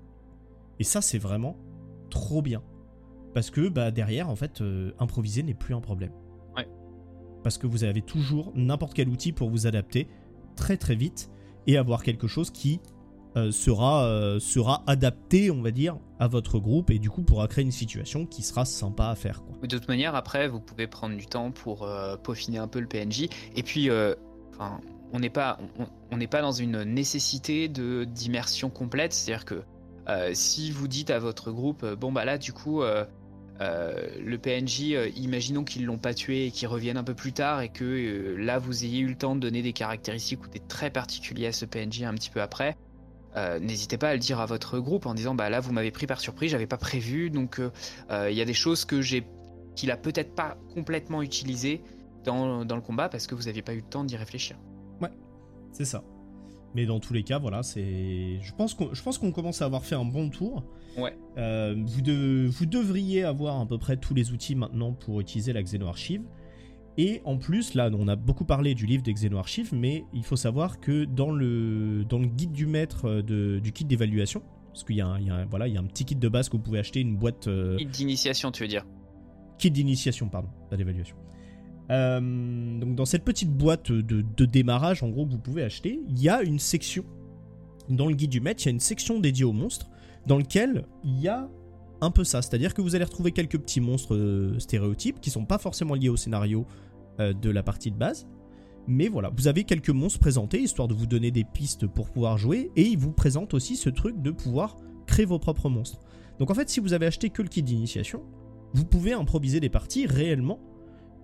[0.79, 1.55] Et ça, c'est vraiment
[2.09, 2.63] trop bien.
[3.33, 6.11] Parce que bah, derrière, en fait, euh, improviser n'est plus un problème.
[6.57, 6.67] Ouais.
[7.43, 10.07] Parce que vous avez toujours n'importe quel outil pour vous adapter
[10.55, 11.29] très très vite
[11.67, 12.79] et avoir quelque chose qui
[13.37, 17.47] euh, sera, euh, sera adapté, on va dire, à votre groupe et du coup pourra
[17.47, 19.41] créer une situation qui sera sympa à faire.
[19.61, 22.87] De toute manière, après, vous pouvez prendre du temps pour euh, peaufiner un peu le
[22.87, 23.29] PNJ.
[23.55, 23.89] Et puis,
[25.13, 25.59] on n'est pas,
[26.11, 29.13] on, n'est pas dans une nécessité de d'immersion complète.
[29.13, 29.63] C'est-à-dire que
[30.33, 32.81] si vous dites à votre groupe, bon bah là, du coup.
[33.59, 37.69] le PNJ, imaginons qu'ils l'ont pas tué et qu'ils reviennent un peu plus tard et
[37.69, 41.47] que là vous ayez eu le temps de donner des caractéristiques ou des traits particuliers
[41.47, 42.75] à ce PNJ un petit peu après.
[43.35, 45.91] Euh, n'hésitez pas à le dire à votre groupe en disant bah là vous m'avez
[45.91, 47.71] pris par surprise, j'avais pas prévu, donc euh,
[48.09, 49.23] euh, il y a des choses que j'ai
[49.75, 51.81] qu'il a peut-être pas complètement utilisées
[52.25, 54.57] dans, dans, le combat parce que vous n'aviez pas eu le temps d'y réfléchir.
[55.01, 55.09] Ouais,
[55.71, 56.03] c'est ça.
[56.75, 58.39] Mais dans tous les cas, voilà, c'est.
[58.41, 60.63] Je pense qu'on, je pense qu'on commence à avoir fait un bon tour.
[60.97, 61.15] Ouais.
[61.37, 62.47] vous, de...
[62.47, 66.23] vous devriez avoir à peu près tous les outils maintenant pour utiliser la Xeno Archive.
[66.97, 70.35] Et en plus, là, on a beaucoup parlé du livre des Archive, mais il faut
[70.35, 74.97] savoir que dans le, dans le guide du maître euh, du kit d'évaluation, parce qu'il
[74.97, 76.79] y, a un, voilà, il y a un petit kit de base que vous pouvez
[76.79, 77.47] acheter, une boîte.
[77.47, 78.85] Euh, kit d'initiation, tu veux dire?
[79.57, 81.15] Kit d'initiation, pardon, pas d'évaluation.
[81.89, 86.01] Euh, donc dans cette petite boîte de, de, démarrage, en gros, que vous pouvez acheter,
[86.09, 87.03] il y a une section.
[87.89, 89.89] Dans le guide du maître, il y a une section dédiée aux monstres,
[90.25, 91.49] dans lequel il y a
[92.01, 92.41] un peu ça.
[92.41, 96.09] C'est-à-dire que vous allez retrouver quelques petits monstres euh, stéréotypes qui sont pas forcément liés
[96.09, 96.65] au scénario
[97.19, 98.27] euh, de la partie de base.
[98.87, 102.37] Mais voilà, vous avez quelques monstres présentés, histoire de vous donner des pistes pour pouvoir
[102.37, 104.75] jouer, et ils vous présentent aussi ce truc de pouvoir
[105.05, 105.99] créer vos propres monstres.
[106.39, 108.23] Donc en fait, si vous avez acheté que le kit d'initiation,
[108.73, 110.59] vous pouvez improviser des parties réellement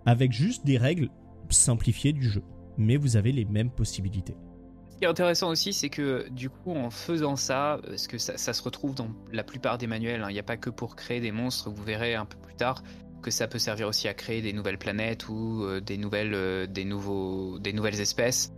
[0.06, 1.10] avec juste des règles
[1.50, 2.44] simplifiées du jeu.
[2.78, 4.36] Mais vous avez les mêmes possibilités.
[4.98, 8.36] Ce qui est intéressant aussi, c'est que du coup, en faisant ça, parce que ça,
[8.36, 11.20] se retrouve dans la plupart des manuels, hein, il n'y a pas que pour créer
[11.20, 12.82] des monstres, vous verrez un peu plus tard
[13.22, 16.66] que ça peut servir aussi à créer des nouvelles planètes ou euh, des, nouvelles, euh,
[16.66, 18.52] des, nouveaux, des nouvelles espèces.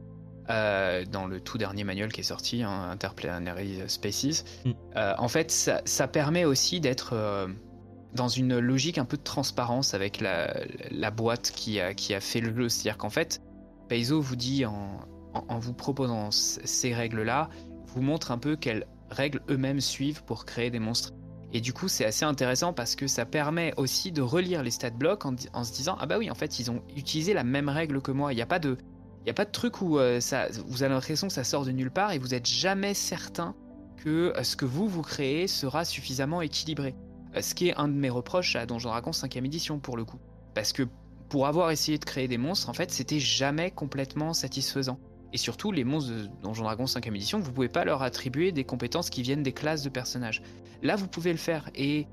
[0.49, 4.45] euh, dans le tout dernier manuel qui est sorti, hein, Interplanetary Species.
[4.64, 4.72] Mm.
[4.95, 7.49] Euh, en fait, ça, ça permet aussi d'être
[8.16, 10.56] dans une logique un peu de transparence avec la,
[10.90, 12.70] la boîte qui a, qui a fait le jeu.
[12.70, 13.41] C'est-à-dire qu'en fait,
[13.90, 15.02] Paizo vous dit en,
[15.34, 17.49] en, vous proposant ces règles-là,
[17.88, 21.14] vous montre un peu quelles règles eux-mêmes suivent pour créer des monstres.
[21.51, 24.91] Et du coup, c'est assez intéressant parce que ça permet aussi de relire les stat
[24.91, 27.69] blocks en, en se disant ah bah oui, en fait, ils ont utilisé la même
[27.69, 28.34] règle que moi.
[28.34, 28.77] Il n'y a pas de
[29.19, 31.65] il n'y a pas de truc où euh, ça, vous avez l'impression que ça sort
[31.65, 33.53] de nulle part et vous n'êtes jamais certain
[33.97, 36.95] que euh, ce que vous vous créez sera suffisamment équilibré.
[37.35, 40.06] Euh, ce qui est un de mes reproches à Donjon Dragon 5ème édition pour le
[40.06, 40.19] coup.
[40.56, 40.84] Parce que
[41.27, 44.99] pour avoir essayé de créer des monstres, en fait, c'était jamais complètement satisfaisant.
[45.34, 48.64] Et surtout, les monstres de Donjon Dragon 5ème édition, vous pouvez pas leur attribuer des
[48.64, 50.41] compétences qui viennent des classes de personnages.
[50.81, 52.07] Là, vous pouvez le faire et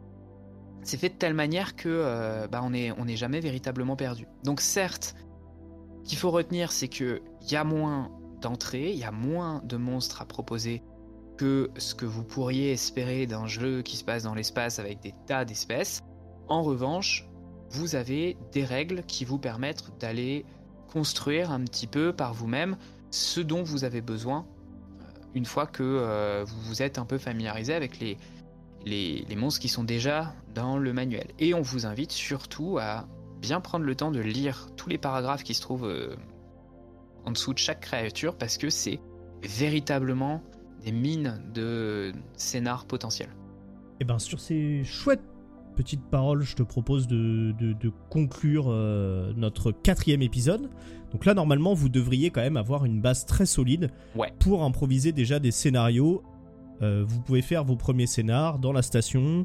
[0.83, 4.27] c'est fait de telle manière que euh, bah, on n'est on est jamais véritablement perdu.
[4.45, 5.17] Donc certes,
[6.05, 8.11] ce qu'il faut retenir, c'est que y a moins
[8.41, 10.83] d'entrées, il y a moins de monstres à proposer
[11.37, 15.15] que ce que vous pourriez espérer d'un jeu qui se passe dans l'espace avec des
[15.27, 16.03] tas d'espèces.
[16.49, 17.29] En revanche,
[17.71, 20.47] vous avez des règles qui vous permettent d'aller
[20.93, 22.77] construire un petit peu par vous-même
[23.11, 24.47] ce dont vous avez besoin
[25.01, 25.05] euh,
[25.35, 28.19] une fois que euh, vous vous êtes un peu familiarisé avec les,
[28.85, 31.27] les, monstres qui sont déjà dans le manuel.
[31.39, 33.07] Et on vous invite surtout à
[33.41, 36.17] bien prendre le temps de lire tous les paragraphes qui se trouvent euh,
[37.25, 39.01] en dessous de chaque créature parce que c'est
[39.43, 40.43] véritablement
[40.83, 43.35] des mines de scénar potentiels.
[44.01, 45.23] Et ben sur ces chouettes
[45.77, 50.71] petites paroles, je te propose de, de- de conclure euh, notre quatrième épisode.
[51.13, 54.33] Donc là, normalement, vous devriez quand même avoir une base très solide Ouais.
[54.41, 56.23] pour improviser déjà des scénarios.
[56.83, 59.45] Euh, vous pouvez faire vos premiers scénars dans la station,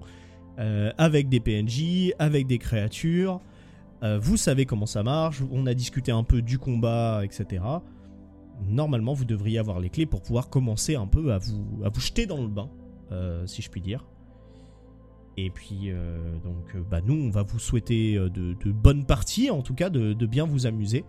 [0.60, 3.40] euh, avec des PNJ, avec des créatures.
[4.20, 7.64] Vous savez comment ça marche, on a discuté un peu du combat, etc.
[8.68, 12.00] Normalement, vous devriez avoir les clés pour pouvoir commencer un peu à vous, à vous
[12.00, 12.70] jeter dans le bain,
[13.46, 14.04] si je puis dire.
[15.44, 19.06] Et puis, euh, donc, euh, bah, nous, on va vous souhaiter euh, de, de bonnes
[19.06, 21.04] parties, en tout cas, de, de bien vous amuser,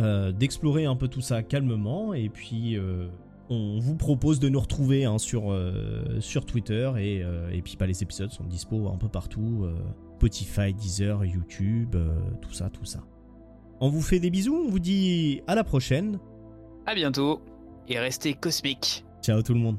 [0.00, 3.06] euh, d'explorer un peu tout ça calmement, et puis euh,
[3.50, 5.56] on vous propose de nous retrouver hein, sur,
[6.20, 7.22] sur Twitter, et,
[7.52, 9.66] et puis bah, les épisodes sont dispo un peu partout,
[10.16, 11.96] Spotify, Deezer, YouTube,
[12.40, 13.00] tout ça, tout ça.
[13.80, 16.18] On vous fait des bisous, on vous dit à la prochaine.
[16.86, 17.42] À bientôt
[17.88, 19.04] et restez cosmiques.
[19.22, 19.76] Ciao tout le monde.